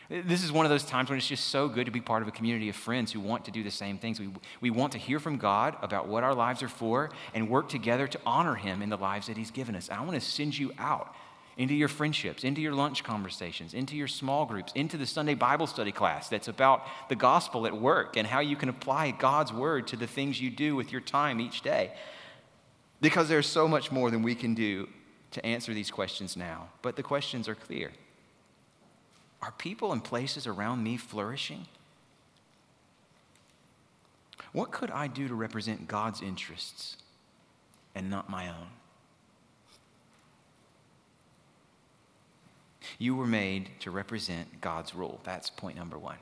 This 0.09 0.43
is 0.43 0.51
one 0.51 0.65
of 0.65 0.71
those 0.71 0.85
times 0.85 1.11
when 1.11 1.19
it's 1.19 1.29
just 1.29 1.49
so 1.49 1.69
good 1.69 1.85
to 1.85 1.93
be 1.93 2.01
part 2.01 2.23
of 2.23 2.29
a 2.29 2.31
community 2.31 2.71
of 2.71 2.77
friends 2.77 3.13
who 3.13 3.21
want 3.21 3.45
to 3.45 3.51
do 3.51 3.63
the 3.63 3.71
same 3.71 3.99
things. 3.99 4.19
We, 4.19 4.31
we 4.63 4.71
want 4.71 4.93
to 4.93 4.99
hear 4.99 5.19
from 5.19 5.37
God 5.37 5.77
about 5.83 6.09
what 6.09 6.25
our 6.25 6.35
lives 6.35 6.63
are 6.63 6.69
for 6.69 7.11
and 7.35 7.51
work 7.51 7.69
together 7.69 8.07
to 8.07 8.19
honor 8.25 8.55
Him 8.55 8.81
in 8.81 8.89
the 8.89 8.97
lives 8.97 9.27
that 9.27 9.37
He's 9.37 9.51
given 9.51 9.77
us. 9.77 9.89
And 9.89 9.99
I 9.99 10.03
want 10.03 10.15
to 10.15 10.21
send 10.21 10.57
you 10.57 10.73
out 10.79 11.15
into 11.59 11.75
your 11.75 11.89
friendships, 11.89 12.43
into 12.43 12.63
your 12.63 12.75
lunch 12.75 13.05
conversations, 13.05 13.75
into 13.75 13.97
your 13.97 14.09
small 14.09 14.47
groups, 14.47 14.73
into 14.75 14.97
the 14.97 15.07
Sunday 15.07 15.35
Bible 15.35 15.67
study 15.67 15.93
class 15.93 16.29
that's 16.29 16.49
about 16.49 16.87
the 17.11 17.17
gospel 17.17 17.67
at 17.67 17.77
work 17.77 18.17
and 18.17 18.27
how 18.27 18.41
you 18.41 18.57
can 18.57 18.71
apply 18.71 19.11
God's 19.11 19.53
word 19.53 19.87
to 19.89 19.97
the 19.97 20.07
things 20.07 20.41
you 20.41 20.51
do 20.51 20.75
with 20.75 20.91
your 20.91 21.03
time 21.03 21.39
each 21.39 21.61
day. 21.61 21.93
Because 23.01 23.29
there's 23.29 23.47
so 23.47 23.69
much 23.69 23.93
more 23.93 24.11
than 24.11 24.23
we 24.23 24.35
can 24.35 24.55
do 24.55 24.89
to 25.33 25.45
answer 25.45 25.75
these 25.75 25.91
questions 25.91 26.37
now. 26.37 26.69
But 26.81 26.97
the 26.97 27.03
questions 27.03 27.49
are 27.49 27.55
clear. 27.55 27.93
Are 29.43 29.53
people 29.53 29.93
and 29.93 30.03
places 30.03 30.47
around 30.47 30.83
me 30.83 30.97
flourishing? 30.97 31.67
What 34.53 34.71
could 34.71 34.91
I 34.91 35.09
do 35.09 35.29
to 35.29 35.35
represent 35.35 35.89
God's 35.89 36.23
interests 36.23 36.97
and 37.95 38.09
not 38.09 38.31
my 38.31 38.49
own? 38.49 38.69
You 42.99 43.17
were 43.17 43.27
made 43.27 43.71
to 43.81 43.91
represent 43.91 44.61
God's 44.61 44.95
rule. 44.95 45.21
That's 45.25 45.51
point 45.51 45.77
number 45.77 45.99
one. 45.99 46.19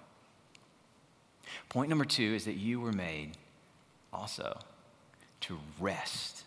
Point 1.69 1.91
number 1.91 2.05
two 2.05 2.35
is 2.35 2.47
that 2.47 2.57
you 2.57 2.81
were 2.81 2.93
made 2.93 3.37
also 4.13 4.59
to 5.43 5.59
rest 5.79 6.45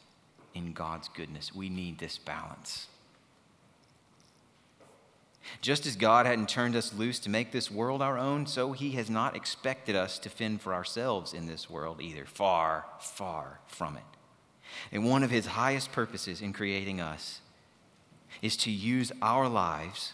in 0.55 0.73
God's 0.73 1.09
goodness. 1.09 1.53
We 1.53 1.69
need 1.69 1.99
this 1.99 2.17
balance. 2.17 2.87
Just 5.61 5.85
as 5.85 5.95
God 5.95 6.25
hadn't 6.25 6.49
turned 6.49 6.75
us 6.75 6.93
loose 6.93 7.19
to 7.19 7.29
make 7.29 7.51
this 7.51 7.69
world 7.69 8.01
our 8.01 8.17
own, 8.17 8.47
so 8.47 8.71
he 8.71 8.91
has 8.91 9.09
not 9.09 9.35
expected 9.35 9.95
us 9.95 10.17
to 10.19 10.29
fend 10.29 10.61
for 10.61 10.73
ourselves 10.73 11.33
in 11.33 11.45
this 11.45 11.69
world 11.69 12.01
either. 12.01 12.25
Far, 12.25 12.85
far 12.99 13.59
from 13.67 13.97
it. 13.97 14.03
And 14.91 15.05
one 15.05 15.23
of 15.23 15.29
his 15.29 15.45
highest 15.45 15.91
purposes 15.91 16.41
in 16.41 16.53
creating 16.53 16.99
us 16.99 17.41
is 18.41 18.57
to 18.57 18.71
use 18.71 19.11
our 19.21 19.47
lives 19.47 20.13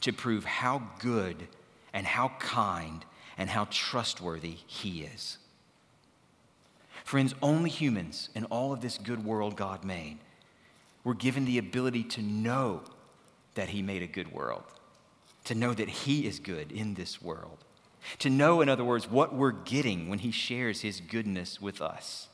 to 0.00 0.12
prove 0.12 0.44
how 0.44 0.82
good 1.00 1.48
and 1.92 2.06
how 2.06 2.32
kind 2.38 3.04
and 3.36 3.50
how 3.50 3.66
trustworthy 3.70 4.56
he 4.66 5.02
is. 5.02 5.38
Friends, 7.08 7.34
only 7.40 7.70
humans 7.70 8.28
in 8.34 8.44
all 8.50 8.70
of 8.70 8.82
this 8.82 8.98
good 8.98 9.24
world 9.24 9.56
God 9.56 9.82
made 9.82 10.18
were 11.04 11.14
given 11.14 11.46
the 11.46 11.56
ability 11.56 12.04
to 12.04 12.20
know 12.20 12.82
that 13.54 13.70
He 13.70 13.80
made 13.80 14.02
a 14.02 14.06
good 14.06 14.30
world, 14.30 14.64
to 15.44 15.54
know 15.54 15.72
that 15.72 15.88
He 15.88 16.26
is 16.26 16.38
good 16.38 16.70
in 16.70 16.92
this 16.92 17.22
world, 17.22 17.64
to 18.18 18.28
know, 18.28 18.60
in 18.60 18.68
other 18.68 18.84
words, 18.84 19.10
what 19.10 19.34
we're 19.34 19.52
getting 19.52 20.10
when 20.10 20.18
He 20.18 20.30
shares 20.30 20.82
His 20.82 21.00
goodness 21.00 21.62
with 21.62 21.80
us. 21.80 22.28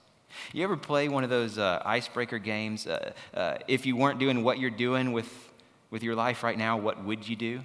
You 0.53 0.65
ever 0.65 0.77
play 0.77 1.09
one 1.09 1.23
of 1.23 1.31
those 1.31 1.57
uh, 1.57 1.81
icebreaker 1.85 2.41
games? 2.41 2.89
Uh, 2.89 3.13
uh, 3.33 3.59
if 3.69 3.87
you 3.87 3.95
weren't 3.95 4.19
doing 4.19 4.43
what 4.43 4.59
you're 4.59 4.71
doing 4.71 5.13
with, 5.13 5.53
with 5.91 6.03
your 6.03 6.17
life 6.17 6.43
right 6.43 6.59
now, 6.59 6.79
what 6.79 7.05
would 7.05 7.29
you 7.29 7.37
do? 7.37 7.61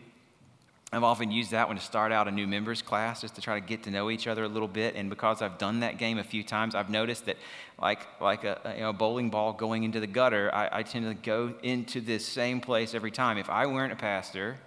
I've 0.92 1.04
often 1.04 1.30
used 1.30 1.52
that 1.52 1.68
one 1.68 1.78
to 1.78 1.84
start 1.84 2.12
out 2.12 2.28
a 2.28 2.32
new 2.32 2.48
members 2.48 2.82
class 2.82 3.22
just 3.22 3.36
to 3.36 3.42
try 3.42 3.60
to 3.60 3.66
get 3.66 3.84
to 3.84 3.92
know 3.92 4.10
each 4.10 4.26
other 4.26 4.44
a 4.44 4.48
little 4.48 4.68
bit. 4.68 4.96
And 4.96 5.08
because 5.08 5.44
I've 5.44 5.60
done 5.60 5.82
that 5.82 6.00
game 6.00 6.18
a 6.18 6.24
few 6.24 6.44
times, 6.44 6.74
I've 6.74 6.90
noticed 6.90 7.28
that, 7.28 7.38
like, 7.80 8.08
like 8.20 8.44
a, 8.44 8.74
you 8.76 8.82
know, 8.82 8.92
bowling 8.92 9.30
ball 9.30 9.54
going 9.54 9.84
into 9.84 10.00
the 10.00 10.08
gutter, 10.08 10.50
I, 10.54 10.80
I 10.80 10.84
tend 10.84 11.06
to 11.06 11.14
go 11.14 11.54
into 11.62 12.02
this 12.02 12.26
same 12.26 12.60
place 12.60 12.96
every 12.96 13.12
time. 13.12 13.38
If 13.38 13.52
I 13.52 13.68
weren't 13.68 13.94
a 13.94 13.96
pastor, 13.96 14.58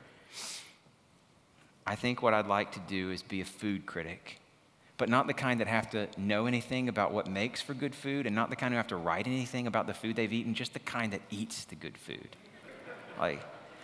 I 1.84 1.96
think 1.96 2.22
what 2.22 2.34
I'd 2.34 2.46
like 2.46 2.70
to 2.72 2.80
do 2.86 3.10
is 3.10 3.22
be 3.22 3.40
a 3.40 3.44
food 3.44 3.84
critic. 3.84 4.38
But 4.98 5.08
not 5.08 5.26
the 5.26 5.34
kind 5.34 5.58
that 5.58 5.66
have 5.66 5.90
to 5.90 6.06
know 6.16 6.46
anything 6.46 6.88
about 6.88 7.12
what 7.12 7.26
makes 7.26 7.60
for 7.60 7.74
good 7.74 7.96
food, 7.96 8.26
and 8.26 8.36
not 8.36 8.48
the 8.48 8.54
kind 8.54 8.72
who 8.72 8.76
have 8.76 8.86
to 8.88 8.96
write 8.96 9.26
anything 9.26 9.66
about 9.66 9.88
the 9.88 9.94
food 9.94 10.14
they've 10.14 10.32
eaten, 10.32 10.54
just 10.54 10.72
the 10.72 10.78
kind 10.78 11.12
that 11.12 11.22
eats 11.32 11.64
the 11.64 11.74
good 11.74 11.98
food. 11.98 12.36
Like, 13.18 13.42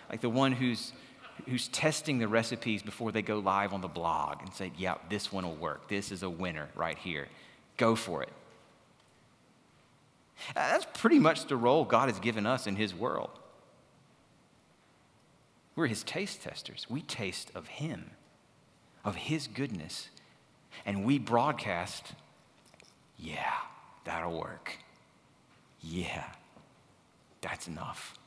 like 0.09 0.20
the 0.20 0.29
one 0.29 0.53
who's 0.53 0.92
who's 1.46 1.68
testing 1.68 2.18
the 2.18 2.29
recipes 2.29 2.83
before 2.83 3.12
they 3.12 3.22
go 3.22 3.38
live 3.38 3.72
on 3.72 3.81
the 3.81 3.88
blog 3.88 4.42
and 4.42 4.53
say, 4.53 4.72
yeah, 4.77 4.94
this 5.09 5.33
one 5.33 5.44
will 5.44 5.57
work. 5.57 5.88
This 5.88 6.11
is 6.12 6.22
a 6.22 6.31
winner 6.31 6.68
right 6.74 6.98
here. 6.98 7.29
Go 7.77 7.94
for 7.94 8.22
it. 8.22 8.33
Uh, 10.51 10.72
that's 10.72 10.87
pretty 10.94 11.18
much 11.18 11.46
the 11.46 11.57
role 11.57 11.85
God 11.85 12.09
has 12.09 12.18
given 12.18 12.46
us 12.46 12.66
in 12.66 12.77
His 12.77 12.94
world. 12.94 13.31
We're 15.77 15.87
His 15.87 16.03
taste 16.03 16.42
testers. 16.42 16.87
We 16.88 17.03
taste 17.03 17.51
of 17.55 17.68
Him, 17.68 18.11
of 19.05 19.14
His 19.14 19.46
goodness, 19.46 20.09
and 20.85 21.05
we 21.05 21.18
broadcast, 21.18 22.12
yeah, 23.18 23.53
that'll 24.05 24.38
work. 24.38 24.79
Yeah, 25.81 26.24
that's 27.40 27.68
enough. 27.68 28.17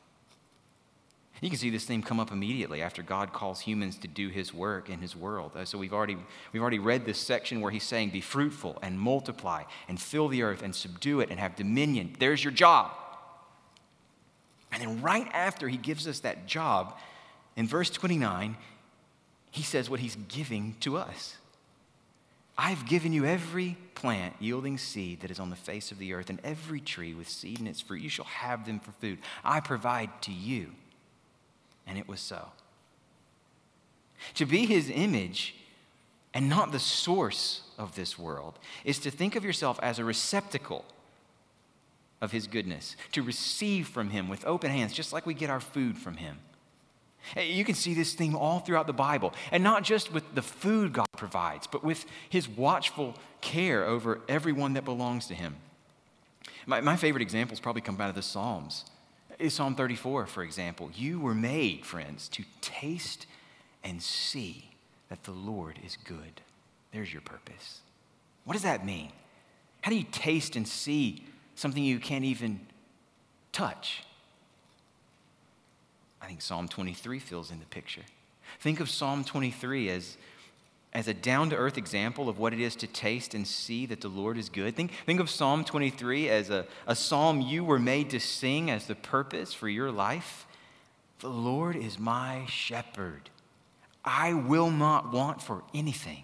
You 1.41 1.49
can 1.49 1.57
see 1.57 1.71
this 1.71 1.85
theme 1.85 2.03
come 2.03 2.19
up 2.19 2.31
immediately 2.31 2.83
after 2.83 3.01
God 3.01 3.33
calls 3.33 3.61
humans 3.61 3.97
to 3.97 4.07
do 4.07 4.29
his 4.29 4.53
work 4.53 4.89
in 4.89 4.99
his 4.99 5.15
world. 5.15 5.51
Uh, 5.55 5.65
so 5.65 5.79
we've 5.79 5.93
already, 5.93 6.15
we've 6.53 6.61
already 6.61 6.77
read 6.77 7.03
this 7.03 7.17
section 7.17 7.61
where 7.61 7.71
he's 7.71 7.83
saying, 7.83 8.11
Be 8.11 8.21
fruitful 8.21 8.77
and 8.83 8.99
multiply 8.99 9.63
and 9.87 9.99
fill 9.99 10.27
the 10.27 10.43
earth 10.43 10.61
and 10.61 10.75
subdue 10.75 11.19
it 11.19 11.31
and 11.31 11.39
have 11.39 11.55
dominion. 11.55 12.15
There's 12.19 12.43
your 12.43 12.53
job. 12.53 12.91
And 14.71 14.81
then 14.83 15.01
right 15.01 15.27
after 15.33 15.67
he 15.67 15.77
gives 15.77 16.07
us 16.07 16.19
that 16.19 16.45
job, 16.45 16.95
in 17.55 17.67
verse 17.67 17.89
29, 17.89 18.55
he 19.49 19.63
says 19.63 19.89
what 19.89 19.99
he's 19.99 20.17
giving 20.27 20.75
to 20.81 20.95
us. 20.95 21.37
I've 22.55 22.85
given 22.85 23.13
you 23.13 23.25
every 23.25 23.77
plant 23.95 24.35
yielding 24.39 24.77
seed 24.77 25.21
that 25.21 25.31
is 25.31 25.39
on 25.39 25.49
the 25.49 25.55
face 25.55 25.91
of 25.91 25.97
the 25.97 26.13
earth, 26.13 26.29
and 26.29 26.39
every 26.43 26.79
tree 26.79 27.15
with 27.15 27.27
seed 27.27 27.59
in 27.59 27.65
its 27.65 27.81
fruit. 27.81 28.01
You 28.01 28.09
shall 28.09 28.25
have 28.25 28.67
them 28.67 28.79
for 28.79 28.91
food. 28.91 29.17
I 29.43 29.59
provide 29.59 30.21
to 30.21 30.31
you. 30.31 30.71
And 31.87 31.97
it 31.97 32.07
was 32.07 32.19
so. 32.19 32.49
To 34.35 34.45
be 34.45 34.65
his 34.65 34.89
image 34.89 35.55
and 36.33 36.47
not 36.47 36.71
the 36.71 36.79
source 36.79 37.63
of 37.77 37.95
this 37.95 38.17
world 38.17 38.59
is 38.85 38.99
to 38.99 39.11
think 39.11 39.35
of 39.35 39.43
yourself 39.43 39.79
as 39.81 39.99
a 39.99 40.05
receptacle 40.05 40.85
of 42.21 42.31
his 42.31 42.45
goodness, 42.47 42.95
to 43.11 43.23
receive 43.23 43.87
from 43.87 44.11
him 44.11 44.29
with 44.29 44.45
open 44.45 44.69
hands, 44.69 44.93
just 44.93 45.11
like 45.11 45.25
we 45.25 45.33
get 45.33 45.49
our 45.49 45.59
food 45.59 45.97
from 45.97 46.17
him. 46.17 46.37
You 47.35 47.63
can 47.63 47.75
see 47.75 47.93
this 47.93 48.13
theme 48.13 48.35
all 48.35 48.59
throughout 48.59 48.87
the 48.87 48.93
Bible, 48.93 49.33
and 49.51 49.63
not 49.63 49.83
just 49.83 50.11
with 50.11 50.35
the 50.35 50.41
food 50.41 50.93
God 50.93 51.07
provides, 51.17 51.67
but 51.67 51.83
with 51.83 52.05
his 52.29 52.47
watchful 52.47 53.15
care 53.41 53.85
over 53.85 54.21
everyone 54.27 54.73
that 54.73 54.85
belongs 54.85 55.27
to 55.27 55.33
him. 55.33 55.55
My, 56.65 56.81
my 56.81 56.95
favorite 56.95 57.21
examples 57.21 57.59
probably 57.59 57.81
come 57.81 57.99
out 57.99 58.09
of 58.09 58.15
the 58.15 58.21
Psalms. 58.21 58.85
Psalm 59.49 59.75
34, 59.75 60.27
for 60.27 60.43
example. 60.43 60.91
You 60.93 61.19
were 61.19 61.35
made, 61.35 61.85
friends, 61.85 62.29
to 62.29 62.43
taste 62.61 63.25
and 63.83 64.01
see 64.01 64.71
that 65.09 65.23
the 65.23 65.31
Lord 65.31 65.79
is 65.83 65.97
good. 66.03 66.41
There's 66.91 67.11
your 67.11 67.21
purpose. 67.21 67.81
What 68.45 68.53
does 68.53 68.63
that 68.63 68.85
mean? 68.85 69.11
How 69.81 69.91
do 69.91 69.97
you 69.97 70.05
taste 70.11 70.55
and 70.55 70.67
see 70.67 71.23
something 71.55 71.83
you 71.83 71.99
can't 71.99 72.25
even 72.25 72.59
touch? 73.51 74.03
I 76.21 76.27
think 76.27 76.41
Psalm 76.41 76.67
23 76.67 77.19
fills 77.19 77.51
in 77.51 77.59
the 77.59 77.65
picture. 77.65 78.03
Think 78.59 78.79
of 78.79 78.89
Psalm 78.89 79.23
23 79.23 79.89
as 79.89 80.17
as 80.93 81.07
a 81.07 81.13
down 81.13 81.49
to 81.49 81.55
earth 81.55 81.77
example 81.77 82.27
of 82.27 82.37
what 82.37 82.53
it 82.53 82.59
is 82.59 82.75
to 82.77 82.87
taste 82.87 83.33
and 83.33 83.47
see 83.47 83.85
that 83.85 84.01
the 84.01 84.09
Lord 84.09 84.37
is 84.37 84.49
good. 84.49 84.75
Think, 84.75 84.91
think 85.05 85.19
of 85.19 85.29
Psalm 85.29 85.63
23 85.63 86.29
as 86.29 86.49
a, 86.49 86.65
a 86.85 86.95
psalm 86.95 87.41
you 87.41 87.63
were 87.63 87.79
made 87.79 88.09
to 88.09 88.19
sing 88.19 88.69
as 88.69 88.87
the 88.87 88.95
purpose 88.95 89.53
for 89.53 89.69
your 89.69 89.91
life. 89.91 90.45
The 91.19 91.29
Lord 91.29 91.75
is 91.75 91.97
my 91.97 92.45
shepherd. 92.47 93.29
I 94.03 94.33
will 94.33 94.71
not 94.71 95.13
want 95.13 95.41
for 95.41 95.63
anything. 95.73 96.23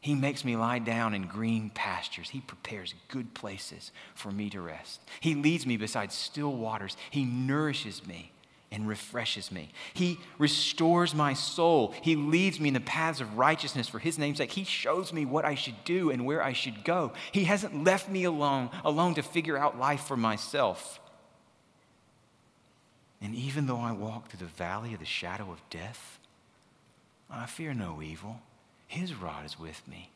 He 0.00 0.14
makes 0.14 0.44
me 0.44 0.56
lie 0.56 0.78
down 0.78 1.14
in 1.14 1.26
green 1.26 1.70
pastures. 1.70 2.30
He 2.30 2.40
prepares 2.40 2.94
good 3.08 3.34
places 3.34 3.90
for 4.14 4.30
me 4.30 4.50
to 4.50 4.60
rest. 4.60 5.00
He 5.20 5.34
leads 5.34 5.66
me 5.66 5.76
beside 5.76 6.12
still 6.12 6.52
waters. 6.52 6.96
He 7.10 7.24
nourishes 7.24 8.06
me 8.06 8.32
and 8.70 8.86
refreshes 8.86 9.50
me. 9.50 9.70
He 9.94 10.18
restores 10.38 11.14
my 11.14 11.32
soul. 11.32 11.94
He 12.02 12.16
leads 12.16 12.60
me 12.60 12.68
in 12.68 12.74
the 12.74 12.80
paths 12.80 13.20
of 13.20 13.38
righteousness 13.38 13.88
for 13.88 13.98
his 13.98 14.18
name's 14.18 14.38
sake. 14.38 14.52
He 14.52 14.64
shows 14.64 15.12
me 15.12 15.24
what 15.24 15.44
I 15.44 15.54
should 15.54 15.84
do 15.84 16.10
and 16.10 16.26
where 16.26 16.42
I 16.42 16.52
should 16.52 16.84
go. 16.84 17.12
He 17.32 17.44
hasn't 17.44 17.84
left 17.84 18.08
me 18.08 18.24
alone, 18.24 18.70
alone 18.84 19.14
to 19.14 19.22
figure 19.22 19.56
out 19.56 19.78
life 19.78 20.02
for 20.02 20.16
myself. 20.16 21.00
And 23.20 23.34
even 23.34 23.66
though 23.66 23.80
I 23.80 23.92
walk 23.92 24.28
through 24.28 24.46
the 24.46 24.52
valley 24.52 24.92
of 24.92 25.00
the 25.00 25.06
shadow 25.06 25.50
of 25.50 25.60
death, 25.70 26.18
I 27.30 27.46
fear 27.46 27.74
no 27.74 28.00
evil. 28.02 28.40
His 28.86 29.14
rod 29.14 29.44
is 29.44 29.58
with 29.58 29.86
me. 29.88 30.10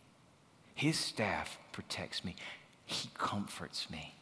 His 0.74 0.98
staff 0.98 1.58
protects 1.72 2.24
me. 2.24 2.36
He 2.84 3.10
comforts 3.14 3.90
me. 3.90 4.14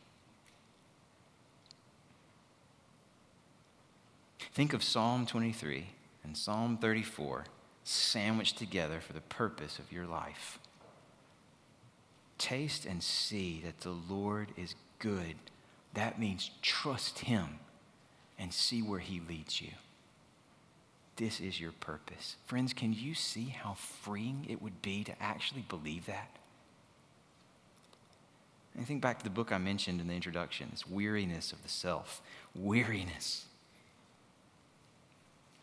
Think 4.53 4.73
of 4.73 4.83
Psalm 4.83 5.27
23 5.27 5.87
and 6.25 6.37
Psalm 6.37 6.77
34 6.77 7.45
sandwiched 7.85 8.59
together 8.59 9.01
for 9.01 9.13
the 9.13 9.21
purpose 9.21 9.79
of 9.79 9.93
your 9.93 10.07
life. 10.07 10.59
Taste 12.39 12.87
and 12.87 13.03
see 13.03 13.63
that 13.65 13.81
the 13.81 13.91
Lord 13.91 14.49
is 14.57 14.75
good. 14.99 15.37
That 15.95 16.19
means 16.19 16.51
trust 16.63 17.21
Him 17.21 17.59
and 18.39 18.53
see 18.53 18.83
where 18.83 19.01
He 19.01 19.21
leads 19.21 19.61
you. 19.61 19.73
This 21.17 21.41
is 21.41 21.61
your 21.61 21.73
purpose. 21.73 22.37
Friends, 22.47 22.73
can 22.73 22.95
you 22.95 23.15
see 23.15 23.47
how 23.47 23.75
freeing 23.75 24.47
it 24.49 24.63
would 24.63 24.81
be 24.81 25.05
to 25.05 25.23
actually 25.23 25.65
believe 25.69 26.07
that? 26.07 26.39
And 28.75 28.87
think 28.87 29.03
back 29.03 29.19
to 29.19 29.25
the 29.25 29.31
book 29.31 29.53
I 29.53 29.59
mentioned 29.59 30.01
in 30.01 30.07
the 30.07 30.15
introduction 30.15 30.69
this 30.71 30.89
weariness 30.89 31.53
of 31.53 31.63
the 31.63 31.69
self. 31.69 32.23
Weariness 32.55 33.47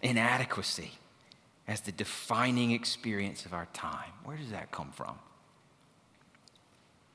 inadequacy 0.01 0.91
as 1.67 1.81
the 1.81 1.91
defining 1.91 2.71
experience 2.71 3.45
of 3.45 3.53
our 3.53 3.67
time. 3.73 4.11
Where 4.23 4.37
does 4.37 4.51
that 4.51 4.71
come 4.71 4.91
from? 4.91 5.19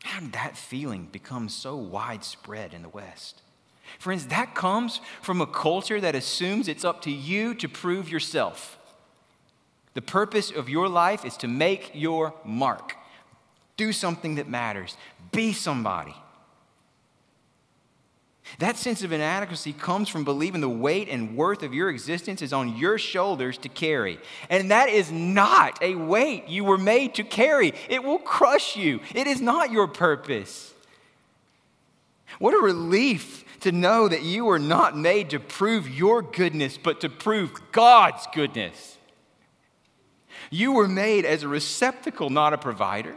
How 0.05 0.21
did 0.21 0.33
that 0.33 0.57
feeling 0.57 1.09
become 1.11 1.49
so 1.49 1.77
widespread 1.77 2.75
in 2.75 2.83
the 2.83 2.89
West? 2.89 3.43
Friends, 3.99 4.27
that 4.27 4.55
comes 4.55 5.01
from 5.21 5.41
a 5.41 5.47
culture 5.47 6.01
that 6.01 6.15
assumes 6.15 6.69
it's 6.69 6.85
up 6.85 7.03
to 7.03 7.11
you 7.11 7.55
to 7.55 7.69
prove 7.69 8.09
yourself. 8.09 8.79
The 9.95 10.03
purpose 10.03 10.51
of 10.51 10.69
your 10.69 10.89
life 10.89 11.25
is 11.25 11.37
to 11.39 11.49
make 11.49 11.91
your 11.95 12.35
mark. 12.45 12.97
Do 13.77 13.93
something 13.93 14.37
that 14.37 14.49
matters. 14.49 14.97
Be 15.31 15.53
somebody. 15.53 16.15
That 18.59 18.77
sense 18.77 19.03
of 19.03 19.13
inadequacy 19.13 19.73
comes 19.73 20.09
from 20.09 20.25
believing 20.25 20.61
the 20.61 20.69
weight 20.69 21.09
and 21.09 21.37
worth 21.37 21.63
of 21.63 21.73
your 21.73 21.89
existence 21.89 22.43
is 22.43 22.53
on 22.53 22.77
your 22.77 22.99
shoulders 22.99 23.57
to 23.59 23.69
carry. 23.69 24.19
And 24.51 24.71
that 24.71 24.89
is 24.89 25.11
not 25.11 25.83
a 25.83 25.95
weight 25.95 26.49
you 26.49 26.65
were 26.65 26.79
made 26.79 27.15
to 27.15 27.25
carry. 27.25 27.73
It 27.89 28.03
will 28.03 28.19
crush 28.19 28.77
you. 28.77 29.01
It 29.15 29.27
is 29.27 29.41
not 29.41 29.71
your 29.71 29.87
purpose. 29.87 30.75
What 32.39 32.55
a 32.55 32.59
relief 32.59 33.45
to 33.61 33.73
know 33.73 34.09
that 34.09 34.23
you 34.23 34.45
were 34.45 34.59
not 34.59 34.97
made 34.97 35.31
to 35.31 35.41
prove 35.41 35.89
your 35.89 36.21
goodness, 36.21 36.77
but 36.77 37.01
to 37.03 37.09
prove 37.09 37.53
God's 37.71 38.27
goodness. 38.35 38.99
You 40.51 40.73
were 40.73 40.89
made 40.89 41.25
as 41.25 41.43
a 41.43 41.49
receptacle, 41.49 42.29
not 42.29 42.53
a 42.53 42.59
provider. 42.59 43.17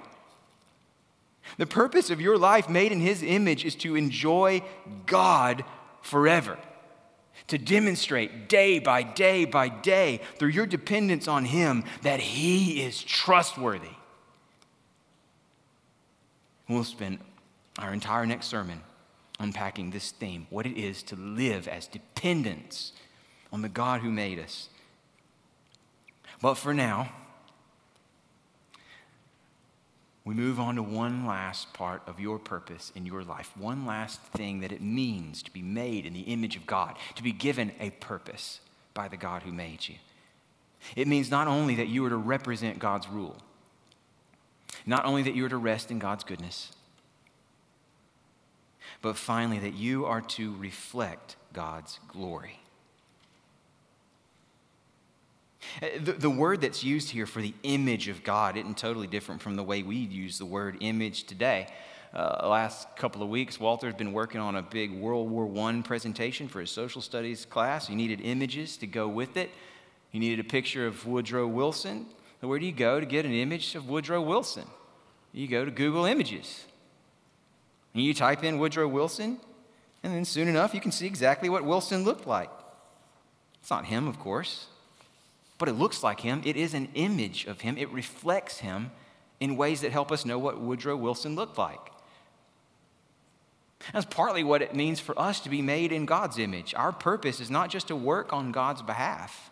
The 1.58 1.66
purpose 1.66 2.10
of 2.10 2.22
your 2.22 2.38
life, 2.38 2.70
made 2.70 2.92
in 2.92 3.00
His 3.00 3.24
image, 3.24 3.66
is 3.66 3.76
to 3.76 3.96
enjoy 3.96 4.62
God 5.06 5.64
forever. 6.02 6.58
To 7.48 7.58
demonstrate 7.58 8.50
day 8.50 8.80
by 8.80 9.04
day 9.04 9.46
by 9.46 9.70
day 9.70 10.22
through 10.38 10.50
your 10.50 10.66
dependence 10.66 11.28
on 11.28 11.46
Him 11.46 11.84
that 12.02 12.20
He 12.20 12.82
is 12.82 13.04
trustworthy. 13.04 13.90
We'll 16.68 16.84
spend 16.84 17.20
our 17.78 17.94
entire 17.94 18.26
next 18.26 18.48
sermon 18.48 18.82
unpacking 19.40 19.92
this 19.92 20.12
theme 20.12 20.48
what 20.50 20.66
it 20.66 20.78
is 20.78 21.04
to 21.04 21.16
live 21.16 21.68
as 21.68 21.88
dependents 21.88 22.94
on 23.52 23.62
the 23.62 23.70
God 23.70 24.02
who 24.02 24.12
made 24.12 24.40
us. 24.40 24.70
But 26.42 26.56
for 26.56 26.74
now, 26.74 27.10
we 30.26 30.34
move 30.34 30.60
on 30.60 30.76
to 30.76 30.84
one 30.84 31.28
last 31.28 31.72
part 31.74 32.02
of 32.08 32.20
your 32.20 32.40
purpose 32.40 32.92
in 32.96 33.06
your 33.06 33.24
life, 33.24 33.56
one 33.56 33.86
last 33.86 34.20
thing 34.22 34.62
that 34.62 34.72
it 34.72 34.82
means 34.82 35.44
to 35.44 35.52
be 35.52 35.62
made 35.62 36.06
in 36.06 36.14
the 36.14 36.22
image 36.22 36.56
of 36.56 36.66
God, 36.66 36.96
to 37.16 37.24
be 37.24 37.32
given 37.32 37.72
a 37.80 37.92
purpose 37.92 38.60
by 38.96 39.08
the 39.08 39.18
God 39.18 39.44
who 39.44 39.52
made 39.52 39.88
you. 39.88 39.96
It 40.96 41.08
means 41.08 41.30
not 41.30 41.48
only 41.48 41.76
that 41.76 41.88
you 41.88 42.04
are 42.06 42.10
to 42.10 42.18
represent 42.18 42.80
God's 42.80 43.08
rule, 43.08 43.38
not 44.86 45.06
only 45.06 45.22
that 45.24 45.36
you 45.36 45.46
are 45.46 45.50
to 45.50 45.58
rest 45.58 45.92
in 45.92 46.00
God's 46.00 46.24
goodness, 46.24 46.72
but 49.02 49.16
finally 49.16 49.60
that 49.60 49.74
you 49.76 50.06
are 50.06 50.22
to 50.22 50.56
reflect 50.56 51.36
God's 51.54 52.00
glory. 52.08 52.60
Uh, 55.55 55.55
the, 56.00 56.14
the 56.14 56.30
word 56.30 56.62
that's 56.62 56.84
used 56.84 57.10
here 57.10 57.26
for 57.26 57.42
the 57.42 57.54
image 57.64 58.08
of 58.08 58.24
God 58.24 58.58
isn't 58.58 58.78
totally 58.78 59.08
different 59.08 59.42
from 59.42 59.56
the 59.56 59.64
way 59.64 59.84
we 59.84 59.96
use 59.96 60.38
the 60.38 60.46
word 60.46 60.78
image 60.80 61.26
today. 61.26 61.68
Uh, 62.14 62.48
last 62.48 62.88
couple 62.96 63.22
of 63.22 63.28
weeks, 63.28 63.60
Walter's 63.60 63.94
been 63.94 64.14
working 64.14 64.40
on 64.40 64.56
a 64.56 64.62
big 64.62 64.94
World 64.94 65.30
War 65.30 65.52
I 65.68 65.82
presentation 65.82 66.48
for 66.48 66.62
his 66.62 66.72
social 66.72 67.02
studies 67.02 67.44
class. 67.46 67.88
He 67.88 67.96
needed 67.96 68.22
images 68.22 68.78
to 68.78 68.88
go 68.88 69.08
with 69.08 69.36
it. 69.36 69.50
He 70.12 70.20
needed 70.20 70.40
a 70.40 70.48
picture 70.48 70.88
of 70.88 71.06
Woodrow 71.06 71.46
Wilson. 71.46 72.06
where 72.40 72.58
do 72.58 72.66
you 72.66 72.72
go 72.72 73.02
to 73.02 73.06
get 73.06 73.26
an 73.26 73.34
image 73.34 73.76
of 73.76 73.90
Woodrow 73.90 74.22
Wilson? 74.22 74.66
You 75.34 75.50
go 75.50 75.66
to 75.66 75.72
Google 75.72 76.06
Images. 76.06 76.64
And 77.94 78.04
you 78.04 78.14
type 78.14 78.44
in 78.44 78.60
Woodrow 78.60 78.88
Wilson, 78.88 79.40
and 80.04 80.14
then 80.14 80.24
soon 80.24 80.48
enough 80.48 80.74
you 80.74 80.80
can 80.80 80.92
see 80.92 81.08
exactly 81.08 81.50
what 81.50 81.66
Wilson 81.66 82.04
looked 82.04 82.28
like. 82.28 82.50
It's 83.60 83.70
not 83.70 83.86
him, 83.86 84.08
of 84.08 84.20
course, 84.20 84.68
but 85.58 85.70
it 85.70 85.74
looks 85.74 86.04
like 86.04 86.20
him. 86.20 86.42
It 86.46 86.58
is 86.58 86.74
an 86.74 86.90
image 86.94 87.46
of 87.46 87.62
him, 87.62 87.78
it 87.78 87.92
reflects 87.92 88.60
him 88.60 88.92
in 89.40 89.58
ways 89.58 89.82
that 89.82 89.92
help 89.92 90.12
us 90.12 90.26
know 90.26 90.40
what 90.40 90.60
Woodrow 90.60 90.96
Wilson 90.96 91.36
looked 91.36 91.58
like. 91.58 91.92
That's 93.94 94.06
partly 94.06 94.44
what 94.44 94.62
it 94.62 94.74
means 94.74 95.00
for 95.00 95.18
us 95.20 95.40
to 95.42 95.50
be 95.50 95.62
made 95.62 95.92
in 95.92 96.06
God's 96.06 96.40
image. 96.40 96.74
Our 96.74 96.92
purpose 96.92 97.40
is 97.40 97.52
not 97.52 97.70
just 97.70 97.90
to 97.90 97.96
work 97.96 98.34
on 98.34 98.52
God's 98.52 98.82
behalf, 98.82 99.52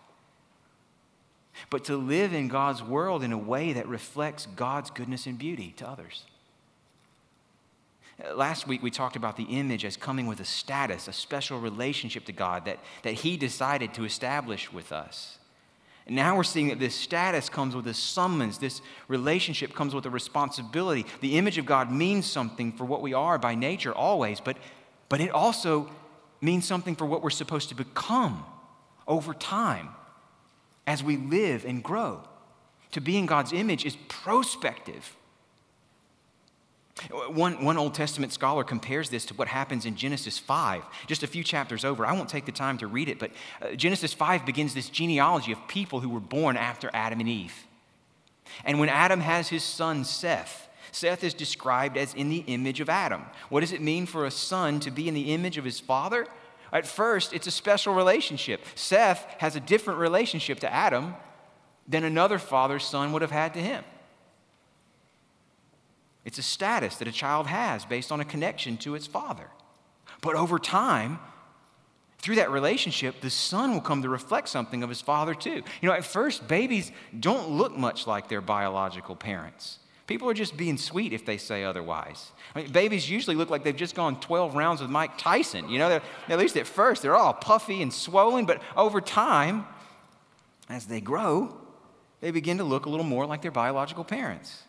but 1.70 1.84
to 1.86 1.98
live 1.98 2.34
in 2.34 2.48
God's 2.48 2.82
world 2.82 3.24
in 3.24 3.32
a 3.32 3.38
way 3.38 3.74
that 3.74 3.88
reflects 3.88 4.48
God's 4.56 4.90
goodness 4.90 5.28
and 5.28 5.38
beauty 5.38 5.74
to 5.78 5.88
others. 5.88 6.24
Last 8.34 8.68
week, 8.68 8.82
we 8.82 8.92
talked 8.92 9.16
about 9.16 9.38
the 9.38 9.44
image 9.44 9.86
as 9.86 9.98
coming 9.98 10.28
with 10.28 10.40
a 10.40 10.46
status, 10.46 11.08
a 11.08 11.14
special 11.14 11.60
relationship 11.60 12.26
to 12.26 12.32
God 12.32 12.66
that, 12.66 12.80
that 13.02 13.14
He 13.16 13.38
decided 13.38 13.94
to 13.96 14.06
establish 14.06 14.72
with 14.72 14.92
us. 14.92 15.40
And 16.06 16.16
now 16.16 16.36
we're 16.36 16.44
seeing 16.44 16.68
that 16.68 16.80
this 16.80 16.96
status 16.96 17.50
comes 17.50 17.76
with 17.76 17.88
a 17.88 17.94
summons, 17.94 18.58
this 18.58 18.82
relationship 19.08 19.74
comes 19.74 19.96
with 19.96 20.06
a 20.06 20.10
responsibility. 20.10 21.06
The 21.22 21.38
image 21.38 21.58
of 21.58 21.66
God 21.66 21.92
means 21.92 22.26
something 22.26 22.74
for 22.74 22.84
what 22.86 23.02
we 23.02 23.14
are 23.14 23.38
by 23.38 23.56
nature, 23.56 23.94
always, 23.94 24.42
but, 24.42 24.58
but 25.08 25.22
it 25.22 25.32
also 25.32 25.90
means 26.42 26.66
something 26.66 26.96
for 26.96 27.06
what 27.06 27.24
we're 27.24 27.30
supposed 27.30 27.70
to 27.70 27.76
become 27.76 28.46
over 29.08 29.34
time 29.34 29.90
as 30.86 31.02
we 31.04 31.16
live 31.16 31.64
and 31.64 31.82
grow. 31.82 32.22
To 32.92 33.02
be 33.02 33.18
in 33.18 33.26
God's 33.26 33.54
image 33.54 33.86
is 33.86 33.96
prospective. 34.08 35.16
One, 37.28 37.64
one 37.64 37.78
Old 37.78 37.96
Testament 37.96 38.34
scholar 38.34 38.64
compares 38.64 39.10
this 39.10 39.26
to 39.26 39.34
what 39.34 39.48
happens 39.48 39.86
in 39.86 39.96
Genesis 39.96 40.38
5, 40.38 40.84
just 41.08 41.24
a 41.24 41.28
few 41.28 41.44
chapters 41.44 41.84
over. 41.84 42.06
I 42.06 42.14
won't 42.14 42.30
take 42.30 42.46
the 42.46 42.52
time 42.52 42.78
to 42.78 42.88
read 42.88 43.10
it, 43.10 43.18
but 43.18 43.32
uh, 43.62 43.74
Genesis 43.74 44.14
5 44.14 44.46
begins 44.46 44.74
this 44.74 44.90
genealogy 44.90 45.52
of 45.52 45.68
people 45.68 46.02
who 46.02 46.10
were 46.10 46.20
born 46.20 46.56
after 46.56 46.92
Adam 46.94 47.20
and 47.20 47.28
Eve. 47.28 47.56
And 48.64 48.80
when 48.80 48.90
Adam 48.90 49.22
has 49.22 49.50
his 49.50 49.64
son 49.64 50.06
Seth, 50.06 50.70
Seth 50.92 51.24
is 51.24 51.34
described 51.34 51.98
as 51.98 52.14
in 52.14 52.30
the 52.30 52.44
image 52.46 52.80
of 52.80 52.90
Adam. 52.90 53.26
What 53.50 53.62
does 53.62 53.72
it 53.72 53.82
mean 53.82 54.06
for 54.06 54.26
a 54.26 54.32
son 54.32 54.80
to 54.82 54.92
be 54.92 55.08
in 55.08 55.16
the 55.16 55.34
image 55.34 55.58
of 55.58 55.66
his 55.66 55.80
father? 55.80 56.28
At 56.72 56.86
first, 56.86 57.34
it's 57.34 57.48
a 57.48 57.52
special 57.52 57.96
relationship. 57.96 58.62
Seth 58.76 59.26
has 59.40 59.56
a 59.56 59.60
different 59.60 60.00
relationship 60.00 60.60
to 60.60 60.72
Adam 60.72 61.16
than 61.88 62.04
another 62.04 62.38
father's 62.38 62.84
son 62.84 63.12
would 63.12 63.24
have 63.24 63.32
had 63.32 63.56
to 63.56 63.60
him. 63.60 63.84
It's 66.26 66.38
a 66.38 66.44
status 66.44 66.96
that 66.98 67.08
a 67.08 67.12
child 67.12 67.48
has 67.48 67.86
based 67.86 68.12
on 68.12 68.20
a 68.20 68.26
connection 68.26 68.78
to 68.78 68.96
its 68.96 69.08
father. 69.08 69.48
But 70.22 70.36
over 70.36 70.58
time, 70.58 71.20
through 72.20 72.36
that 72.36 72.52
relationship, 72.52 73.20
the 73.20 73.30
son 73.30 73.74
will 73.74 73.82
come 73.82 74.02
to 74.02 74.10
reflect 74.10 74.48
something 74.48 74.84
of 74.84 74.90
his 74.90 75.02
father 75.02 75.36
too. 75.36 75.62
You 75.82 75.90
know, 75.90 75.94
at 75.94 76.06
first, 76.06 76.48
babies 76.48 76.92
don't 77.20 77.50
look 77.50 77.76
much 77.76 78.08
like 78.08 78.30
their 78.30 78.40
biological 78.40 79.16
parents. 79.16 79.80
People 80.08 80.30
are 80.30 80.34
just 80.34 80.56
being 80.56 80.78
sweet 80.78 81.12
if 81.12 81.26
they 81.26 81.38
say 81.38 81.64
otherwise. 81.64 82.32
I 82.56 82.62
mean, 82.62 82.72
babies 82.72 83.10
usually 83.10 83.36
look 83.36 83.50
like 83.50 83.64
they've 83.64 83.76
just 83.76 83.96
gone 83.96 84.20
12 84.20 84.56
rounds 84.56 84.82
with 84.82 84.90
Mike 84.90 85.18
Tyson. 85.18 85.70
You 85.70 85.80
know, 85.80 86.02
at 86.30 86.40
least 86.40 86.56
at 86.56 86.68
first, 86.68 87.02
they're 87.02 87.16
all 87.16 87.34
puffy 87.34 87.82
and 87.82 87.92
swollen, 87.94 88.46
but 88.46 88.62
over 88.78 89.02
time, 89.02 89.66
as 90.70 90.86
they 90.86 91.02
grow, 91.02 91.58
they 92.22 92.32
begin 92.32 92.58
to 92.58 92.64
look 92.64 92.86
a 92.86 92.90
little 92.90 93.06
more 93.06 93.26
like 93.26 93.42
their 93.42 93.52
biological 93.52 94.04
parents. 94.04 94.64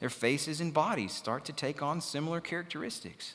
Their 0.00 0.10
faces 0.10 0.60
and 0.60 0.72
bodies 0.72 1.12
start 1.12 1.44
to 1.46 1.52
take 1.52 1.82
on 1.82 2.00
similar 2.00 2.40
characteristics. 2.40 3.34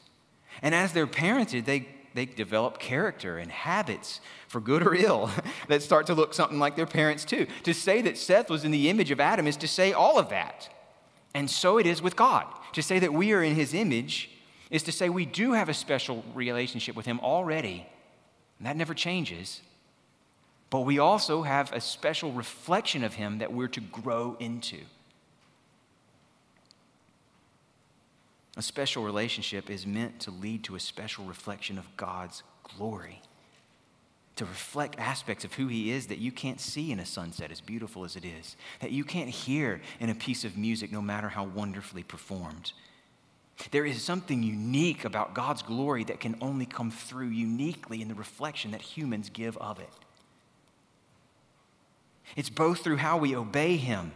And 0.62 0.74
as 0.74 0.94
they're 0.94 1.08
parented, 1.08 1.66
they, 1.66 1.88
they 2.14 2.26
develop 2.26 2.80
character 2.80 3.38
and 3.38 3.52
habits, 3.52 4.22
for 4.48 4.62
good 4.62 4.86
or 4.86 4.96
ill, 4.96 5.30
that 5.68 5.82
start 5.82 6.08
to 6.08 6.14
look 6.14 6.34
something 6.34 6.60
like 6.60 6.76
their 6.76 6.86
parents 6.86 7.26
too. 7.26 7.48
To 7.64 7.74
say 7.74 8.02
that 8.04 8.18
Seth 8.18 8.50
was 8.50 8.64
in 8.64 8.72
the 8.72 8.90
image 8.90 9.12
of 9.12 9.20
Adam 9.20 9.48
is 9.48 9.58
to 9.58 9.68
say 9.68 9.92
all 9.94 10.18
of 10.18 10.30
that. 10.30 10.70
And 11.34 11.50
so 11.50 11.78
it 11.78 11.88
is 11.88 12.02
with 12.02 12.16
God. 12.16 12.46
To 12.74 12.82
say 12.82 13.00
that 13.00 13.14
we 13.14 13.34
are 13.34 13.44
in 13.44 13.56
his 13.56 13.74
image 13.74 14.30
is 14.70 14.84
to 14.84 14.92
say 14.92 15.10
we 15.10 15.26
do 15.26 15.54
have 15.54 15.70
a 15.70 15.74
special 15.74 16.24
relationship 16.34 16.96
with 16.96 17.06
him 17.06 17.20
already. 17.20 17.86
And 18.58 18.68
that 18.68 18.78
never 18.78 18.94
changes. 18.94 19.62
But 20.70 20.82
we 20.82 20.98
also 21.00 21.44
have 21.44 21.72
a 21.74 21.82
special 21.82 22.32
reflection 22.32 23.04
of 23.04 23.16
him 23.16 23.40
that 23.40 23.52
we're 23.52 23.68
to 23.70 23.82
grow 23.82 24.38
into. 24.40 24.80
A 28.56 28.62
special 28.62 29.04
relationship 29.04 29.70
is 29.70 29.88
meant 29.88 30.20
to 30.22 30.32
lead 30.32 30.64
to 30.66 30.76
a 30.76 30.80
special 30.80 31.26
reflection 31.26 31.78
of 31.78 31.98
God's 31.98 32.44
glory, 32.78 33.22
to 34.36 34.46
reflect 34.46 35.00
aspects 35.00 35.44
of 35.44 35.54
who 35.54 35.68
He 35.68 35.92
is 35.92 36.08
that 36.08 36.20
you 36.20 36.32
can't 36.32 36.62
see 36.62 36.92
in 36.92 37.00
a 37.00 37.06
sunset, 37.06 37.52
as 37.52 37.62
beautiful 37.62 38.04
as 38.04 38.16
it 38.16 38.26
is, 38.26 38.56
that 38.80 38.92
you 38.92 39.04
can't 39.04 39.30
hear 39.30 39.82
in 40.00 40.10
a 40.10 40.16
piece 40.16 40.44
of 40.44 40.58
music, 40.58 40.92
no 40.92 41.02
matter 41.02 41.30
how 41.30 41.44
wonderfully 41.44 42.04
performed. 42.04 42.74
There 43.72 43.86
is 43.86 44.02
something 44.02 44.44
unique 44.44 45.06
about 45.06 45.34
God's 45.34 45.62
glory 45.62 46.04
that 46.06 46.20
can 46.20 46.36
only 46.42 46.66
come 46.66 46.92
through 46.92 47.30
uniquely 47.30 48.02
in 48.02 48.08
the 48.08 48.16
reflection 48.16 48.72
that 48.72 48.82
humans 48.82 49.30
give 49.30 49.58
of 49.58 49.80
it. 49.80 49.90
It's 52.36 52.50
both 52.50 52.80
through 52.84 52.98
how 52.98 53.18
we 53.18 53.36
obey 53.36 53.78
Him 53.78 54.12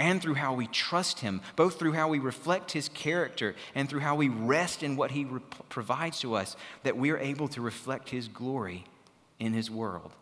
and 0.00 0.22
through 0.22 0.34
how 0.34 0.54
we 0.54 0.66
trust 0.66 1.20
Him, 1.20 1.42
both 1.56 1.78
through 1.78 1.92
how 1.92 2.08
we 2.08 2.18
reflect 2.18 2.72
His 2.72 2.88
character 2.88 3.54
and 3.74 3.86
through 3.86 4.00
how 4.00 4.16
we 4.16 4.28
rest 4.28 4.82
in 4.82 4.96
what 4.96 5.10
He 5.10 5.26
re- 5.26 5.40
provides 5.68 6.20
to 6.20 6.34
us, 6.34 6.56
that 6.82 6.96
we're 6.96 7.18
able 7.18 7.48
to 7.48 7.60
reflect 7.60 8.08
His 8.08 8.26
glory 8.26 8.86
in 9.38 9.52
His 9.52 9.70
world. 9.70 10.12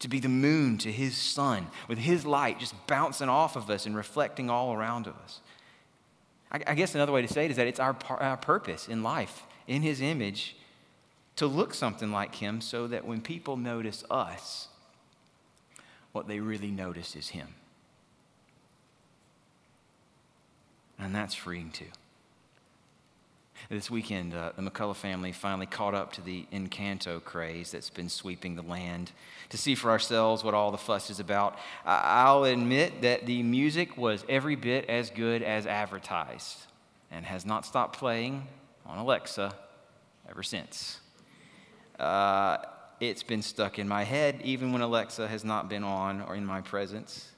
To 0.00 0.08
be 0.08 0.20
the 0.20 0.28
moon 0.28 0.78
to 0.78 0.90
His 0.90 1.16
sun, 1.16 1.66
with 1.86 1.98
His 1.98 2.24
light 2.24 2.58
just 2.58 2.74
bouncing 2.86 3.28
off 3.28 3.56
of 3.56 3.68
us 3.68 3.84
and 3.84 3.94
reflecting 3.94 4.48
all 4.48 4.72
around 4.72 5.06
us. 5.06 5.40
I, 6.50 6.60
I 6.66 6.74
guess 6.74 6.94
another 6.94 7.12
way 7.12 7.20
to 7.20 7.28
say 7.28 7.44
it 7.44 7.50
is 7.50 7.58
that 7.58 7.66
it's 7.66 7.80
our, 7.80 7.94
our 8.08 8.38
purpose 8.38 8.88
in 8.88 9.02
life, 9.02 9.42
in 9.66 9.82
His 9.82 10.00
image, 10.00 10.56
to 11.36 11.46
look 11.46 11.74
something 11.74 12.10
like 12.10 12.36
Him 12.36 12.62
so 12.62 12.86
that 12.86 13.04
when 13.04 13.20
people 13.20 13.58
notice 13.58 14.02
us, 14.10 14.68
what 16.12 16.26
they 16.26 16.40
really 16.40 16.70
notice 16.70 17.14
is 17.14 17.28
Him. 17.28 17.48
And 20.98 21.14
that's 21.14 21.34
freeing 21.34 21.70
too. 21.70 21.86
This 23.68 23.90
weekend, 23.90 24.34
uh, 24.34 24.52
the 24.56 24.62
McCullough 24.62 24.96
family 24.96 25.32
finally 25.32 25.66
caught 25.66 25.94
up 25.94 26.12
to 26.14 26.20
the 26.20 26.46
Encanto 26.52 27.22
craze 27.24 27.72
that's 27.72 27.90
been 27.90 28.08
sweeping 28.08 28.54
the 28.54 28.62
land 28.62 29.12
to 29.48 29.58
see 29.58 29.74
for 29.74 29.90
ourselves 29.90 30.44
what 30.44 30.54
all 30.54 30.70
the 30.70 30.78
fuss 30.78 31.10
is 31.10 31.18
about. 31.18 31.58
I'll 31.84 32.44
admit 32.44 33.02
that 33.02 33.26
the 33.26 33.42
music 33.42 33.96
was 33.96 34.24
every 34.28 34.56
bit 34.56 34.88
as 34.88 35.10
good 35.10 35.42
as 35.42 35.66
advertised 35.66 36.58
and 37.10 37.24
has 37.24 37.44
not 37.44 37.66
stopped 37.66 37.98
playing 37.98 38.46
on 38.84 38.98
Alexa 38.98 39.54
ever 40.28 40.42
since. 40.42 41.00
Uh, 41.98 42.58
it's 43.00 43.22
been 43.22 43.42
stuck 43.42 43.78
in 43.78 43.88
my 43.88 44.04
head 44.04 44.40
even 44.44 44.72
when 44.72 44.82
Alexa 44.82 45.26
has 45.26 45.44
not 45.44 45.68
been 45.68 45.82
on 45.82 46.20
or 46.22 46.36
in 46.36 46.46
my 46.46 46.60
presence. 46.60 47.30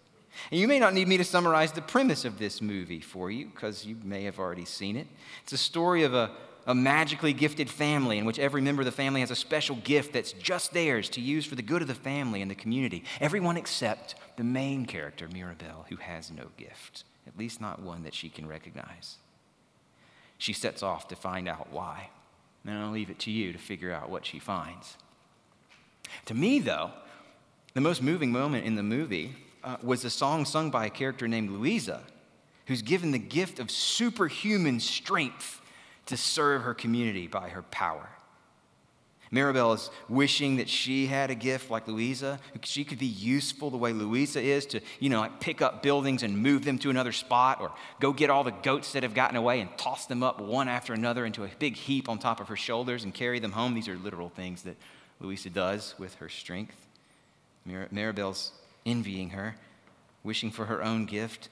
And 0.51 0.61
you 0.61 0.69
may 0.69 0.79
not 0.79 0.95
need 0.95 1.09
me 1.09 1.17
to 1.17 1.25
summarize 1.25 1.73
the 1.73 1.83
premise 1.83 2.25
of 2.25 2.39
this 2.39 2.63
movie 2.63 3.01
for 3.01 3.31
you, 3.31 3.47
because 3.47 3.85
you 3.85 3.97
may 4.03 4.25
have 4.25 4.39
already 4.39 4.65
seen 4.65 4.97
it. 4.97 5.07
It's 5.43 5.53
a 5.53 5.59
story 5.59 6.05
of 6.05 6.15
a, 6.15 6.31
a 6.67 6.75
magically 6.75 7.33
gifted 7.33 7.69
family 7.69 8.19
in 8.19 8.25
which 8.25 8.39
every 8.39 8.61
member 8.61 8.83
of 8.83 8.87
the 8.87 8.93
family 8.93 9.21
has 9.21 9.31
a 9.31 9.37
special 9.37 9.77
gift 9.77 10.13
that's 10.13 10.33
just 10.33 10.73
theirs 10.73 11.09
to 11.11 11.21
use 11.21 11.47
for 11.47 11.55
the 11.55 11.63
good 11.63 11.83
of 11.83 11.89
the 11.89 11.95
family 11.95 12.43
and 12.43 12.51
the 12.51 12.55
community. 12.55 13.05
Everyone 13.21 13.57
except 13.57 14.15
the 14.37 14.45
main 14.45 14.87
character, 14.87 15.29
Mirabel, 15.29 15.87
who 15.89 15.97
has 15.97 16.31
no 16.31 16.49
gift, 16.57 17.05
at 17.27 17.39
least 17.39 17.61
not 17.61 17.83
one 17.83 18.03
that 18.05 18.15
she 18.15 18.29
can 18.29 18.47
recognize. 18.47 19.17
She 20.39 20.53
sets 20.53 20.83
off 20.83 21.09
to 21.09 21.17
find 21.17 21.49
out 21.49 21.73
why. 21.73 22.11
And 22.65 22.79
I'll 22.79 22.91
leave 22.91 23.11
it 23.11 23.19
to 23.21 23.31
you 23.31 23.53
to 23.53 23.59
figure 23.59 23.93
out 23.93 24.11
what 24.11 24.27
she 24.27 24.39
finds. 24.39 24.97
To 26.27 26.35
me, 26.35 26.59
though, 26.59 26.91
the 27.75 27.81
most 27.81 28.03
moving 28.03 28.31
moment 28.31 28.67
in 28.67 28.75
the 28.75 28.83
movie 28.83 29.35
uh, 29.63 29.77
was 29.83 30.05
a 30.05 30.11
song 30.11 30.45
sung 30.45 30.71
by 30.71 30.87
a 30.87 30.91
character 30.91 31.29
named 31.29 31.51
Luisa, 31.51 32.03
who's 32.67 32.83
given 32.83 33.11
the 33.11 33.19
gift 33.19 33.59
of 33.59 33.71
superhuman 33.71 34.81
strength 34.81 35.61
to 36.07 36.17
serve 36.17 36.63
her 36.63 36.75
community 36.75 37.27
by 37.27 37.51
her 37.51 37.63
power. 37.63 38.09
Mirabel 39.31 39.75
is 39.75 39.91
wishing 40.09 40.57
that 40.57 40.69
she 40.69 41.07
had 41.07 41.31
a 41.31 41.35
gift 41.35 41.71
like 41.71 41.87
Luisa. 41.87 42.41
She 42.63 42.85
could 42.85 42.99
be 42.99 43.07
useful 43.07 43.71
the 43.71 43.77
way 43.77 43.93
Luisa 43.93 44.41
is 44.41 44.65
to, 44.67 44.81
you 45.01 45.11
know, 45.11 45.21
like 45.21 45.41
pick 45.41 45.61
up 45.61 45.83
buildings 45.83 46.23
and 46.23 46.39
move 46.39 46.65
them 46.65 46.79
to 46.79 46.91
another 46.91 47.13
spot 47.13 47.61
or 47.61 47.73
go 48.01 48.13
get 48.13 48.31
all 48.31 48.45
the 48.45 48.53
goats 48.53 48.93
that 48.93 49.03
have 49.03 49.15
gotten 49.15 49.37
away 49.37 49.61
and 49.61 49.77
toss 49.77 50.07
them 50.07 50.23
up 50.23 50.41
one 50.41 50.69
after 50.69 50.95
another 50.95 51.27
into 51.27 51.45
a 51.45 51.51
big 51.59 51.77
heap 51.77 52.09
on 52.09 52.19
top 52.19 52.41
of 52.41 52.49
her 52.49 52.57
shoulders 52.57 53.05
and 53.05 53.13
carry 53.13 53.39
them 53.39 53.53
home. 53.53 53.75
These 53.75 53.89
are 53.89 53.97
literal 53.97 54.31
things 54.31 54.63
that 54.63 54.77
Luisa 55.21 55.51
does 55.51 55.95
with 55.99 56.15
her 56.17 56.29
strength. 56.29 56.77
Mirabel's 57.67 58.53
envying 58.89 59.31
her, 59.31 59.57
wishing 60.25 60.51
for 60.51 60.67
her 60.67 60.83
own 60.83 61.07
gift, 61.07 61.49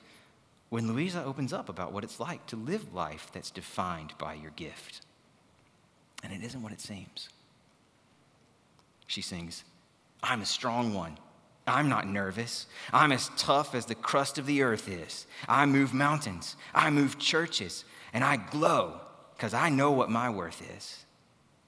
when 0.68 0.92
Luisa 0.92 1.22
opens 1.22 1.52
up 1.52 1.68
about 1.68 1.92
what 1.92 2.02
it's 2.02 2.18
like 2.18 2.46
to 2.46 2.56
live 2.56 2.92
life 2.92 3.30
that's 3.32 3.50
defined 3.50 4.14
by 4.18 4.34
your 4.34 4.50
gift. 4.52 5.02
and 6.24 6.32
it 6.32 6.44
isn't 6.44 6.62
what 6.62 6.72
it 6.72 6.80
seems. 6.80 7.28
She 9.06 9.20
sings, 9.22 9.64
I'm 10.22 10.40
a 10.40 10.46
strong 10.46 10.92
one. 10.94 11.18
I'm 11.66 11.88
not 11.88 12.06
nervous. 12.06 12.66
I'm 12.92 13.12
as 13.12 13.30
tough 13.36 13.74
as 13.74 13.86
the 13.86 13.94
crust 13.94 14.38
of 14.38 14.46
the 14.46 14.62
earth 14.62 14.88
is. 14.88 15.26
I 15.48 15.66
move 15.66 15.92
mountains. 15.92 16.56
I 16.74 16.90
move 16.90 17.18
churches. 17.18 17.84
And 18.12 18.24
I 18.24 18.36
glow 18.36 19.00
because 19.36 19.52
I 19.52 19.68
know 19.68 19.92
what 19.92 20.10
my 20.10 20.30
worth 20.30 20.62
is. 20.76 21.04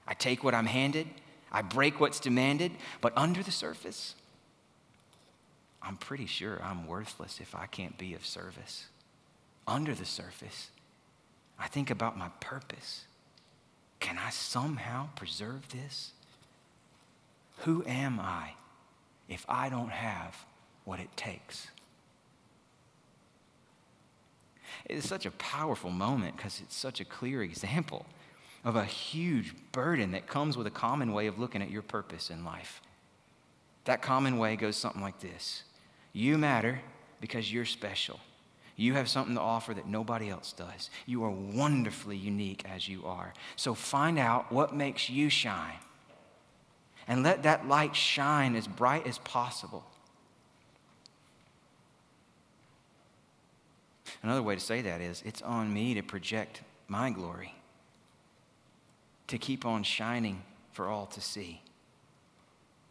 I 0.07 0.13
take 0.13 0.43
what 0.43 0.55
I'm 0.55 0.65
handed. 0.65 1.07
I 1.51 1.61
break 1.61 1.99
what's 1.99 2.19
demanded. 2.19 2.71
But 3.01 3.13
under 3.15 3.43
the 3.43 3.51
surface, 3.51 4.15
I'm 5.81 5.97
pretty 5.97 6.25
sure 6.25 6.61
I'm 6.63 6.87
worthless 6.87 7.39
if 7.39 7.55
I 7.55 7.65
can't 7.65 7.97
be 7.97 8.13
of 8.13 8.25
service. 8.25 8.87
Under 9.67 9.93
the 9.93 10.05
surface, 10.05 10.69
I 11.59 11.67
think 11.67 11.89
about 11.89 12.17
my 12.17 12.29
purpose. 12.39 13.05
Can 13.99 14.17
I 14.17 14.29
somehow 14.29 15.09
preserve 15.15 15.69
this? 15.69 16.11
Who 17.59 17.83
am 17.85 18.19
I 18.19 18.53
if 19.27 19.45
I 19.47 19.69
don't 19.69 19.91
have 19.91 20.45
what 20.85 20.99
it 20.99 21.15
takes? 21.15 21.67
It's 24.85 25.07
such 25.07 25.25
a 25.25 25.31
powerful 25.31 25.89
moment 25.89 26.37
because 26.37 26.61
it's 26.61 26.75
such 26.75 26.99
a 27.01 27.05
clear 27.05 27.43
example 27.43 28.05
of 28.63 28.75
a 28.75 28.85
huge 28.85 29.53
burden 29.71 30.11
that 30.11 30.27
comes 30.27 30.57
with 30.57 30.67
a 30.67 30.71
common 30.71 31.13
way 31.13 31.27
of 31.27 31.39
looking 31.39 31.61
at 31.61 31.69
your 31.69 31.81
purpose 31.81 32.29
in 32.29 32.43
life. 32.43 32.81
That 33.85 34.01
common 34.01 34.37
way 34.37 34.55
goes 34.55 34.75
something 34.75 35.01
like 35.01 35.19
this 35.19 35.63
You 36.13 36.37
matter 36.37 36.81
because 37.21 37.51
you're 37.51 37.65
special. 37.65 38.19
You 38.75 38.93
have 38.93 39.09
something 39.09 39.35
to 39.35 39.41
offer 39.41 39.73
that 39.73 39.87
nobody 39.87 40.29
else 40.29 40.53
does. 40.53 40.89
You 41.05 41.23
are 41.25 41.29
wonderfully 41.29 42.15
unique 42.15 42.63
as 42.65 42.87
you 42.87 43.05
are. 43.05 43.33
So 43.57 43.73
find 43.73 44.17
out 44.17 44.51
what 44.51 44.73
makes 44.73 45.09
you 45.09 45.29
shine 45.29 45.79
and 47.07 47.23
let 47.23 47.43
that 47.43 47.67
light 47.67 47.95
shine 47.95 48.55
as 48.55 48.67
bright 48.67 49.05
as 49.05 49.17
possible. 49.19 49.83
Another 54.23 54.43
way 54.43 54.55
to 54.55 54.61
say 54.61 54.81
that 54.81 55.01
is 55.01 55.23
it's 55.25 55.41
on 55.41 55.73
me 55.73 55.93
to 55.95 56.01
project 56.01 56.61
my 56.87 57.09
glory, 57.09 57.55
to 59.27 59.37
keep 59.37 59.65
on 59.65 59.83
shining 59.83 60.43
for 60.71 60.87
all 60.87 61.05
to 61.07 61.21
see. 61.21 61.61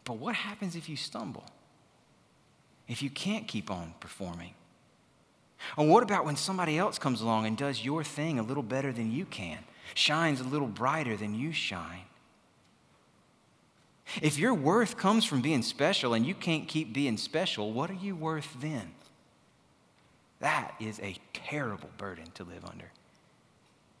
But 0.05 0.17
what 0.17 0.35
happens 0.35 0.75
if 0.75 0.89
you 0.89 0.95
stumble? 0.95 1.45
If 2.89 3.03
you 3.03 3.09
can't 3.09 3.47
keep 3.47 3.71
on 3.71 3.93
performing? 3.99 4.55
Or 5.77 5.87
what 5.87 6.03
about 6.03 6.25
when 6.25 6.35
somebody 6.35 6.77
else 6.77 6.97
comes 6.97 7.21
along 7.21 7.45
and 7.45 7.55
does 7.55 7.85
your 7.85 8.03
thing 8.03 8.39
a 8.39 8.43
little 8.43 8.63
better 8.63 8.91
than 8.91 9.11
you 9.11 9.25
can, 9.25 9.59
shines 9.93 10.41
a 10.41 10.45
little 10.45 10.67
brighter 10.67 11.15
than 11.15 11.35
you 11.35 11.53
shine? 11.53 12.01
If 14.21 14.39
your 14.39 14.55
worth 14.55 14.97
comes 14.97 15.23
from 15.23 15.41
being 15.41 15.61
special 15.61 16.15
and 16.15 16.25
you 16.25 16.33
can't 16.33 16.67
keep 16.67 16.91
being 16.91 17.15
special, 17.17 17.71
what 17.71 17.91
are 17.91 17.95
you 18.01 18.15
worth 18.15 18.57
then? 18.59 18.91
That 20.39 20.73
is 20.79 20.99
a 21.01 21.15
terrible 21.33 21.89
burden 21.97 22.25
to 22.35 22.43
live 22.43 22.65
under. 22.65 22.91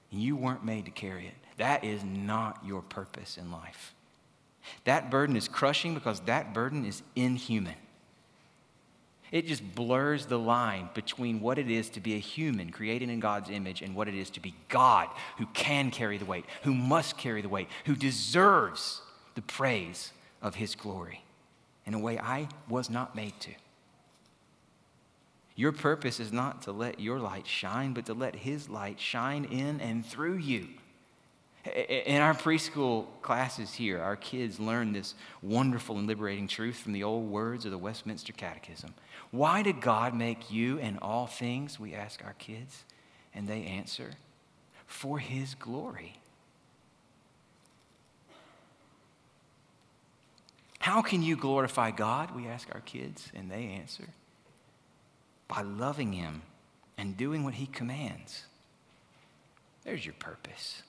You 0.09 0.35
weren't 0.35 0.65
made 0.65 0.85
to 0.85 0.91
carry 0.91 1.27
it. 1.27 1.35
That 1.57 1.83
is 1.83 2.03
not 2.03 2.63
your 2.65 2.81
purpose 2.81 3.37
in 3.37 3.51
life. 3.51 3.93
That 4.85 5.11
burden 5.11 5.35
is 5.35 5.47
crushing 5.47 5.93
because 5.93 6.21
that 6.21 6.53
burden 6.53 6.85
is 6.85 7.03
inhuman. 7.15 7.75
It 9.31 9.45
just 9.45 9.75
blurs 9.75 10.25
the 10.25 10.39
line 10.39 10.89
between 10.93 11.39
what 11.39 11.59
it 11.59 11.69
is 11.69 11.89
to 11.91 11.99
be 11.99 12.15
a 12.15 12.19
human 12.19 12.71
created 12.71 13.09
in 13.09 13.19
God's 13.19 13.49
image 13.49 13.81
and 13.81 13.95
what 13.95 14.07
it 14.07 14.15
is 14.15 14.29
to 14.31 14.39
be 14.39 14.55
God 14.69 15.07
who 15.37 15.45
can 15.53 15.91
carry 15.91 16.17
the 16.17 16.25
weight, 16.25 16.45
who 16.63 16.73
must 16.73 17.17
carry 17.17 17.41
the 17.41 17.49
weight, 17.49 17.67
who 17.85 17.95
deserves 17.95 19.01
the 19.35 19.41
praise 19.41 20.11
of 20.41 20.55
his 20.55 20.73
glory 20.73 21.23
in 21.85 21.93
a 21.93 21.99
way 21.99 22.17
I 22.17 22.49
was 22.67 22.89
not 22.89 23.15
made 23.15 23.39
to. 23.41 23.51
Your 25.55 25.71
purpose 25.73 26.19
is 26.19 26.31
not 26.31 26.61
to 26.63 26.71
let 26.71 26.99
your 26.99 27.19
light 27.19 27.45
shine, 27.45 27.93
but 27.93 28.05
to 28.05 28.13
let 28.13 28.35
his 28.35 28.69
light 28.69 28.99
shine 28.99 29.43
in 29.45 29.81
and 29.81 30.05
through 30.05 30.37
you. 30.37 30.67
In 31.65 32.21
our 32.21 32.33
preschool 32.33 33.05
classes 33.21 33.73
here, 33.73 33.99
our 34.01 34.15
kids 34.15 34.59
learn 34.59 34.93
this 34.93 35.13
wonderful 35.41 35.97
and 35.97 36.07
liberating 36.07 36.47
truth 36.47 36.77
from 36.77 36.93
the 36.93 37.03
old 37.03 37.29
words 37.29 37.65
of 37.65 37.71
the 37.71 37.77
Westminster 37.77 38.31
Catechism. 38.31 38.93
Why 39.31 39.61
did 39.61 39.81
God 39.81 40.15
make 40.15 40.51
you 40.51 40.79
and 40.79 40.97
all 41.01 41.27
things? 41.27 41.79
We 41.79 41.93
ask 41.93 42.23
our 42.23 42.33
kids, 42.33 42.85
and 43.33 43.47
they 43.47 43.63
answer, 43.63 44.11
for 44.87 45.19
his 45.19 45.53
glory. 45.55 46.15
How 50.79 51.01
can 51.01 51.21
you 51.21 51.35
glorify 51.35 51.91
God? 51.91 52.33
We 52.35 52.47
ask 52.47 52.69
our 52.73 52.81
kids, 52.81 53.31
and 53.35 53.51
they 53.51 53.65
answer 53.65 54.07
by 55.49 55.61
loving 55.61 56.13
Him 56.13 56.41
and 56.97 57.17
doing 57.17 57.43
what 57.43 57.55
He 57.55 57.65
commands. 57.65 58.45
There's 59.83 60.05
your 60.05 60.15
purpose. 60.15 60.83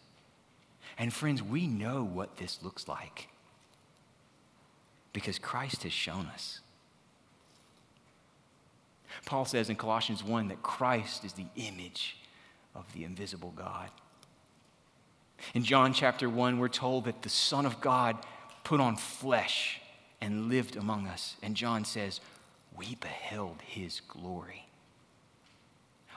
And 1.00 1.10
friends, 1.10 1.42
we 1.42 1.66
know 1.66 2.04
what 2.04 2.36
this 2.36 2.58
looks 2.62 2.86
like 2.86 3.28
because 5.14 5.38
Christ 5.38 5.82
has 5.84 5.94
shown 5.94 6.26
us. 6.26 6.60
Paul 9.24 9.46
says 9.46 9.70
in 9.70 9.76
Colossians 9.76 10.22
1 10.22 10.48
that 10.48 10.62
Christ 10.62 11.24
is 11.24 11.32
the 11.32 11.46
image 11.56 12.18
of 12.74 12.84
the 12.92 13.04
invisible 13.04 13.54
God. 13.56 13.88
In 15.54 15.64
John 15.64 15.94
chapter 15.94 16.28
1, 16.28 16.58
we're 16.58 16.68
told 16.68 17.06
that 17.06 17.22
the 17.22 17.30
Son 17.30 17.64
of 17.64 17.80
God 17.80 18.18
put 18.62 18.78
on 18.78 18.94
flesh 18.94 19.80
and 20.20 20.50
lived 20.50 20.76
among 20.76 21.06
us. 21.06 21.36
And 21.42 21.56
John 21.56 21.86
says, 21.86 22.20
We 22.76 22.96
beheld 22.96 23.56
his 23.66 24.00
glory. 24.00 24.66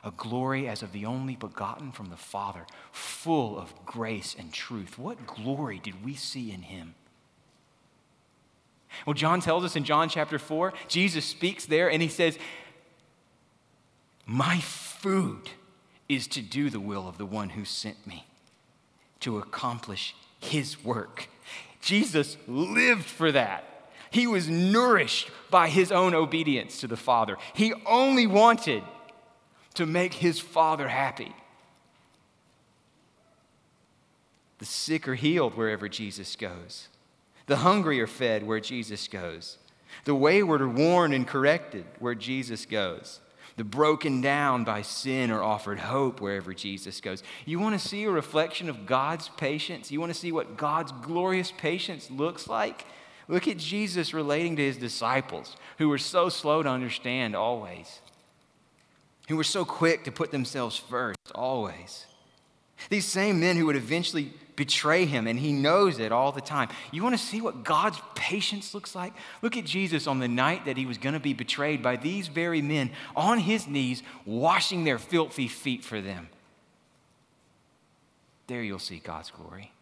A 0.04 0.12
glory 0.12 0.68
as 0.68 0.84
of 0.84 0.92
the 0.92 1.06
only 1.06 1.36
begotten 1.36 1.92
from 1.92 2.10
the 2.10 2.18
Father, 2.18 2.66
full 2.92 3.58
of 3.58 3.74
grace 3.86 4.36
and 4.38 4.52
truth. 4.52 5.00
What 5.00 5.26
glory 5.26 5.80
did 5.82 6.04
we 6.04 6.14
see 6.14 6.52
in 6.52 6.64
him? 6.64 6.96
Well, 9.06 9.14
John 9.14 9.42
tells 9.42 9.64
us 9.64 9.76
in 9.76 9.84
John 9.84 10.10
chapter 10.10 10.38
4, 10.38 10.74
Jesus 10.88 11.26
speaks 11.26 11.66
there 11.66 11.90
and 11.90 12.02
he 12.02 12.10
says, 12.10 12.38
My 14.26 14.60
food 14.60 15.50
is 16.10 16.28
to 16.28 16.42
do 16.42 16.70
the 16.70 16.80
will 16.80 17.08
of 17.08 17.18
the 17.18 17.26
one 17.26 17.50
who 17.50 17.66
sent 17.66 18.06
me, 18.06 18.26
to 19.22 19.38
accomplish 19.38 20.16
his 20.40 20.84
work. 20.84 21.30
Jesus 21.82 22.38
lived 22.48 23.06
for 23.06 23.32
that. 23.32 23.66
He 24.12 24.28
was 24.28 24.48
nourished 24.48 25.32
by 25.50 25.70
his 25.70 25.92
own 25.92 26.14
obedience 26.14 26.80
to 26.82 26.88
the 26.88 26.98
Father. 26.98 27.38
He 27.54 27.74
only 27.86 28.28
wanted 28.28 28.84
to 29.76 29.86
make 29.86 30.16
his 30.16 30.40
Father 30.40 30.88
happy. 30.88 31.34
The 34.60 34.66
sick 34.66 35.08
are 35.08 35.16
healed 35.16 35.56
wherever 35.56 35.90
Jesus 35.90 36.36
goes. 36.36 36.88
The 37.48 37.58
hungry 37.58 38.00
are 38.00 38.08
fed 38.08 38.48
where 38.48 38.60
Jesus 38.60 39.08
goes. 39.08 39.58
The 40.06 40.16
wayward 40.16 40.62
are 40.62 40.70
warned 40.70 41.14
and 41.14 41.28
corrected 41.28 41.86
where 42.00 42.16
Jesus 42.16 42.66
goes. 42.66 43.20
The 43.56 43.64
broken 43.64 44.22
down 44.22 44.64
by 44.64 44.82
sin 44.82 45.30
are 45.30 45.44
offered 45.44 45.80
hope 45.80 46.20
wherever 46.20 46.54
Jesus 46.54 47.02
goes. 47.02 47.22
You 47.46 47.60
want 47.60 47.80
to 47.80 47.88
see 47.88 48.04
a 48.04 48.10
reflection 48.10 48.70
of 48.70 48.86
God's 48.86 49.30
patience? 49.30 49.92
You 49.92 50.00
want 50.00 50.12
to 50.12 50.20
see 50.20 50.32
what 50.32 50.58
God's 50.58 50.92
glorious 50.92 51.52
patience 51.52 52.10
looks 52.10 52.48
like? 52.48 52.86
Look 53.28 53.48
at 53.48 53.58
Jesus 53.58 54.14
relating 54.14 54.56
to 54.56 54.64
his 54.64 54.78
disciples 54.78 55.56
who 55.78 55.90
were 55.90 56.00
so 56.00 56.30
slow 56.30 56.64
to 56.64 56.70
understand 56.70 57.36
always, 57.36 58.00
who 59.28 59.38
were 59.38 59.44
so 59.44 59.66
quick 59.66 60.04
to 60.04 60.12
put 60.12 60.32
themselves 60.32 60.78
first 60.78 61.18
always. 61.34 62.06
These 62.90 63.06
same 63.06 63.40
men 63.40 63.56
who 63.58 63.66
would 63.68 63.76
eventually 63.76 64.34
betray 64.56 65.06
him, 65.06 65.28
and 65.28 65.40
he 65.40 65.52
knows 65.52 66.00
it 66.00 66.12
all 66.12 66.32
the 66.32 66.42
time. 66.42 66.70
You 66.92 67.04
want 67.04 67.18
to 67.18 67.24
see 67.24 67.42
what 67.42 67.64
God's 67.64 68.00
patience 68.16 68.74
looks 68.74 68.94
like? 68.96 69.14
Look 69.42 69.58
at 69.58 69.66
Jesus 69.66 70.08
on 70.08 70.20
the 70.20 70.28
night 70.28 70.66
that 70.66 70.78
he 70.78 70.86
was 70.86 70.98
going 70.98 71.14
to 71.14 71.20
be 71.20 71.34
betrayed 71.34 71.82
by 71.82 71.96
these 71.96 72.28
very 72.28 72.62
men 72.62 72.92
on 73.16 73.40
his 73.40 73.68
knees, 73.68 74.04
washing 74.26 74.84
their 74.84 75.00
filthy 75.00 75.48
feet 75.48 75.84
for 75.84 76.02
them. 76.02 76.30
There 78.48 78.62
you'll 78.62 78.80
see 78.80 79.00
God's 79.00 79.32
glory. 79.32 79.73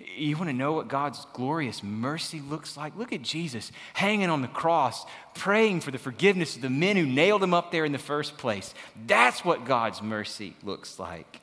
You 0.00 0.36
want 0.36 0.50
to 0.50 0.56
know 0.56 0.72
what 0.72 0.88
God's 0.88 1.26
glorious 1.32 1.82
mercy 1.82 2.40
looks 2.40 2.76
like? 2.76 2.96
Look 2.96 3.12
at 3.12 3.22
Jesus 3.22 3.72
hanging 3.94 4.28
on 4.28 4.42
the 4.42 4.48
cross, 4.48 5.06
praying 5.34 5.80
for 5.80 5.90
the 5.90 5.98
forgiveness 5.98 6.56
of 6.56 6.62
the 6.62 6.70
men 6.70 6.96
who 6.96 7.06
nailed 7.06 7.42
him 7.42 7.54
up 7.54 7.72
there 7.72 7.84
in 7.84 7.92
the 7.92 7.98
first 7.98 8.36
place. 8.36 8.74
That's 9.06 9.44
what 9.44 9.64
God's 9.64 10.02
mercy 10.02 10.54
looks 10.62 10.98
like. 10.98 11.40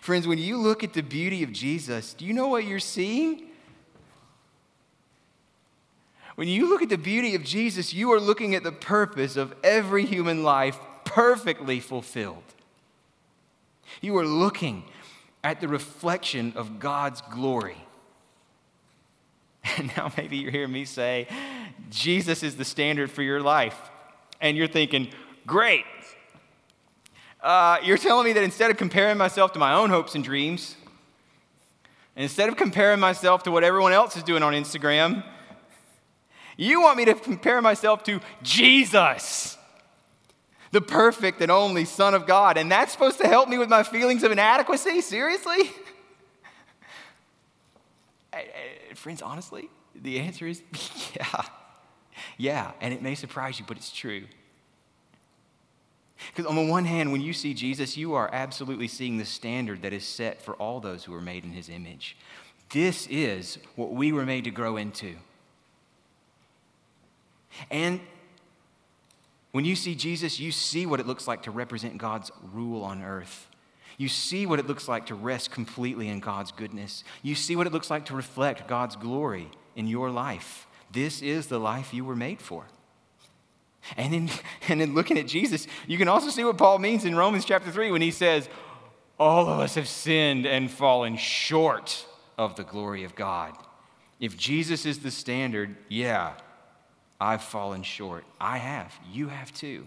Friends, 0.00 0.26
when 0.26 0.38
you 0.38 0.56
look 0.56 0.82
at 0.82 0.94
the 0.94 1.02
beauty 1.02 1.42
of 1.42 1.52
Jesus, 1.52 2.14
do 2.14 2.24
you 2.24 2.32
know 2.32 2.48
what 2.48 2.64
you're 2.64 2.80
seeing? 2.80 3.46
When 6.34 6.48
you 6.48 6.68
look 6.68 6.82
at 6.82 6.88
the 6.88 6.98
beauty 6.98 7.34
of 7.34 7.44
Jesus, 7.44 7.94
you 7.94 8.12
are 8.12 8.20
looking 8.20 8.54
at 8.54 8.62
the 8.62 8.72
purpose 8.72 9.36
of 9.36 9.54
every 9.64 10.04
human 10.04 10.42
life 10.42 10.78
perfectly 11.04 11.80
fulfilled. 11.80 12.42
You 14.00 14.16
are 14.18 14.26
looking 14.26 14.84
at 15.42 15.60
the 15.60 15.68
reflection 15.68 16.52
of 16.56 16.78
God's 16.78 17.20
glory. 17.30 17.76
And 19.76 19.90
now 19.96 20.12
maybe 20.16 20.36
you're 20.36 20.50
hearing 20.50 20.72
me 20.72 20.84
say, 20.84 21.28
Jesus 21.90 22.42
is 22.42 22.56
the 22.56 22.64
standard 22.64 23.10
for 23.10 23.22
your 23.22 23.40
life. 23.40 23.78
And 24.40 24.56
you're 24.56 24.68
thinking, 24.68 25.08
great. 25.46 25.84
Uh, 27.40 27.78
you're 27.82 27.98
telling 27.98 28.24
me 28.24 28.32
that 28.32 28.42
instead 28.42 28.70
of 28.70 28.76
comparing 28.76 29.16
myself 29.16 29.52
to 29.52 29.58
my 29.58 29.74
own 29.74 29.90
hopes 29.90 30.14
and 30.14 30.24
dreams, 30.24 30.76
instead 32.16 32.48
of 32.48 32.56
comparing 32.56 33.00
myself 33.00 33.42
to 33.44 33.50
what 33.50 33.62
everyone 33.64 33.92
else 33.92 34.16
is 34.16 34.22
doing 34.22 34.42
on 34.42 34.52
Instagram, 34.52 35.24
you 36.56 36.80
want 36.80 36.96
me 36.96 37.04
to 37.04 37.14
compare 37.14 37.60
myself 37.60 38.02
to 38.04 38.20
Jesus, 38.42 39.55
the 40.76 40.80
perfect 40.82 41.40
and 41.40 41.50
only 41.50 41.86
Son 41.86 42.12
of 42.12 42.26
God. 42.26 42.58
And 42.58 42.70
that's 42.70 42.92
supposed 42.92 43.18
to 43.20 43.26
help 43.26 43.48
me 43.48 43.56
with 43.56 43.70
my 43.70 43.82
feelings 43.82 44.22
of 44.22 44.30
inadequacy? 44.30 45.00
Seriously? 45.00 45.70
Friends, 48.94 49.22
honestly, 49.22 49.70
the 49.94 50.20
answer 50.20 50.46
is 50.46 50.62
yeah. 51.16 51.42
Yeah, 52.36 52.72
and 52.82 52.92
it 52.92 53.00
may 53.00 53.14
surprise 53.14 53.58
you, 53.58 53.64
but 53.66 53.78
it's 53.78 53.90
true. 53.90 54.24
Because 56.28 56.44
on 56.44 56.56
the 56.56 56.66
one 56.66 56.84
hand, 56.84 57.10
when 57.10 57.22
you 57.22 57.32
see 57.32 57.54
Jesus, 57.54 57.96
you 57.96 58.12
are 58.12 58.28
absolutely 58.30 58.88
seeing 58.88 59.16
the 59.16 59.24
standard 59.24 59.80
that 59.80 59.94
is 59.94 60.04
set 60.04 60.42
for 60.42 60.54
all 60.56 60.80
those 60.80 61.04
who 61.04 61.14
are 61.14 61.22
made 61.22 61.44
in 61.44 61.52
his 61.52 61.70
image. 61.70 62.18
This 62.68 63.06
is 63.06 63.56
what 63.76 63.92
we 63.92 64.12
were 64.12 64.26
made 64.26 64.44
to 64.44 64.50
grow 64.50 64.76
into. 64.76 65.16
And 67.70 68.00
when 69.56 69.64
you 69.64 69.74
see 69.74 69.94
Jesus, 69.94 70.38
you 70.38 70.52
see 70.52 70.84
what 70.84 71.00
it 71.00 71.06
looks 71.06 71.26
like 71.26 71.44
to 71.44 71.50
represent 71.50 71.96
God's 71.96 72.30
rule 72.52 72.84
on 72.84 73.02
earth. 73.02 73.48
You 73.96 74.06
see 74.06 74.44
what 74.44 74.58
it 74.58 74.66
looks 74.66 74.86
like 74.86 75.06
to 75.06 75.14
rest 75.14 75.50
completely 75.50 76.08
in 76.08 76.20
God's 76.20 76.52
goodness. 76.52 77.04
You 77.22 77.34
see 77.34 77.56
what 77.56 77.66
it 77.66 77.72
looks 77.72 77.88
like 77.88 78.04
to 78.04 78.14
reflect 78.14 78.68
God's 78.68 78.96
glory 78.96 79.50
in 79.74 79.86
your 79.86 80.10
life. 80.10 80.66
This 80.92 81.22
is 81.22 81.46
the 81.46 81.58
life 81.58 81.94
you 81.94 82.04
were 82.04 82.14
made 82.14 82.42
for. 82.42 82.66
And 83.96 84.12
in, 84.14 84.30
and 84.68 84.82
in 84.82 84.94
looking 84.94 85.16
at 85.16 85.26
Jesus, 85.26 85.66
you 85.86 85.96
can 85.96 86.08
also 86.08 86.28
see 86.28 86.44
what 86.44 86.58
Paul 86.58 86.78
means 86.78 87.06
in 87.06 87.16
Romans 87.16 87.46
chapter 87.46 87.70
3 87.70 87.92
when 87.92 88.02
he 88.02 88.10
says, 88.10 88.50
All 89.18 89.48
of 89.48 89.58
us 89.58 89.76
have 89.76 89.88
sinned 89.88 90.44
and 90.44 90.70
fallen 90.70 91.16
short 91.16 92.04
of 92.36 92.56
the 92.56 92.64
glory 92.64 93.04
of 93.04 93.14
God. 93.14 93.56
If 94.20 94.36
Jesus 94.36 94.84
is 94.84 94.98
the 94.98 95.10
standard, 95.10 95.76
yeah, 95.88 96.34
I've 97.20 97.42
fallen 97.42 97.82
short. 97.82 98.24
I 98.40 98.58
have. 98.58 98.94
You 99.10 99.28
have 99.28 99.52
too. 99.52 99.86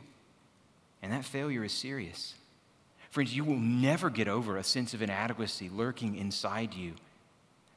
And 1.01 1.11
that 1.11 1.25
failure 1.25 1.63
is 1.63 1.71
serious. 1.71 2.33
Friends, 3.11 3.35
you 3.35 3.43
will 3.43 3.59
never 3.59 4.09
get 4.09 4.27
over 4.27 4.57
a 4.57 4.63
sense 4.63 4.93
of 4.93 5.01
inadequacy 5.01 5.69
lurking 5.69 6.15
inside 6.15 6.73
you 6.73 6.93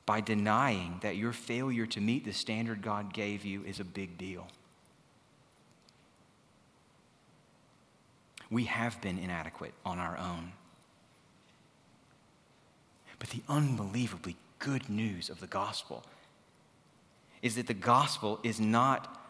by 0.04 0.20
denying 0.20 0.98
that 1.02 1.16
your 1.16 1.32
failure 1.32 1.86
to 1.86 2.00
meet 2.00 2.24
the 2.24 2.32
standard 2.32 2.82
God 2.82 3.12
gave 3.12 3.44
you 3.44 3.62
is 3.64 3.80
a 3.80 3.84
big 3.84 4.18
deal. 4.18 4.46
We 8.50 8.64
have 8.64 9.00
been 9.00 9.18
inadequate 9.18 9.72
on 9.86 9.98
our 9.98 10.18
own. 10.18 10.52
But 13.18 13.30
the 13.30 13.42
unbelievably 13.48 14.36
good 14.58 14.90
news 14.90 15.30
of 15.30 15.40
the 15.40 15.46
gospel 15.46 16.04
is 17.40 17.54
that 17.54 17.66
the 17.66 17.74
gospel 17.74 18.38
is 18.42 18.60
not 18.60 19.21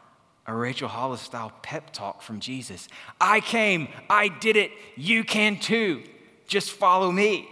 a 0.47 0.55
Rachel 0.55 0.89
Hollis 0.89 1.21
style 1.21 1.53
pep 1.63 1.93
talk 1.93 2.23
from 2.23 2.41
Jesus. 2.41 2.89
I 3.21 3.41
came, 3.41 3.89
I 4.11 4.29
did 4.29 4.57
it, 4.57 4.73
you 4.97 5.25
can 5.25 5.59
too. 5.59 6.03
Just 6.47 6.73
follow 6.73 7.13
me. 7.13 7.49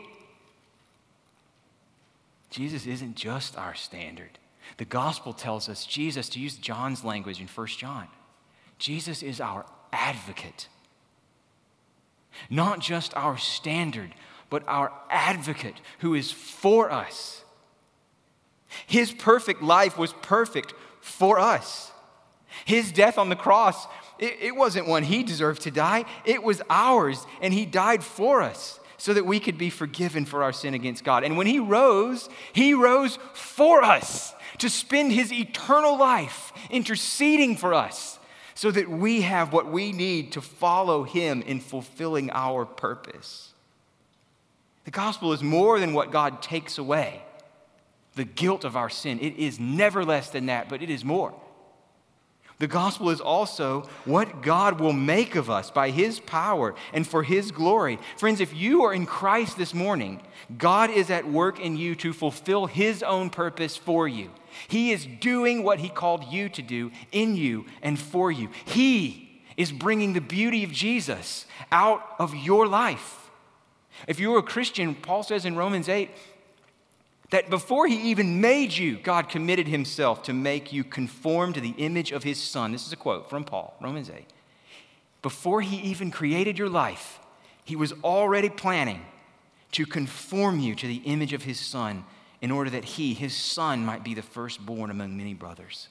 Jesus 2.50 2.86
isn't 2.86 3.14
just 3.14 3.56
our 3.56 3.74
standard. 3.74 4.38
The 4.76 4.84
gospel 4.84 5.32
tells 5.32 5.68
us 5.68 5.86
Jesus, 5.86 6.28
to 6.30 6.40
use 6.40 6.56
John's 6.56 7.04
language 7.04 7.40
in 7.40 7.46
1 7.46 7.66
John, 7.68 8.08
Jesus 8.78 9.22
is 9.22 9.40
our 9.40 9.66
advocate. 9.92 10.68
Not 12.48 12.80
just 12.80 13.14
our 13.14 13.38
standard, 13.38 14.14
but 14.48 14.64
our 14.66 14.92
advocate 15.10 15.76
who 16.00 16.14
is 16.14 16.32
for 16.32 16.90
us. 16.90 17.44
His 18.86 19.12
perfect 19.12 19.62
life 19.62 19.98
was 19.98 20.12
perfect 20.12 20.74
for 21.00 21.38
us. 21.38 21.92
His 22.64 22.92
death 22.92 23.18
on 23.18 23.28
the 23.28 23.36
cross, 23.36 23.86
it, 24.18 24.36
it, 24.40 24.56
wasn't 24.56 24.86
one 24.86 25.02
he 25.02 25.22
deserved 25.22 25.62
to 25.62 25.70
die, 25.70 26.04
it 26.24 26.42
was 26.42 26.62
ours, 26.68 27.26
and 27.40 27.54
he 27.54 27.66
died 27.66 28.04
for 28.04 28.42
us 28.42 28.80
so 28.96 29.14
that 29.14 29.24
we 29.24 29.40
could 29.40 29.56
be 29.56 29.70
forgiven 29.70 30.24
for 30.24 30.42
our 30.42 30.52
sin 30.52 30.74
against 30.74 31.04
God. 31.04 31.24
And 31.24 31.36
when 31.36 31.46
he 31.46 31.58
rose, 31.58 32.28
he 32.52 32.74
rose 32.74 33.18
for 33.32 33.82
us 33.82 34.34
to 34.58 34.68
spend 34.68 35.12
his 35.12 35.32
eternal 35.32 35.98
life 35.98 36.52
interceding 36.70 37.56
for 37.56 37.72
us 37.72 38.18
so 38.54 38.70
that 38.70 38.90
we 38.90 39.22
have 39.22 39.54
what 39.54 39.70
we 39.70 39.92
need 39.92 40.32
to 40.32 40.42
follow 40.42 41.04
him 41.04 41.40
in 41.42 41.60
fulfilling 41.60 42.30
our 42.30 42.66
purpose. 42.66 43.54
The 44.84 44.90
gospel 44.90 45.32
is 45.32 45.42
more 45.42 45.80
than 45.80 45.94
what 45.94 46.10
God 46.10 46.42
takes 46.42 46.76
away 46.76 47.22
the 48.16 48.24
guilt 48.24 48.64
of 48.64 48.76
our 48.76 48.90
sin. 48.90 49.18
It 49.20 49.36
is 49.36 49.58
never 49.58 50.04
less 50.04 50.30
than 50.30 50.46
that, 50.46 50.68
but 50.68 50.82
it 50.82 50.90
is 50.90 51.04
more. 51.04 51.32
The 52.60 52.68
gospel 52.68 53.08
is 53.08 53.22
also 53.22 53.88
what 54.04 54.42
God 54.42 54.80
will 54.80 54.92
make 54.92 55.34
of 55.34 55.48
us 55.48 55.70
by 55.70 55.88
his 55.88 56.20
power 56.20 56.74
and 56.92 57.06
for 57.06 57.22
his 57.22 57.50
glory. 57.50 57.98
Friends, 58.18 58.38
if 58.38 58.54
you 58.54 58.84
are 58.84 58.92
in 58.92 59.06
Christ 59.06 59.56
this 59.56 59.72
morning, 59.72 60.20
God 60.58 60.90
is 60.90 61.08
at 61.08 61.26
work 61.26 61.58
in 61.58 61.78
you 61.78 61.94
to 61.96 62.12
fulfill 62.12 62.66
his 62.66 63.02
own 63.02 63.30
purpose 63.30 63.78
for 63.78 64.06
you. 64.06 64.30
He 64.68 64.92
is 64.92 65.08
doing 65.20 65.62
what 65.62 65.78
he 65.78 65.88
called 65.88 66.24
you 66.24 66.50
to 66.50 66.60
do 66.60 66.90
in 67.12 67.34
you 67.34 67.64
and 67.80 67.98
for 67.98 68.30
you. 68.30 68.50
He 68.66 69.40
is 69.56 69.72
bringing 69.72 70.12
the 70.12 70.20
beauty 70.20 70.62
of 70.62 70.70
Jesus 70.70 71.46
out 71.72 72.02
of 72.18 72.34
your 72.34 72.66
life. 72.66 73.30
If 74.06 74.20
you're 74.20 74.38
a 74.38 74.42
Christian, 74.42 74.94
Paul 74.94 75.22
says 75.22 75.46
in 75.46 75.56
Romans 75.56 75.88
8, 75.88 76.10
that 77.30 77.48
before 77.48 77.86
he 77.86 78.10
even 78.10 78.40
made 78.40 78.72
you, 78.72 78.98
God 78.98 79.28
committed 79.28 79.68
himself 79.68 80.22
to 80.24 80.32
make 80.32 80.72
you 80.72 80.82
conform 80.84 81.52
to 81.52 81.60
the 81.60 81.74
image 81.78 82.12
of 82.12 82.24
his 82.24 82.42
son. 82.42 82.72
This 82.72 82.86
is 82.86 82.92
a 82.92 82.96
quote 82.96 83.30
from 83.30 83.44
Paul, 83.44 83.76
Romans 83.80 84.10
8. 84.10 84.24
Before 85.22 85.60
he 85.60 85.76
even 85.76 86.10
created 86.10 86.58
your 86.58 86.68
life, 86.68 87.20
he 87.64 87.76
was 87.76 87.92
already 88.02 88.48
planning 88.48 89.04
to 89.72 89.86
conform 89.86 90.58
you 90.58 90.74
to 90.74 90.86
the 90.86 91.02
image 91.04 91.32
of 91.32 91.44
his 91.44 91.60
son 91.60 92.04
in 92.40 92.50
order 92.50 92.70
that 92.70 92.84
he, 92.84 93.14
his 93.14 93.36
son, 93.36 93.84
might 93.84 94.02
be 94.02 94.14
the 94.14 94.22
firstborn 94.22 94.90
among 94.90 95.16
many 95.16 95.34
brothers. 95.34 95.88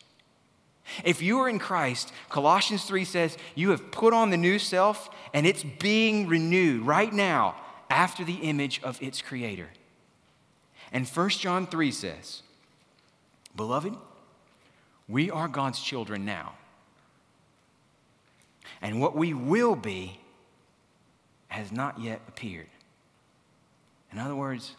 If 1.04 1.22
you 1.22 1.40
are 1.40 1.48
in 1.48 1.60
Christ, 1.60 2.12
Colossians 2.30 2.84
3 2.84 3.06
says 3.06 3.38
you 3.56 3.70
have 3.70 3.92
put 3.92 4.14
on 4.14 4.32
the 4.32 4.38
new 4.38 4.60
self 4.60 5.10
and 5.34 5.46
it's 5.46 5.64
being 5.64 6.28
renewed 6.28 6.82
right 6.82 7.14
now 7.14 7.56
after 7.90 8.24
the 8.24 8.36
image 8.36 8.82
of 8.84 9.02
its 9.02 9.22
creator. 9.22 9.70
And 10.92 11.08
1 11.08 11.30
John 11.30 11.68
3 11.68 11.92
says, 11.92 12.42
Beloved, 13.56 13.96
we 15.08 15.30
are 15.30 15.48
God's 15.48 15.80
children 15.80 16.26
now. 16.26 16.54
And 18.82 19.02
what 19.02 19.16
we 19.16 19.34
will 19.34 19.76
be 19.76 20.20
has 21.50 21.72
not 21.72 22.00
yet 22.00 22.22
appeared. 22.28 22.68
In 24.12 24.20
other 24.20 24.36
words, 24.36 24.76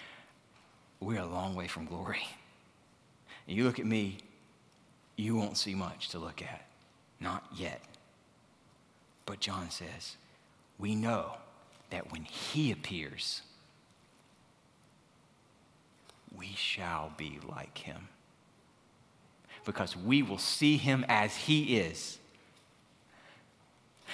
we're 1.00 1.20
a 1.20 1.26
long 1.26 1.54
way 1.54 1.68
from 1.68 1.86
glory. 1.86 2.26
And 3.46 3.56
you 3.56 3.64
look 3.64 3.78
at 3.78 3.86
me, 3.86 4.18
you 5.16 5.36
won't 5.36 5.56
see 5.56 5.74
much 5.74 6.08
to 6.10 6.18
look 6.18 6.42
at. 6.42 6.66
Not 7.20 7.44
yet. 7.54 7.80
But 9.26 9.40
John 9.40 9.70
says, 9.70 10.16
we 10.78 10.94
know 10.94 11.36
that 11.90 12.10
when 12.10 12.24
he 12.24 12.72
appears, 12.72 13.42
we 16.36 16.52
shall 16.56 17.12
be 17.16 17.38
like 17.48 17.78
him. 17.78 18.08
Because 19.64 19.96
we 19.96 20.22
will 20.22 20.38
see 20.38 20.76
him 20.76 21.04
as 21.08 21.36
he 21.36 21.76
is. 21.78 22.18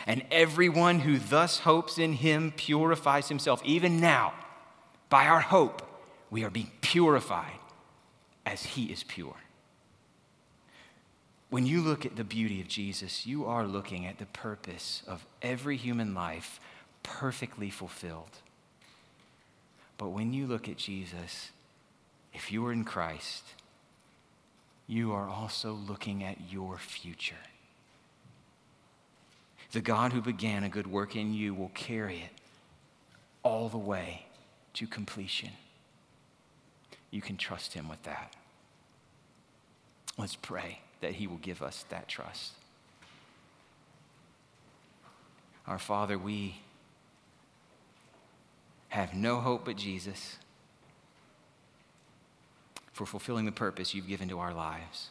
And 0.06 0.24
everyone 0.30 1.00
who 1.00 1.18
thus 1.18 1.60
hopes 1.60 1.98
in 1.98 2.14
him 2.14 2.52
purifies 2.56 3.28
himself. 3.28 3.62
Even 3.64 4.00
now, 4.00 4.34
by 5.08 5.26
our 5.26 5.40
hope, 5.40 5.82
we 6.30 6.44
are 6.44 6.50
being 6.50 6.70
purified 6.80 7.58
as 8.44 8.62
he 8.64 8.86
is 8.86 9.04
pure. 9.04 9.36
When 11.48 11.64
you 11.64 11.80
look 11.80 12.04
at 12.04 12.16
the 12.16 12.24
beauty 12.24 12.60
of 12.60 12.68
Jesus, 12.68 13.26
you 13.26 13.46
are 13.46 13.66
looking 13.66 14.04
at 14.04 14.18
the 14.18 14.26
purpose 14.26 15.02
of 15.06 15.24
every 15.40 15.76
human 15.76 16.12
life 16.12 16.60
perfectly 17.02 17.70
fulfilled. 17.70 18.38
But 19.96 20.08
when 20.08 20.32
you 20.32 20.46
look 20.46 20.68
at 20.68 20.76
Jesus, 20.76 21.50
if 22.37 22.53
you 22.53 22.66
are 22.66 22.72
in 22.72 22.84
Christ, 22.84 23.45
you 24.87 25.11
are 25.14 25.26
also 25.26 25.72
looking 25.72 26.22
at 26.22 26.53
your 26.53 26.76
future. 26.76 27.34
The 29.72 29.80
God 29.80 30.12
who 30.12 30.20
began 30.20 30.62
a 30.62 30.68
good 30.68 30.87
work 30.87 31.16
in 31.16 31.32
you 31.32 31.55
will 31.55 31.70
carry 31.72 32.18
it 32.18 32.30
all 33.43 33.70
the 33.70 33.78
way 33.78 34.26
to 34.74 34.87
completion. 34.87 35.49
You 37.11 37.22
can 37.22 37.39
trust 37.39 37.72
Him 37.72 37.89
with 37.89 38.03
that. 38.03 38.34
Let's 40.18 40.37
pray 40.37 40.80
that 41.01 41.12
He 41.12 41.26
will 41.26 41.39
give 41.39 41.62
us 41.62 41.87
that 41.89 42.07
trust. 42.07 42.53
Our 45.66 45.78
Father, 45.78 46.18
we 46.18 46.61
have 48.89 49.14
no 49.14 49.41
hope 49.41 49.64
but 49.64 49.76
Jesus 49.76 50.37
for 52.97 53.05
fulfilling 53.05 53.44
the 53.44 53.53
purpose 53.53 53.94
you've 53.94 54.09
given 54.09 54.26
to 54.26 54.38
our 54.38 54.55
lives. 54.55 55.11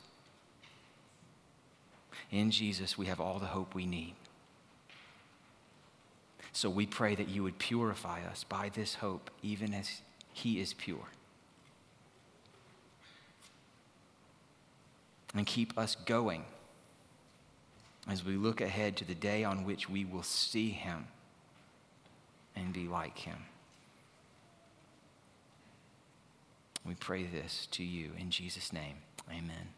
In 2.31 2.49
Jesus, 2.49 2.97
we 2.97 3.05
have 3.05 3.19
all 3.19 3.37
the 3.37 3.45
hope 3.45 3.75
we 3.75 3.85
need. 3.85 4.15
So 6.51 6.67
we 6.67 6.87
pray 6.87 7.13
that 7.13 7.29
you 7.29 7.43
would 7.43 7.59
purify 7.59 8.25
us 8.25 8.43
by 8.43 8.71
this 8.73 8.95
hope, 8.95 9.29
even 9.43 9.75
as 9.75 10.01
He 10.33 10.59
is 10.59 10.73
pure. 10.73 11.09
And 15.35 15.45
keep 15.45 15.77
us 15.77 15.93
going 15.93 16.45
as 18.07 18.25
we 18.25 18.35
look 18.35 18.61
ahead 18.61 18.97
to 18.97 19.05
the 19.05 19.13
day 19.13 19.43
on 19.43 19.63
which 19.63 19.87
we 19.87 20.05
will 20.05 20.23
see 20.23 20.71
Him 20.71 21.05
and 22.55 22.73
be 22.73 22.87
like 22.87 23.19
Him. 23.19 23.37
We 26.85 26.93
pray 26.95 27.23
this 27.23 27.67
to 27.71 27.83
you 27.83 28.11
in 28.17 28.29
Jesus' 28.29 28.71
name. 28.71 28.97
Amen. 29.29 29.74